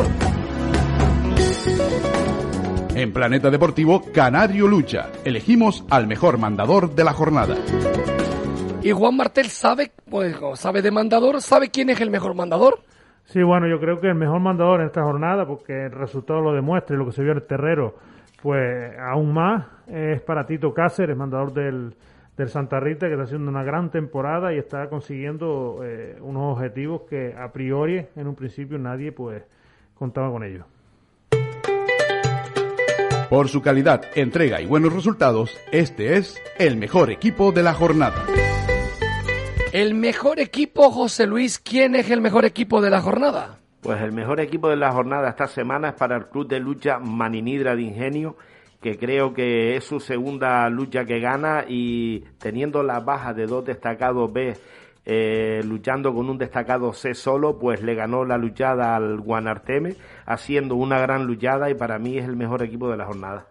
En 2.94 3.14
Planeta 3.14 3.50
Deportivo, 3.50 4.02
Canario 4.14 4.68
Lucha. 4.68 5.10
Elegimos 5.24 5.86
al 5.90 6.08
mejor 6.08 6.38
mandador 6.38 6.94
de 6.94 7.04
la 7.06 7.14
jornada. 7.14 7.56
Y 8.84 8.92
Juan 8.92 9.16
Martel 9.16 9.46
sabe, 9.46 9.92
pues 10.10 10.36
sabe 10.56 10.82
de 10.82 10.90
mandador, 10.90 11.40
sabe 11.42 11.70
quién 11.70 11.92
es 11.92 12.02
el 12.02 12.10
mejor 12.10 12.34
mandador. 12.34 12.80
Sí, 13.26 13.44
bueno, 13.44 13.68
yo 13.68 13.80
creo 13.80 14.02
que 14.02 14.08
el 14.08 14.16
mejor 14.16 14.40
mandador 14.40 14.82
en 14.82 14.88
esta 14.88 15.04
jornada, 15.04 15.46
porque 15.46 15.86
el 15.86 15.92
resultado 15.92 16.42
lo 16.42 16.54
demuestra 16.54 16.96
y 16.96 17.00
lo 17.00 17.06
que 17.06 17.12
se 17.12 17.22
vio 17.22 17.32
en 17.32 17.38
el 17.38 17.44
terrero, 17.44 17.96
pues 18.42 18.98
aún 19.00 19.34
más, 19.34 19.68
es 19.88 20.22
para 20.22 20.48
Tito 20.48 20.74
Cáceres, 20.74 21.16
mandador 21.16 21.54
del, 21.54 21.96
del 22.36 22.50
Santa 22.50 22.80
Rita, 22.80 23.06
que 23.06 23.14
está 23.14 23.26
haciendo 23.26 23.52
una 23.52 23.64
gran 23.64 23.92
temporada 23.92 24.52
y 24.52 24.58
está 24.58 24.90
consiguiendo 24.90 25.82
eh, 25.84 26.18
unos 26.20 26.58
objetivos 26.58 27.04
que 27.08 27.36
a 27.38 27.52
priori, 27.52 28.04
en 28.16 28.28
un 28.28 28.36
principio, 28.36 28.80
nadie 28.80 29.12
pues 29.12 29.44
contaba 29.94 30.32
con 30.32 30.44
ellos. 30.44 30.66
Por 33.30 33.48
su 33.48 33.62
calidad, 33.62 34.02
entrega 34.16 34.60
y 34.60 34.66
buenos 34.66 34.92
resultados, 34.92 35.56
este 35.72 36.18
es 36.18 36.42
el 36.58 36.76
mejor 36.76 37.12
equipo 37.12 37.54
de 37.54 37.64
la 37.64 37.74
jornada. 37.74 38.26
El 39.72 39.94
mejor 39.96 40.42
equipo, 40.42 40.92
José 40.92 41.26
Luis, 41.26 41.58
¿quién 41.58 41.96
es 41.96 42.12
el 42.12 42.20
mejor 42.20 42.44
equipo 42.44 42.82
de 42.82 42.90
la 42.90 43.00
jornada? 43.00 43.60
Pues 43.80 44.02
el 44.02 44.12
mejor 44.12 44.42
equipo 44.42 44.68
de 44.68 44.76
la 44.76 44.92
jornada 44.92 45.30
esta 45.30 45.48
semana 45.48 45.90
es 45.90 45.94
para 45.94 46.18
el 46.18 46.26
Club 46.28 46.46
de 46.50 46.60
Lucha 46.60 47.00
Maninidra 47.00 47.74
de 47.74 47.84
Ingenio, 47.84 48.36
que 48.82 48.98
creo 48.98 49.34
que 49.34 49.78
es 49.78 49.86
su 49.86 50.02
segunda 50.02 50.70
lucha 50.70 51.06
que 51.06 51.22
gana 51.22 51.64
y 51.66 52.20
teniendo 52.38 52.84
la 52.84 53.00
baja 53.00 53.34
de 53.34 53.46
dos 53.46 53.64
destacados 53.64 54.32
B 54.34 54.58
eh, 55.06 55.62
luchando 55.64 56.14
con 56.14 56.30
un 56.30 56.38
destacado 56.38 56.92
C 56.92 57.14
solo, 57.14 57.58
pues 57.58 57.82
le 57.82 57.96
ganó 57.96 58.26
la 58.26 58.38
luchada 58.38 58.98
al 58.98 59.22
Guanarteme, 59.22 59.96
haciendo 60.26 60.76
una 60.76 61.00
gran 61.00 61.26
luchada 61.26 61.70
y 61.70 61.76
para 61.76 61.98
mí 61.98 62.18
es 62.18 62.26
el 62.26 62.36
mejor 62.36 62.62
equipo 62.62 62.92
de 62.92 62.98
la 62.98 63.06
jornada. 63.06 63.48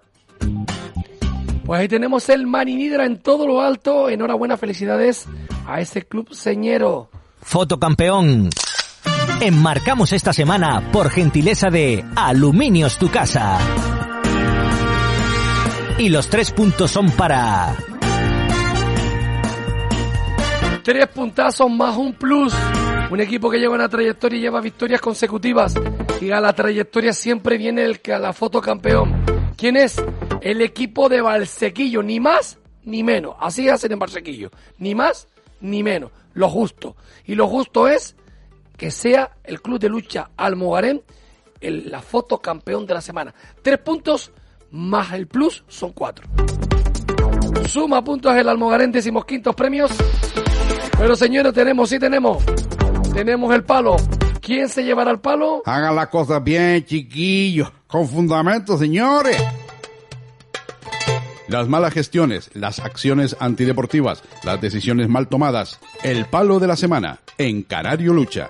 Pues 1.65 1.81
ahí 1.81 1.89
tenemos 1.89 2.29
el 2.29 2.47
Maninidra 2.47 3.07
en 3.07 3.23
todo 3.23 3.47
lo 3.47 3.61
alto. 3.61 4.09
Enhorabuena, 4.09 4.57
felicidades 4.57 5.27
a 5.71 5.81
ese 5.81 6.03
club 6.07 6.33
señero. 6.35 7.11
Fotocampeón. 7.43 8.51
Enmarcamos 9.41 10.13
esta 10.13 10.33
semana 10.33 10.91
por 10.93 11.11
gentileza 11.11 11.71
de 11.71 12.05
Aluminios 12.17 12.99
Tu 12.99 13.11
Casa. 13.11 13.59
Y 15.99 16.09
los 16.09 16.29
tres 16.29 16.51
puntos 16.51 16.91
son 16.91 17.11
para 17.11 17.75
Tres 20.83 21.07
puntazos 21.09 21.71
más 21.71 21.97
un 21.97 22.15
plus. 22.15 22.55
Un 23.11 23.21
equipo 23.21 23.51
que 23.51 23.59
lleva 23.59 23.75
una 23.75 23.89
trayectoria 23.89 24.39
y 24.39 24.43
lleva 24.43 24.61
victorias 24.61 25.01
consecutivas. 25.01 25.75
Y 26.21 26.31
a 26.31 26.41
la 26.41 26.53
trayectoria 26.55 27.13
siempre 27.13 27.59
viene 27.59 27.85
el 27.85 28.01
que 28.01 28.13
a 28.13 28.19
la 28.19 28.33
foto 28.33 28.61
campeón. 28.61 29.25
¿Quién 29.57 29.77
es? 29.77 30.03
El 30.41 30.63
equipo 30.63 31.09
de 31.09 31.21
Valsequillo. 31.21 32.03
Ni 32.03 32.19
más 32.19 32.59
ni 32.85 33.03
menos. 33.03 33.37
Así 33.39 33.69
hacen 33.69 33.93
en 33.93 33.99
Valsequillo. 33.99 34.51
Ni 34.79 34.95
más 34.95 35.29
ni 35.61 35.83
menos. 35.83 36.11
Lo 36.35 36.49
justo. 36.49 36.97
Y 37.25 37.35
lo 37.35 37.49
justo 37.49 37.89
es 37.89 38.17
que 38.77 38.91
sea 38.91 39.37
el 39.45 39.61
club 39.61 39.79
de 39.79 39.89
lucha 39.89 40.31
Almogarén 40.37 41.03
el, 41.61 41.91
la 41.91 42.01
foto 42.01 42.39
campeón 42.39 42.87
de 42.87 42.95
la 42.95 43.01
semana. 43.01 43.35
Tres 43.63 43.79
puntos 43.79 44.33
más 44.71 45.13
el 45.13 45.27
plus 45.27 45.65
son 45.69 45.93
cuatro. 45.93 46.27
Suma 47.67 48.03
puntos 48.03 48.35
el 48.35 48.49
Almogarén, 48.49 48.91
decimos 48.91 49.25
quintos 49.25 49.55
premios. 49.55 49.91
Pero 50.99 51.15
señores, 51.17 51.53
tenemos, 51.53 51.89
sí 51.89 51.99
tenemos. 51.99 52.43
Tenemos 53.13 53.55
el 53.55 53.65
palo. 53.65 53.97
¿Quién 54.41 54.69
se 54.69 54.83
llevará 54.83 55.11
el 55.11 55.21
palo? 55.21 55.63
Hagan 55.65 55.95
las 55.95 56.09
cosas 56.09 56.43
bien, 56.43 56.85
chiquillos. 56.85 57.71
Con 57.87 58.09
fundamento, 58.09 58.79
señores. 58.79 59.37
Las 61.51 61.67
malas 61.67 61.93
gestiones, 61.93 62.49
las 62.55 62.79
acciones 62.79 63.37
antideportivas, 63.41 64.23
las 64.45 64.61
decisiones 64.61 65.09
mal 65.09 65.27
tomadas. 65.27 65.81
El 66.05 66.27
palo 66.27 66.61
de 66.61 66.69
la 66.69 66.77
semana 66.77 67.19
en 67.39 67.65
Canario 67.65 68.13
Lucha. 68.13 68.49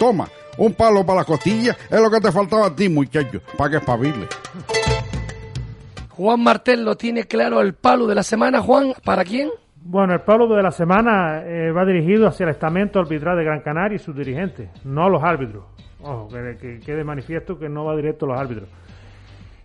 Toma, 0.00 0.26
un 0.56 0.74
palo 0.74 1.06
para 1.06 1.20
la 1.20 1.24
costilla 1.24 1.76
es 1.88 2.00
lo 2.00 2.10
que 2.10 2.20
te 2.20 2.32
faltaba 2.32 2.66
a 2.66 2.74
ti, 2.74 2.88
muchacho, 2.88 3.40
para 3.56 3.70
que 3.70 3.76
espabile. 3.76 4.26
Juan 6.08 6.42
Martel 6.42 6.84
lo 6.84 6.96
tiene 6.96 7.24
claro 7.24 7.60
el 7.60 7.74
palo 7.74 8.08
de 8.08 8.16
la 8.16 8.24
semana. 8.24 8.60
Juan, 8.60 8.94
¿para 9.04 9.22
quién? 9.22 9.48
Bueno, 9.80 10.14
el 10.14 10.20
palo 10.22 10.48
de 10.48 10.60
la 10.60 10.72
semana 10.72 11.44
eh, 11.44 11.70
va 11.70 11.84
dirigido 11.84 12.26
hacia 12.26 12.42
el 12.42 12.50
estamento 12.50 12.98
arbitral 12.98 13.38
de 13.38 13.44
Gran 13.44 13.60
Canaria 13.60 13.94
y 13.94 14.00
sus 14.00 14.16
dirigentes, 14.16 14.68
no 14.84 15.04
a 15.04 15.08
los 15.08 15.22
árbitros. 15.22 15.62
Ojo, 16.02 16.28
que, 16.28 16.56
que 16.60 16.80
quede 16.80 17.04
manifiesto 17.04 17.56
que 17.56 17.68
no 17.68 17.84
va 17.84 17.94
directo 17.94 18.26
a 18.26 18.30
los 18.30 18.40
árbitros. 18.40 18.68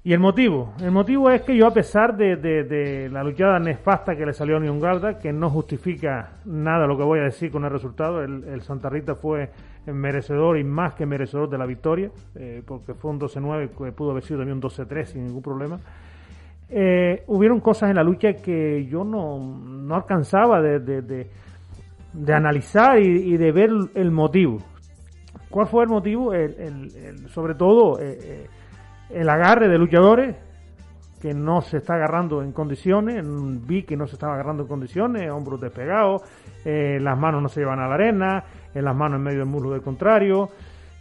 Y 0.05 0.11
el 0.11 0.19
motivo, 0.19 0.73
el 0.81 0.91
motivo 0.91 1.29
es 1.31 1.43
que 1.43 1.55
yo 1.55 1.65
a 1.65 1.71
pesar 1.71 2.17
de, 2.17 2.35
de, 2.35 2.65
de 2.65 3.09
la 3.09 3.23
luchada 3.23 3.57
nefasta 3.57 4.17
que 4.17 4.25
le 4.25 4.33
salió 4.33 4.55
a 4.55 4.59
Unión 4.59 4.77
Garda, 4.77 5.17
que 5.17 5.31
no 5.31 5.49
justifica 5.49 6.39
nada 6.43 6.85
lo 6.85 6.97
que 6.97 7.03
voy 7.03 7.19
a 7.19 7.23
decir 7.23 7.49
con 7.49 7.63
el 7.63 7.71
resultado, 7.71 8.21
el, 8.21 8.43
el 8.43 8.61
Santa 8.63 8.89
Rita 8.89 9.15
fue 9.15 9.49
merecedor 9.85 10.57
y 10.57 10.63
más 10.65 10.93
que 10.95 11.05
merecedor 11.05 11.49
de 11.49 11.57
la 11.57 11.65
victoria, 11.65 12.11
eh, 12.35 12.61
porque 12.65 12.93
fue 12.93 13.11
un 13.11 13.19
12-9 13.19 13.69
que 13.69 13.91
pudo 13.93 14.11
haber 14.11 14.23
sido 14.23 14.39
también 14.39 14.57
un 14.57 14.61
12-3 14.61 15.05
sin 15.05 15.25
ningún 15.25 15.41
problema. 15.41 15.79
Eh, 16.69 17.23
hubieron 17.27 17.61
cosas 17.61 17.89
en 17.89 17.95
la 17.95 18.03
lucha 18.03 18.33
que 18.33 18.85
yo 18.85 19.05
no, 19.05 19.39
no 19.39 19.95
alcanzaba 19.95 20.61
de, 20.61 20.79
de, 20.79 21.29
de, 22.11 22.33
analizar 22.33 22.99
y, 22.99 23.33
y, 23.33 23.37
de 23.37 23.51
ver 23.53 23.69
el 23.95 24.11
motivo. 24.11 24.57
¿Cuál 25.49 25.67
fue 25.67 25.83
el 25.83 25.89
motivo? 25.89 26.33
El, 26.33 26.55
el, 26.55 26.95
el 26.95 27.29
sobre 27.29 27.55
todo 27.55 27.99
eh, 28.01 28.47
el 29.14 29.30
agarre 29.30 29.68
de 29.68 29.78
luchadores 29.78 30.36
que 31.22 31.34
no 31.34 31.61
se 31.61 31.78
está 31.78 31.95
agarrando 31.95 32.41
en 32.41 32.51
condiciones, 32.51 33.24
vi 33.66 33.84
que 33.84 33.95
no 33.95 34.07
se 34.07 34.16
estaba 34.16 34.34
agarrando 34.34 34.64
en 34.64 34.68
condiciones, 34.68 35.32
hombros 35.32 35.61
despegados, 35.61 36.22
eh, 36.66 36.99
las 36.99 37.18
manos 37.18 37.41
no 37.41 37.47
se 37.47 37.61
llevan 37.61 37.80
a 37.80 37.88
la 37.88 37.93
arena, 37.93 38.43
en 38.76 38.84
las 38.84 38.93
manos 38.93 39.18
en 39.18 39.24
medio 39.24 39.39
del 39.39 39.47
muslo 39.47 39.72
del 39.72 39.82
contrario, 39.82 40.49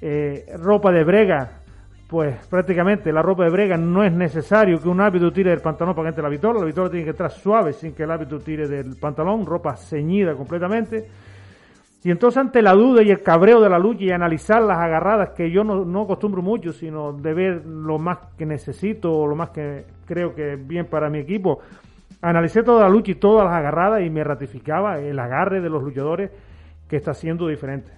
eh, 0.01 0.47
ropa 0.59 0.93
de 0.93 1.03
brega, 1.03 1.51
pues 2.07 2.47
prácticamente 2.47 3.13
la 3.13 3.23
ropa 3.23 3.45
de 3.45 3.51
brega 3.51 3.77
no 3.77 4.05
es 4.05 4.13
necesario 4.13 4.81
que 4.81 4.89
un 4.89 5.01
árbitro 5.01 5.33
tire 5.33 5.51
del 5.51 5.61
pantalón 5.61 5.95
para 5.95 6.05
que 6.05 6.09
entre 6.11 6.23
la 6.23 6.29
vitola, 6.29 6.61
la 6.61 6.67
vitola 6.67 6.91
tiene 6.91 7.05
que 7.05 7.11
estar 7.11 7.31
suave 7.31 7.73
sin 7.73 7.93
que 7.93 8.05
el 8.05 8.11
árbitro 8.11 8.39
tire 8.39 8.69
del 8.69 8.97
pantalón, 8.97 9.45
ropa 9.45 9.75
ceñida 9.77 10.35
completamente. 10.35 11.09
Y 12.05 12.11
entonces 12.11 12.39
ante 12.39 12.63
la 12.63 12.73
duda 12.73 13.03
y 13.03 13.11
el 13.11 13.23
cabreo 13.23 13.61
de 13.61 13.69
la 13.69 13.79
lucha 13.79 14.05
y 14.05 14.11
analizar 14.11 14.61
las 14.61 14.79
agarradas 14.79 15.31
que 15.31 15.51
yo 15.51 15.63
no, 15.63 15.85
no 15.85 16.03
acostumbro 16.03 16.43
mucho, 16.43 16.73
sino 16.73 17.13
de 17.13 17.33
ver 17.33 17.65
lo 17.65 17.99
más 17.99 18.19
que 18.37 18.45
necesito 18.45 19.13
o 19.13 19.27
lo 19.27 19.37
más 19.37 19.51
que 19.51 19.85
creo 20.05 20.35
que 20.35 20.55
es 20.55 20.67
bien 20.67 20.87
para 20.87 21.09
mi 21.09 21.19
equipo, 21.19 21.61
analicé 22.21 22.63
toda 22.63 22.83
la 22.83 22.89
lucha 22.89 23.13
y 23.13 23.17
todas 23.17 23.45
las 23.45 23.55
agarradas 23.55 24.03
y 24.03 24.11
me 24.11 24.25
ratificaba 24.25 24.99
el 24.99 25.19
agarre 25.19 25.61
de 25.61 25.71
los 25.71 25.83
luchadores 25.83 26.31
que 26.89 26.97
está 26.97 27.15
siendo 27.15 27.47
diferente. 27.47 27.93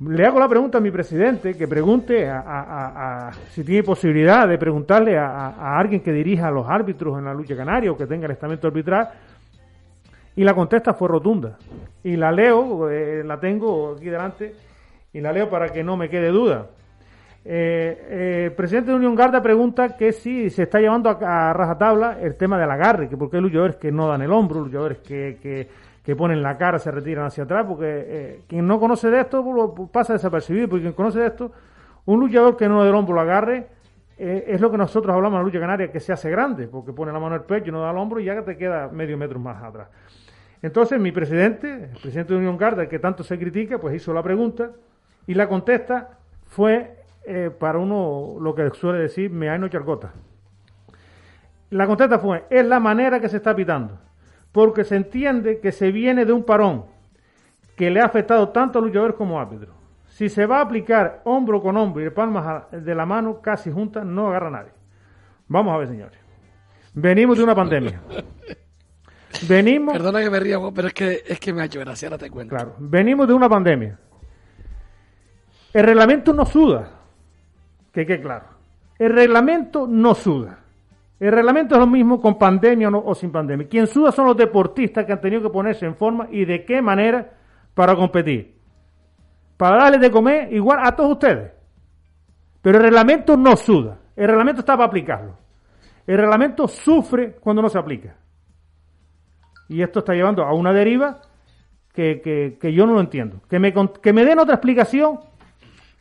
Le 0.00 0.26
hago 0.26 0.38
la 0.38 0.48
pregunta 0.48 0.76
a 0.76 0.80
mi 0.82 0.90
presidente 0.90 1.56
que 1.56 1.66
pregunte 1.66 2.28
a, 2.28 3.30
si 3.48 3.64
tiene 3.64 3.82
posibilidad 3.82 4.46
de 4.46 4.58
preguntarle 4.58 5.16
a, 5.16 5.78
alguien 5.78 6.02
que 6.02 6.12
dirija 6.12 6.48
a 6.48 6.50
los 6.50 6.68
árbitros 6.68 7.18
en 7.18 7.24
la 7.24 7.32
lucha 7.32 7.56
canaria 7.56 7.90
o 7.90 7.96
que 7.96 8.06
tenga 8.06 8.26
el 8.26 8.32
estamento 8.32 8.66
arbitral 8.66 9.08
y 10.36 10.44
la 10.44 10.54
contesta 10.54 10.94
fue 10.94 11.08
rotunda. 11.08 11.58
Y 12.04 12.16
la 12.16 12.30
leo, 12.30 12.88
eh, 12.88 13.24
la 13.24 13.40
tengo 13.40 13.94
aquí 13.96 14.06
delante, 14.06 14.54
y 15.12 15.20
la 15.20 15.32
leo 15.32 15.48
para 15.48 15.70
que 15.70 15.82
no 15.82 15.96
me 15.96 16.08
quede 16.08 16.28
duda. 16.28 16.66
Eh, 17.48 18.06
eh, 18.10 18.42
el 18.46 18.52
presidente 18.54 18.90
de 18.90 18.96
Unión 18.96 19.14
Garda 19.14 19.40
pregunta 19.40 19.96
que 19.96 20.10
si 20.10 20.50
se 20.50 20.64
está 20.64 20.80
llevando 20.80 21.08
a, 21.08 21.50
a, 21.50 21.52
rajatabla 21.52 22.18
el 22.20 22.34
tema 22.34 22.58
del 22.58 22.68
agarre, 22.68 23.08
que 23.08 23.16
porque 23.16 23.36
hay 23.36 23.42
luchadores 23.42 23.76
que 23.76 23.92
no 23.92 24.08
dan 24.08 24.20
el 24.22 24.32
hombro, 24.32 24.60
luchadores 24.60 24.98
que, 24.98 25.38
que, 25.40 25.68
que 26.02 26.16
ponen 26.16 26.42
la 26.42 26.58
cara, 26.58 26.80
se 26.80 26.90
retiran 26.90 27.26
hacia 27.26 27.44
atrás, 27.44 27.64
porque 27.68 27.86
eh, 27.86 28.40
quien 28.48 28.66
no 28.66 28.80
conoce 28.80 29.10
de 29.10 29.20
esto 29.20 29.88
pasa 29.92 30.14
desapercibido, 30.14 30.68
porque 30.68 30.82
quien 30.82 30.94
conoce 30.94 31.20
de 31.20 31.26
esto, 31.28 31.52
un 32.06 32.18
luchador 32.18 32.56
que 32.56 32.68
no 32.68 32.82
da 32.82 32.88
el 32.88 32.94
hombro 32.96 33.14
lo 33.14 33.20
agarre, 33.20 33.68
es 34.18 34.60
lo 34.62 34.70
que 34.70 34.78
nosotros 34.78 35.14
hablamos 35.14 35.36
en 35.36 35.40
la 35.40 35.44
lucha 35.44 35.60
canaria, 35.60 35.92
que 35.92 36.00
se 36.00 36.12
hace 36.12 36.30
grande, 36.30 36.66
porque 36.68 36.92
pone 36.92 37.12
la 37.12 37.20
mano 37.20 37.36
en 37.36 37.42
el 37.42 37.46
pecho, 37.46 37.70
no 37.70 37.82
da 37.82 37.90
el 37.90 37.98
hombro 37.98 38.18
y 38.18 38.24
ya 38.24 38.42
te 38.42 38.56
queda 38.56 38.88
medio 38.88 39.16
metro 39.16 39.38
más 39.38 39.62
atrás. 39.62 39.88
Entonces 40.66 40.98
mi 40.98 41.12
presidente, 41.12 41.90
el 41.94 42.00
presidente 42.00 42.32
de 42.32 42.40
Unión 42.40 42.58
Garda, 42.58 42.88
que 42.88 42.98
tanto 42.98 43.22
se 43.22 43.38
critica, 43.38 43.78
pues 43.78 43.94
hizo 43.94 44.12
la 44.12 44.20
pregunta 44.20 44.72
y 45.28 45.34
la 45.34 45.48
contesta 45.48 46.18
fue 46.44 47.04
eh, 47.24 47.52
para 47.56 47.78
uno 47.78 48.34
lo 48.40 48.52
que 48.52 48.68
suele 48.70 48.98
decir 48.98 49.30
me 49.30 49.48
hay 49.48 49.60
no 49.60 49.68
chargota. 49.68 50.12
La 51.70 51.86
contesta 51.86 52.18
fue, 52.18 52.46
es 52.50 52.66
la 52.66 52.80
manera 52.80 53.20
que 53.20 53.28
se 53.28 53.36
está 53.36 53.54
pitando, 53.54 54.00
porque 54.50 54.82
se 54.82 54.96
entiende 54.96 55.60
que 55.60 55.70
se 55.70 55.92
viene 55.92 56.24
de 56.24 56.32
un 56.32 56.42
parón 56.42 56.86
que 57.76 57.88
le 57.88 58.00
ha 58.00 58.06
afectado 58.06 58.48
tanto 58.48 58.80
a 58.80 58.82
luchadores 58.82 59.14
como 59.14 59.38
árbitros. 59.38 59.72
Si 60.08 60.28
se 60.28 60.46
va 60.46 60.58
a 60.58 60.62
aplicar 60.62 61.20
hombro 61.22 61.62
con 61.62 61.76
hombro 61.76 62.04
y 62.04 62.10
palmas 62.10 62.64
de 62.72 62.94
la 62.96 63.06
mano 63.06 63.40
casi 63.40 63.70
juntas, 63.70 64.04
no 64.04 64.26
agarra 64.26 64.50
nadie. 64.50 64.72
Vamos 65.46 65.72
a 65.72 65.78
ver, 65.78 65.86
señores. 65.86 66.18
Venimos 66.92 67.38
de 67.38 67.44
una 67.44 67.54
pandemia. 67.54 68.00
Venimos. 69.48 69.92
Perdona 69.92 70.20
que 70.20 70.30
me 70.30 70.40
ría, 70.40 70.58
pero 70.74 70.88
es 70.88 70.94
que, 70.94 71.22
es 71.26 71.40
que 71.40 71.52
me 71.52 71.62
ha 71.62 71.64
hecho 71.66 71.80
gracia, 71.80 72.08
ahora 72.08 72.18
te 72.18 72.30
cuento. 72.30 72.54
Claro, 72.54 72.74
venimos 72.78 73.26
de 73.26 73.34
una 73.34 73.48
pandemia. 73.48 73.98
El 75.72 75.84
reglamento 75.84 76.32
no 76.32 76.46
suda. 76.46 76.90
Que 77.92 78.06
quede 78.06 78.20
claro. 78.20 78.46
El 78.98 79.12
reglamento 79.12 79.86
no 79.86 80.14
suda. 80.14 80.58
El 81.18 81.32
reglamento 81.32 81.74
es 81.74 81.80
lo 81.80 81.86
mismo 81.86 82.20
con 82.20 82.38
pandemia 82.38 82.88
o, 82.88 82.90
no, 82.90 83.02
o, 83.04 83.14
sin 83.14 83.30
pandemia. 83.30 83.68
Quien 83.68 83.86
suda 83.86 84.12
son 84.12 84.26
los 84.26 84.36
deportistas 84.36 85.04
que 85.04 85.12
han 85.12 85.20
tenido 85.20 85.42
que 85.42 85.50
ponerse 85.50 85.86
en 85.86 85.96
forma 85.96 86.28
y 86.30 86.44
de 86.44 86.64
qué 86.64 86.82
manera 86.82 87.30
para 87.74 87.94
competir. 87.94 88.54
Para 89.56 89.76
darles 89.76 90.00
de 90.00 90.10
comer 90.10 90.52
igual 90.52 90.78
a 90.82 90.94
todos 90.94 91.12
ustedes. 91.12 91.52
Pero 92.60 92.78
el 92.78 92.84
reglamento 92.84 93.36
no 93.36 93.56
suda. 93.56 93.98
El 94.14 94.28
reglamento 94.28 94.60
está 94.60 94.76
para 94.76 94.86
aplicarlo. 94.86 95.38
El 96.06 96.18
reglamento 96.18 96.68
sufre 96.68 97.32
cuando 97.40 97.62
no 97.62 97.68
se 97.68 97.78
aplica. 97.78 98.16
Y 99.68 99.82
esto 99.82 100.00
está 100.00 100.14
llevando 100.14 100.44
a 100.44 100.54
una 100.54 100.72
deriva 100.72 101.18
que, 101.92 102.20
que, 102.22 102.58
que 102.60 102.72
yo 102.72 102.86
no 102.86 102.94
lo 102.94 103.00
entiendo. 103.00 103.40
Que 103.48 103.58
me, 103.58 103.72
que 103.72 104.12
me 104.12 104.24
den 104.24 104.38
otra 104.38 104.54
explicación, 104.54 105.20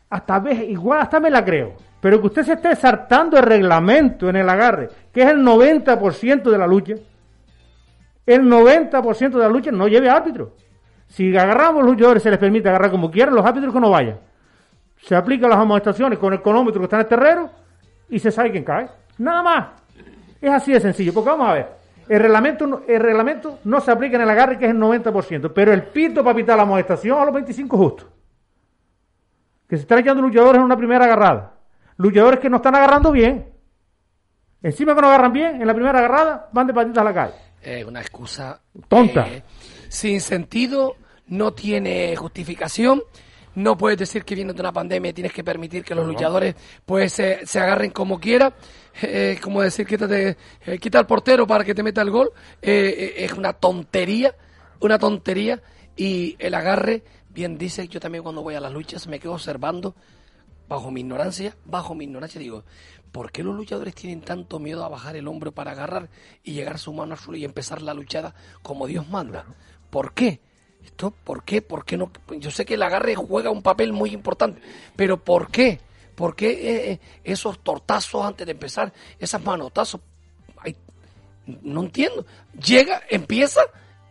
hasta 0.09 0.39
vez, 0.39 0.69
igual 0.69 1.01
hasta 1.01 1.19
me 1.19 1.29
la 1.29 1.43
creo. 1.43 1.73
Pero 1.99 2.21
que 2.21 2.27
usted 2.27 2.43
se 2.43 2.53
esté 2.53 2.75
saltando 2.75 3.37
el 3.37 3.43
reglamento 3.43 4.29
en 4.29 4.35
el 4.35 4.47
agarre, 4.47 4.89
que 5.11 5.23
es 5.23 5.27
el 5.29 5.43
90% 5.43 6.43
de 6.43 6.57
la 6.57 6.67
lucha, 6.67 6.95
el 8.25 8.43
90% 8.43 9.31
de 9.31 9.39
la 9.39 9.49
lucha 9.49 9.71
no 9.71 9.87
lleve 9.87 10.09
árbitro. 10.09 10.53
Si 11.07 11.35
agarramos 11.35 11.83
los 11.83 11.93
luchadores, 11.93 12.23
se 12.23 12.29
les 12.29 12.39
permite 12.39 12.69
agarrar 12.69 12.91
como 12.91 13.11
quieran, 13.11 13.35
los 13.35 13.45
árbitros 13.45 13.73
que 13.73 13.79
no 13.79 13.89
vayan. 13.89 14.19
Se 14.97 15.15
aplican 15.15 15.49
las 15.49 15.59
amonestaciones 15.59 16.17
con 16.17 16.33
el 16.33 16.41
cronómetro 16.41 16.79
que 16.81 16.85
está 16.85 16.97
en 16.97 17.01
el 17.01 17.07
terreno 17.07 17.49
y 18.09 18.19
se 18.19 18.31
sabe 18.31 18.51
quién 18.51 18.63
cae. 18.63 18.87
Nada 19.17 19.43
más. 19.43 19.67
Es 20.41 20.51
así 20.51 20.73
de 20.73 20.79
sencillo. 20.79 21.13
Porque 21.13 21.29
vamos 21.29 21.47
a 21.47 21.53
ver, 21.53 21.67
el 22.09 22.19
reglamento, 22.19 22.67
no- 22.67 22.81
el 22.87 22.99
reglamento 22.99 23.59
no 23.63 23.81
se 23.81 23.91
aplica 23.91 24.15
en 24.15 24.21
el 24.23 24.29
agarre, 24.29 24.57
que 24.57 24.65
es 24.65 24.71
el 24.71 24.77
90%, 24.79 25.53
pero 25.53 25.73
el 25.73 25.83
pito 25.83 26.23
para 26.23 26.35
pitar 26.35 26.57
la 26.57 26.63
amonestación 26.63 27.19
a 27.19 27.25
los 27.25 27.33
25 27.33 27.77
justos. 27.77 28.07
Que 29.67 29.77
se 29.77 29.81
están 29.83 29.99
echando 29.99 30.21
luchadores 30.21 30.59
en 30.59 30.65
una 30.65 30.77
primera 30.77 31.05
agarrada. 31.05 31.53
Luchadores 31.97 32.39
que 32.39 32.49
no 32.49 32.57
están 32.57 32.75
agarrando 32.75 33.11
bien. 33.11 33.49
Encima 34.61 34.95
que 34.95 35.01
no 35.01 35.07
agarran 35.07 35.33
bien, 35.33 35.61
en 35.61 35.67
la 35.67 35.73
primera 35.73 35.97
agarrada 35.99 36.49
van 36.51 36.67
de 36.67 36.73
patitas 36.73 37.01
a 37.01 37.03
la 37.03 37.13
calle. 37.13 37.33
Es 37.61 37.85
una 37.85 38.01
excusa 38.01 38.61
Tonta. 38.87 39.27
eh, 39.27 39.43
sin 39.89 40.21
sentido, 40.21 40.95
no 41.27 41.53
tiene 41.53 42.15
justificación. 42.15 43.01
No 43.55 43.77
puedes 43.77 43.97
decir 43.97 44.23
que 44.23 44.35
viene 44.35 44.53
de 44.53 44.59
una 44.59 44.73
pandemia 44.73 45.11
y 45.11 45.13
tienes 45.13 45.33
que 45.33 45.43
permitir 45.43 45.83
que 45.83 45.95
los 45.95 46.05
luchadores 46.05 46.55
pues 46.85 47.13
se, 47.13 47.45
se 47.45 47.59
agarren 47.59 47.91
como 47.91 48.19
quiera. 48.19 48.53
Eh, 49.01 49.39
como 49.41 49.61
decir, 49.61 49.85
quítate, 49.85 50.37
eh, 50.65 50.77
quita 50.77 50.99
al 50.99 51.07
portero 51.07 51.47
para 51.47 51.63
que 51.63 51.73
te 51.73 51.83
meta 51.83 52.01
el 52.01 52.11
gol. 52.11 52.31
Eh, 52.61 53.13
eh, 53.17 53.25
es 53.25 53.33
una 53.33 53.53
tontería, 53.53 54.35
una 54.81 54.99
tontería. 54.99 55.61
Y 55.95 56.35
el 56.39 56.53
agarre, 56.53 57.03
bien 57.29 57.57
dice, 57.57 57.87
yo 57.87 57.99
también 57.99 58.23
cuando 58.23 58.43
voy 58.43 58.55
a 58.55 58.59
las 58.59 58.73
luchas 58.73 59.07
me 59.07 59.19
quedo 59.19 59.33
observando 59.33 59.95
bajo 60.67 60.91
mi 60.91 61.01
ignorancia, 61.01 61.55
bajo 61.65 61.95
mi 61.95 62.05
ignorancia 62.05 62.39
digo, 62.39 62.63
¿por 63.11 63.31
qué 63.31 63.43
los 63.43 63.55
luchadores 63.55 63.95
tienen 63.95 64.21
tanto 64.21 64.59
miedo 64.59 64.83
a 64.83 64.89
bajar 64.89 65.15
el 65.15 65.27
hombro 65.27 65.51
para 65.51 65.71
agarrar 65.71 66.09
y 66.43 66.53
llegar 66.53 66.79
su 66.79 66.91
mano 66.93 67.13
al 67.13 67.19
suelo 67.19 67.37
y 67.37 67.45
empezar 67.45 67.81
la 67.81 67.93
luchada 67.93 68.35
como 68.61 68.87
Dios 68.87 69.07
manda? 69.07 69.45
¿Por 69.89 70.13
qué? 70.13 70.41
¿Esto 70.85 71.11
por 71.23 71.43
qué? 71.43 71.63
¿Por 71.63 71.83
qué 71.83 71.97
no? 71.97 72.11
Yo 72.37 72.51
sé 72.51 72.63
que 72.63 72.75
el 72.75 72.83
agarre 72.83 73.15
juega 73.15 73.49
un 73.49 73.63
papel 73.63 73.91
muy 73.91 74.11
importante, 74.11 74.61
pero 74.95 75.17
¿por 75.17 75.49
qué? 75.49 75.79
¿Por 76.13 76.35
qué 76.35 76.51
eh, 76.51 76.91
eh, 76.91 76.99
esos 77.23 77.59
tortazos 77.59 78.23
antes 78.23 78.45
de 78.45 78.51
empezar, 78.51 78.93
esas 79.19 79.43
manotazos? 79.43 79.99
Ay, 80.57 80.75
no 81.63 81.81
entiendo. 81.81 82.25
Llega, 82.53 83.01
empieza 83.09 83.61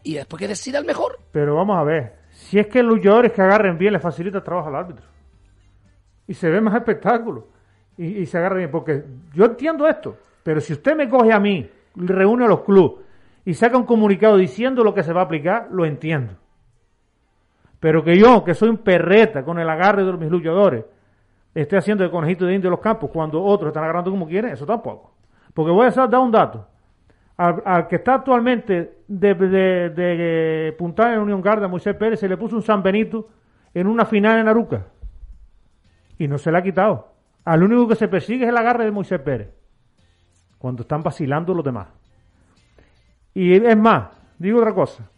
y 0.03 0.15
después 0.15 0.41
que 0.41 0.49
decida 0.49 0.81
el 0.81 0.85
mejor. 0.85 1.21
Pero 1.31 1.55
vamos 1.55 1.79
a 1.79 1.85
ver, 1.85 2.17
si 2.31 2.59
es 2.59 2.67
que 2.67 2.83
los 2.83 2.97
luchadores 2.97 3.33
que 3.33 3.41
agarren 3.41 3.79
bien 3.79 3.93
les 3.93 4.03
facilita 4.03 4.39
el 4.39 4.45
trabajo 4.45 4.69
al 4.69 4.77
árbitro. 4.77 5.07
Y 6.27 6.35
se 6.35 6.51
ve 6.51 6.61
más 6.61 6.75
espectáculo. 6.75 7.49
Y, 7.97 8.19
y 8.19 8.27
se 8.27 8.37
agarra 8.37 8.57
bien. 8.57 8.71
Porque 8.71 9.05
yo 9.33 9.45
entiendo 9.45 9.87
esto. 9.87 10.19
Pero 10.43 10.61
si 10.61 10.73
usted 10.73 10.97
me 10.97 11.09
coge 11.09 11.33
a 11.33 11.39
mí, 11.39 11.71
reúne 11.95 12.45
a 12.45 12.49
los 12.49 12.63
clubes 12.63 13.05
y 13.45 13.55
saca 13.55 13.77
un 13.77 13.85
comunicado 13.85 14.37
diciendo 14.37 14.83
lo 14.83 14.93
que 14.93 15.03
se 15.03 15.13
va 15.13 15.21
a 15.21 15.25
aplicar, 15.25 15.69
lo 15.71 15.85
entiendo. 15.87 16.35
Pero 17.85 18.03
que 18.03 18.17
yo, 18.17 18.43
que 18.43 18.55
soy 18.55 18.71
un 18.71 18.79
perreta 18.79 19.45
con 19.45 19.59
el 19.59 19.69
agarre 19.69 20.05
de 20.05 20.13
mis 20.15 20.31
luchadores, 20.31 20.87
esté 21.55 21.77
haciendo 21.77 22.03
el 22.03 22.11
conejito 22.11 22.47
de 22.47 22.55
indio 22.55 22.69
en 22.69 22.71
los 22.71 22.81
campos 22.81 23.11
cuando 23.13 23.45
otros 23.45 23.69
están 23.69 23.85
agarrando 23.85 24.11
como 24.11 24.27
quieren, 24.27 24.53
eso 24.53 24.65
tampoco. 24.65 25.13
Porque 25.53 25.71
voy 25.71 25.87
a 25.87 25.91
dar 25.91 26.19
un 26.19 26.31
dato. 26.31 26.67
Al, 27.37 27.87
que 27.87 27.97
está 27.97 28.15
actualmente 28.15 29.01
de, 29.07 29.35
de, 29.35 29.91
de 29.91 30.75
puntal 30.79 31.13
en 31.13 31.21
Unión 31.21 31.43
Garda, 31.43 31.69
Moisés 31.69 31.95
Pérez, 31.95 32.21
se 32.21 32.27
le 32.27 32.39
puso 32.39 32.57
un 32.57 32.63
San 32.63 32.83
Benito 32.83 33.29
en 33.75 33.87
una 33.87 34.07
final 34.07 34.39
en 34.39 34.49
Aruca. 34.49 34.87
Y 36.17 36.27
no 36.27 36.39
se 36.39 36.51
le 36.51 36.57
ha 36.57 36.63
quitado. 36.63 37.13
Al 37.45 37.63
único 37.63 37.87
que 37.87 37.97
se 37.97 38.09
persigue 38.09 38.45
es 38.45 38.49
el 38.49 38.57
agarre 38.57 38.87
de 38.87 38.93
Moisés 38.93 39.21
Pérez. 39.21 39.51
Cuando 40.57 40.85
están 40.85 41.03
vacilando 41.03 41.53
los 41.53 41.63
demás. 41.63 41.89
Y 43.35 43.53
es 43.53 43.77
más, 43.77 44.09
digo 44.39 44.61
otra 44.61 44.73
cosa. 44.73 45.11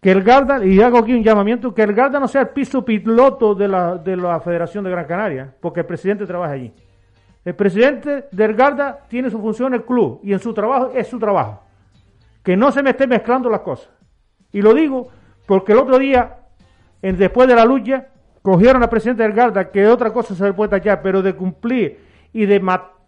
Que 0.00 0.10
el 0.10 0.22
Garda, 0.22 0.64
y 0.64 0.80
hago 0.80 0.98
aquí 0.98 1.12
un 1.12 1.22
llamamiento, 1.22 1.74
que 1.74 1.82
el 1.82 1.92
Garda 1.92 2.18
no 2.18 2.26
sea 2.26 2.40
el 2.42 2.48
piso 2.48 2.84
piloto 2.84 3.54
de 3.54 3.68
la, 3.68 3.96
de 3.96 4.16
la 4.16 4.40
Federación 4.40 4.82
de 4.84 4.90
Gran 4.90 5.04
Canaria, 5.06 5.52
porque 5.60 5.80
el 5.80 5.86
presidente 5.86 6.24
trabaja 6.26 6.52
allí. 6.54 6.72
El 7.44 7.54
presidente 7.54 8.24
del 8.32 8.54
Garda 8.54 9.00
tiene 9.08 9.28
su 9.30 9.38
función 9.40 9.68
en 9.74 9.80
el 9.80 9.84
club 9.86 10.20
y 10.22 10.32
en 10.32 10.38
su 10.38 10.54
trabajo 10.54 10.90
es 10.94 11.06
su 11.06 11.18
trabajo. 11.18 11.62
Que 12.42 12.56
no 12.56 12.72
se 12.72 12.82
me 12.82 12.90
esté 12.90 13.06
mezclando 13.06 13.50
las 13.50 13.60
cosas. 13.60 13.90
Y 14.52 14.62
lo 14.62 14.72
digo 14.74 15.08
porque 15.46 15.72
el 15.72 15.78
otro 15.78 15.98
día, 15.98 16.36
en- 17.02 17.16
después 17.18 17.46
de 17.48 17.54
la 17.54 17.64
lucha, 17.66 18.06
cogieron 18.42 18.82
al 18.82 18.88
presidente 18.88 19.22
del 19.22 19.32
Garda, 19.32 19.70
que 19.70 19.86
otra 19.86 20.12
cosa 20.12 20.34
se 20.34 20.44
le 20.44 20.52
puede 20.54 20.70
tachar, 20.70 21.02
pero 21.02 21.20
de 21.22 21.34
cumplir 21.34 21.98
y 22.32 22.46
de 22.46 22.60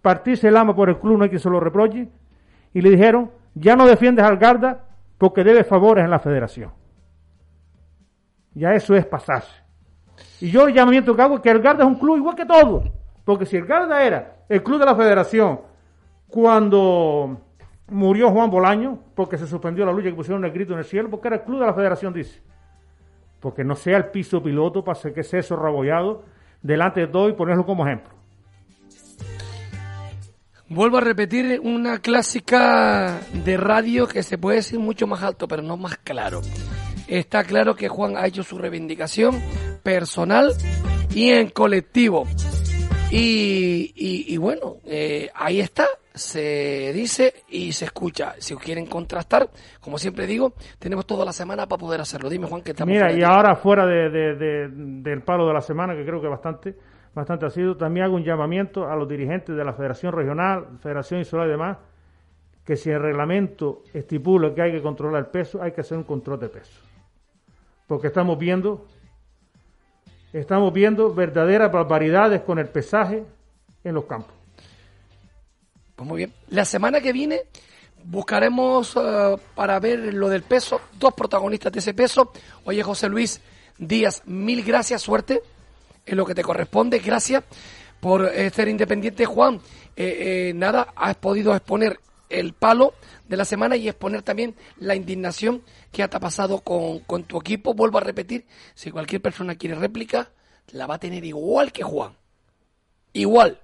partirse 0.03 0.49
el 0.49 0.57
ama 0.59 0.75
por 0.77 0.89
el 0.91 0.99
club 0.99 1.17
no 1.19 1.25
hay 1.25 1.31
que 1.31 1.39
se 1.39 1.49
lo 1.49 1.59
reproche. 1.61 2.09
Y 2.75 2.81
le 2.83 2.91
dijeron, 2.91 3.31
ya 3.55 3.77
no 3.77 3.87
defiendes 3.87 4.25
al 4.27 4.37
Garda 4.37 4.85
porque 5.17 5.43
debes 5.45 5.67
favores 5.67 6.05
en 6.05 6.11
la 6.11 6.19
federación. 6.19 6.71
Ya 8.55 8.75
eso 8.75 8.95
es 8.95 9.07
pasarse. 9.07 9.63
Y 10.41 10.51
yo 10.51 10.67
que 10.67 10.81
hago 10.81 11.35
es 11.37 11.41
que 11.41 11.51
el 11.51 11.61
Garda 11.61 11.85
es 11.85 11.89
un 11.89 11.99
club 11.99 12.17
igual 12.17 12.37
que 12.37 12.45
todo. 12.45 12.85
Porque 13.25 13.47
si 13.47 13.57
el 13.57 13.67
Garda 13.67 14.03
era 14.03 14.45
el 14.49 14.63
club 14.63 14.81
de 14.81 14.87
la 14.87 14.97
federación 14.97 15.61
cuando 16.29 17.41
murió 17.89 18.31
Juan 18.31 18.51
Bolaño, 18.51 18.99
porque 19.15 19.39
se 19.39 19.47
suspendió 19.47 19.85
la 19.87 19.93
lucha 19.93 20.09
que 20.09 20.15
pusieron 20.15 20.45
el 20.45 20.51
grito 20.51 20.73
en 20.73 20.81
el 20.81 20.85
cielo, 20.85 21.11
porque 21.11 21.29
era 21.29 21.37
el 21.37 21.43
club 21.43 21.61
de 21.61 21.67
la 21.67 21.75
federación, 21.75 22.13
dice. 22.13 22.41
Porque 23.41 23.65
no 23.65 23.75
sea 23.75 23.97
el 23.97 24.07
piso 24.07 24.43
piloto 24.43 24.83
para 24.83 24.99
ser 24.99 25.13
que 25.13 25.23
sea 25.23 25.41
eso 25.41 25.57
rabollado 25.57 26.25
delante 26.63 27.01
de 27.01 27.07
todo 27.09 27.29
y 27.29 27.35
ponerlo 27.35 27.65
como 27.65 27.87
ejemplo. 27.87 28.13
Vuelvo 30.69 30.97
a 30.97 31.01
repetir 31.03 31.61
una 31.63 31.99
clásica 31.99 33.21
de 33.45 33.57
radio 33.59 34.09
que 34.09 34.23
se 34.23 34.39
puede 34.39 34.57
decir 34.57 34.79
mucho 34.79 35.07
más 35.07 35.23
alto, 35.23 35.47
pero 35.47 35.63
no 35.63 35.77
más 35.77 35.99
claro. 35.99 36.41
Está 37.09 37.45
claro 37.45 37.75
que 37.75 37.89
Juan 37.89 38.17
ha 38.17 38.27
hecho 38.27 38.43
su 38.43 38.59
reivindicación 38.59 39.41
personal 39.83 40.53
y 41.15 41.31
en 41.31 41.51
colectivo. 41.51 42.27
Y, 43.11 43.93
y- 43.95 44.33
y 44.35 44.37
bueno, 44.39 44.77
eh, 44.87 45.29
ahí 45.35 45.61
está, 45.61 45.87
se 46.15 46.93
dice 46.95 47.35
y 47.49 47.73
se 47.73 47.85
escucha. 47.87 48.35
Si 48.39 48.55
quieren 48.57 48.87
contrastar, 48.87 49.51
como 49.81 49.99
siempre 49.99 50.27
digo, 50.27 50.55
tenemos 50.79 51.07
toda 51.07 51.25
la 51.25 51.33
semana 51.33 51.67
para 51.67 51.79
poder 51.81 52.01
hacerlo. 52.01 52.31
Dime, 52.31 52.47
Juan, 52.47 52.63
que 52.63 52.71
estamos 52.71 52.93
Mira, 52.95 53.13
y 53.13 53.23
ahora 53.23 53.55
fuera 53.57 53.85
de, 53.87 54.09
de- 54.09 54.35
de- 54.37 54.69
del 54.71 55.23
palo 55.23 55.47
de 55.47 55.53
la 55.55 55.61
semana, 55.61 55.95
que 55.95 56.05
creo 56.07 56.23
que 56.23 56.29
bastante, 56.29 56.75
bastante 57.15 57.45
ha 57.45 57.51
sido, 57.51 57.77
también 57.77 58.07
hago 58.07 58.15
un 58.17 58.25
llamamiento 58.25 58.89
a 58.89 58.97
los 58.97 59.07
dirigentes 59.07 59.55
de 59.55 59.65
la 59.65 59.75
Federación 59.75 60.13
Regional, 60.15 60.79
Federación 60.83 61.21
Insular 61.21 61.49
y 61.49 61.51
demás, 61.51 61.77
que 62.65 62.77
si 62.77 62.89
el 62.91 63.01
reglamento 63.03 63.83
estipula 63.93 64.55
que 64.55 64.63
hay 64.63 64.73
que 64.73 64.81
controlar 64.81 65.21
el 65.21 65.27
peso, 65.27 65.63
hay 65.63 65.73
que 65.73 65.83
hacer 65.83 65.99
un 65.99 66.05
control 66.05 66.41
de 66.41 66.49
peso. 66.49 66.81
Porque 67.93 68.07
estamos 68.07 68.39
viendo, 68.39 68.87
estamos 70.33 70.73
viendo 70.73 71.13
verdaderas 71.13 71.71
barbaridades 71.71 72.41
con 72.41 72.59
el 72.59 72.71
pesaje 72.71 73.23
en 73.85 73.95
los 73.95 74.07
campos. 74.07 74.33
Pues 75.95 76.09
muy 76.09 76.17
bien. 76.17 76.33
La 76.49 76.65
semana 76.65 77.03
que 77.03 77.13
viene 77.13 77.43
buscaremos 78.03 78.97
eh, 78.97 79.37
para 79.55 79.79
ver 79.79 80.15
lo 80.15 80.31
del 80.31 80.43
peso, 80.43 80.81
dos 80.99 81.13
protagonistas 81.13 81.71
de 81.71 81.81
ese 81.81 81.93
peso. 81.93 82.33
Oye, 82.65 82.83
José 82.83 83.11
Luis 83.11 83.43
Díaz, 83.77 84.23
mil 84.25 84.65
gracias, 84.65 85.03
suerte 85.03 85.43
en 86.07 86.17
lo 86.17 86.25
que 86.25 86.35
te 86.35 86.43
corresponde. 86.43 86.99
Gracias 86.99 87.45
por 88.01 88.25
eh, 88.25 88.49
ser 88.49 88.69
independiente, 88.69 89.27
Juan. 89.27 89.61
Eh, 89.97 90.53
nada, 90.55 90.95
has 90.97 91.17
podido 91.17 91.55
exponer 91.55 92.01
el 92.31 92.55
palo 92.55 92.95
de 93.29 93.37
la 93.37 93.45
semana 93.45 93.77
y 93.77 93.87
exponer 93.87 94.23
también 94.23 94.55
la 94.79 94.95
indignación 94.95 95.61
que 95.93 96.03
ha 96.03 96.09
pasado 96.09 96.61
con, 96.61 97.01
con 97.01 97.25
tu 97.25 97.39
equipo. 97.39 97.75
Vuelvo 97.75 97.99
a 97.99 98.01
repetir, 98.01 98.47
si 98.75 98.91
cualquier 98.91 99.21
persona 99.23 99.55
quiere 99.55 99.77
réplica, 99.77 100.31
la 100.73 100.87
va 100.87 100.95
a 100.95 100.99
tener 100.99 101.25
igual 101.25 101.71
que 101.71 101.83
Juan. 101.85 102.13
Igual. 103.13 103.61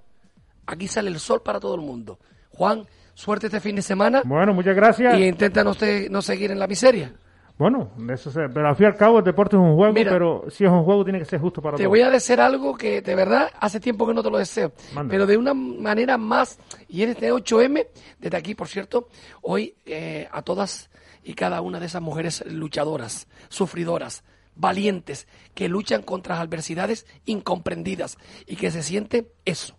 Aquí 0.66 0.86
sale 0.88 1.08
el 1.10 1.18
sol 1.18 1.42
para 1.42 1.58
todo 1.58 1.74
el 1.74 1.80
mundo. 1.80 2.18
Juan, 2.50 2.86
suerte 3.14 3.46
este 3.46 3.60
fin 3.60 3.76
de 3.76 3.82
semana. 3.82 4.22
Bueno, 4.24 4.52
muchas 4.52 4.76
gracias. 4.76 5.18
Y 5.18 5.24
intenta 5.24 5.64
no, 5.64 5.72
se- 5.74 6.08
no 6.10 6.20
seguir 6.22 6.50
en 6.50 6.58
la 6.58 6.66
miseria. 6.66 7.12
Bueno, 7.56 7.90
eso 8.12 8.30
se- 8.30 8.48
pero 8.54 8.68
al 8.68 8.76
fin 8.76 8.84
y 8.84 8.86
al 8.88 8.96
cabo 8.96 9.18
el 9.18 9.24
deporte 9.24 9.56
es 9.56 9.60
un 9.62 9.74
juego, 9.74 9.92
Mira. 9.92 10.12
pero 10.12 10.44
si 10.48 10.64
es 10.64 10.70
un 10.70 10.84
juego 10.84 11.02
tiene 11.02 11.18
que 11.18 11.24
ser 11.24 11.40
justo 11.40 11.60
para 11.60 11.76
Te 11.76 11.82
todos. 11.82 11.90
voy 11.90 12.02
a 12.02 12.10
decir 12.10 12.40
algo 12.40 12.76
que 12.76 13.00
de 13.02 13.14
verdad 13.16 13.50
hace 13.58 13.80
tiempo 13.80 14.06
que 14.06 14.14
no 14.14 14.22
te 14.22 14.30
lo 14.30 14.38
deseo. 14.38 14.70
Pero 15.08 15.26
de 15.26 15.36
una 15.36 15.54
manera 15.54 16.16
más, 16.18 16.58
y 16.88 17.02
en 17.02 17.10
este 17.10 17.32
8M, 17.32 17.88
desde 18.20 18.36
aquí, 18.36 18.54
por 18.54 18.68
cierto, 18.68 19.08
hoy 19.42 19.74
eh, 19.86 20.28
a 20.30 20.42
todas 20.42 20.88
y 21.22 21.34
cada 21.34 21.60
una 21.60 21.80
de 21.80 21.86
esas 21.86 22.02
mujeres 22.02 22.44
luchadoras, 22.46 23.26
sufridoras, 23.48 24.24
valientes, 24.54 25.26
que 25.54 25.68
luchan 25.68 26.02
contra 26.02 26.34
las 26.34 26.44
adversidades 26.44 27.06
incomprendidas 27.24 28.18
y 28.46 28.56
que 28.56 28.70
se 28.70 28.82
sienten 28.82 29.28
eso, 29.44 29.76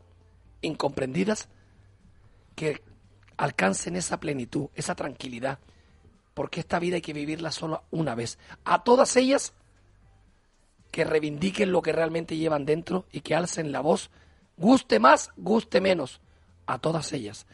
incomprendidas, 0.61 1.49
que 2.55 2.81
alcancen 3.37 3.95
esa 3.95 4.19
plenitud, 4.19 4.69
esa 4.75 4.95
tranquilidad, 4.95 5.59
porque 6.33 6.59
esta 6.59 6.79
vida 6.79 6.95
hay 6.95 7.01
que 7.01 7.13
vivirla 7.13 7.51
solo 7.51 7.83
una 7.91 8.15
vez. 8.15 8.37
A 8.63 8.83
todas 8.83 9.15
ellas 9.15 9.53
que 10.91 11.03
reivindiquen 11.03 11.71
lo 11.71 11.81
que 11.81 11.91
realmente 11.91 12.37
llevan 12.37 12.65
dentro 12.65 13.05
y 13.11 13.21
que 13.21 13.35
alcen 13.35 13.71
la 13.71 13.81
voz, 13.81 14.09
guste 14.57 14.99
más, 14.99 15.31
guste 15.37 15.81
menos, 15.81 16.21
a 16.65 16.79
todas 16.79 17.11
ellas. 17.13 17.45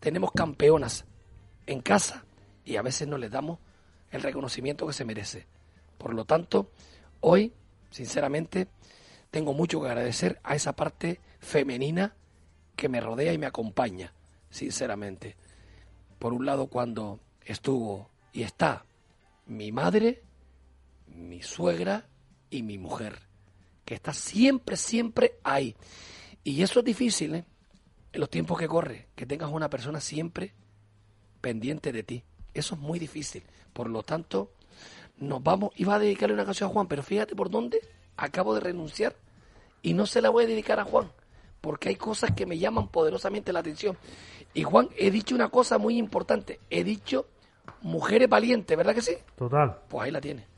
Tenemos 0.00 0.32
campeonas 0.32 1.04
en 1.66 1.80
casa 1.80 2.24
y 2.64 2.76
a 2.76 2.82
veces 2.82 3.08
no 3.08 3.18
les 3.18 3.30
damos 3.30 3.58
el 4.10 4.22
reconocimiento 4.22 4.86
que 4.86 4.92
se 4.92 5.04
merece. 5.04 5.46
Por 5.98 6.14
lo 6.14 6.24
tanto, 6.24 6.70
hoy, 7.20 7.52
sinceramente, 7.90 8.68
tengo 9.30 9.54
mucho 9.54 9.80
que 9.80 9.88
agradecer 9.88 10.40
a 10.42 10.54
esa 10.54 10.74
parte 10.74 11.20
femenina 11.40 12.14
que 12.76 12.88
me 12.88 13.00
rodea 13.00 13.32
y 13.32 13.38
me 13.38 13.46
acompaña, 13.46 14.12
sinceramente. 14.50 15.36
Por 16.18 16.32
un 16.32 16.46
lado, 16.46 16.66
cuando 16.66 17.20
estuvo 17.44 18.10
y 18.32 18.42
está 18.42 18.84
mi 19.46 19.72
madre, 19.72 20.22
mi 21.06 21.42
suegra 21.42 22.06
y 22.50 22.62
mi 22.62 22.78
mujer, 22.78 23.20
que 23.84 23.94
está 23.94 24.12
siempre, 24.12 24.76
siempre 24.76 25.38
ahí. 25.42 25.74
Y 26.44 26.62
eso 26.62 26.80
es 26.80 26.84
difícil, 26.84 27.34
¿eh? 27.34 27.44
En 28.12 28.20
los 28.20 28.28
tiempos 28.28 28.58
que 28.58 28.68
corre, 28.68 29.08
que 29.14 29.24
tengas 29.24 29.50
una 29.50 29.70
persona 29.70 30.00
siempre 30.00 30.52
pendiente 31.40 31.92
de 31.92 32.02
ti. 32.02 32.24
Eso 32.54 32.74
es 32.74 32.80
muy 32.80 32.98
difícil. 32.98 33.42
Por 33.72 33.88
lo 33.88 34.02
tanto, 34.02 34.50
nos 35.18 35.42
vamos. 35.42 35.72
Iba 35.76 35.94
a 35.94 35.98
dedicarle 35.98 36.34
una 36.34 36.44
canción 36.44 36.70
a 36.70 36.72
Juan, 36.72 36.86
pero 36.86 37.02
fíjate 37.02 37.34
por 37.34 37.50
dónde 37.50 37.80
acabo 38.16 38.54
de 38.54 38.60
renunciar 38.60 39.16
y 39.82 39.94
no 39.94 40.06
se 40.06 40.22
la 40.22 40.30
voy 40.30 40.44
a 40.44 40.46
dedicar 40.46 40.78
a 40.78 40.84
Juan, 40.84 41.10
porque 41.60 41.88
hay 41.88 41.96
cosas 41.96 42.32
que 42.32 42.46
me 42.46 42.58
llaman 42.58 42.88
poderosamente 42.88 43.52
la 43.52 43.60
atención. 43.60 43.96
Y 44.54 44.62
Juan, 44.62 44.88
he 44.96 45.10
dicho 45.10 45.34
una 45.34 45.48
cosa 45.48 45.78
muy 45.78 45.96
importante. 45.96 46.60
He 46.70 46.84
dicho 46.84 47.26
mujeres 47.80 48.28
valientes, 48.28 48.76
¿verdad 48.76 48.94
que 48.94 49.02
sí? 49.02 49.16
Total. 49.36 49.78
Pues 49.88 50.04
ahí 50.04 50.10
la 50.10 50.20
tiene. 50.20 50.51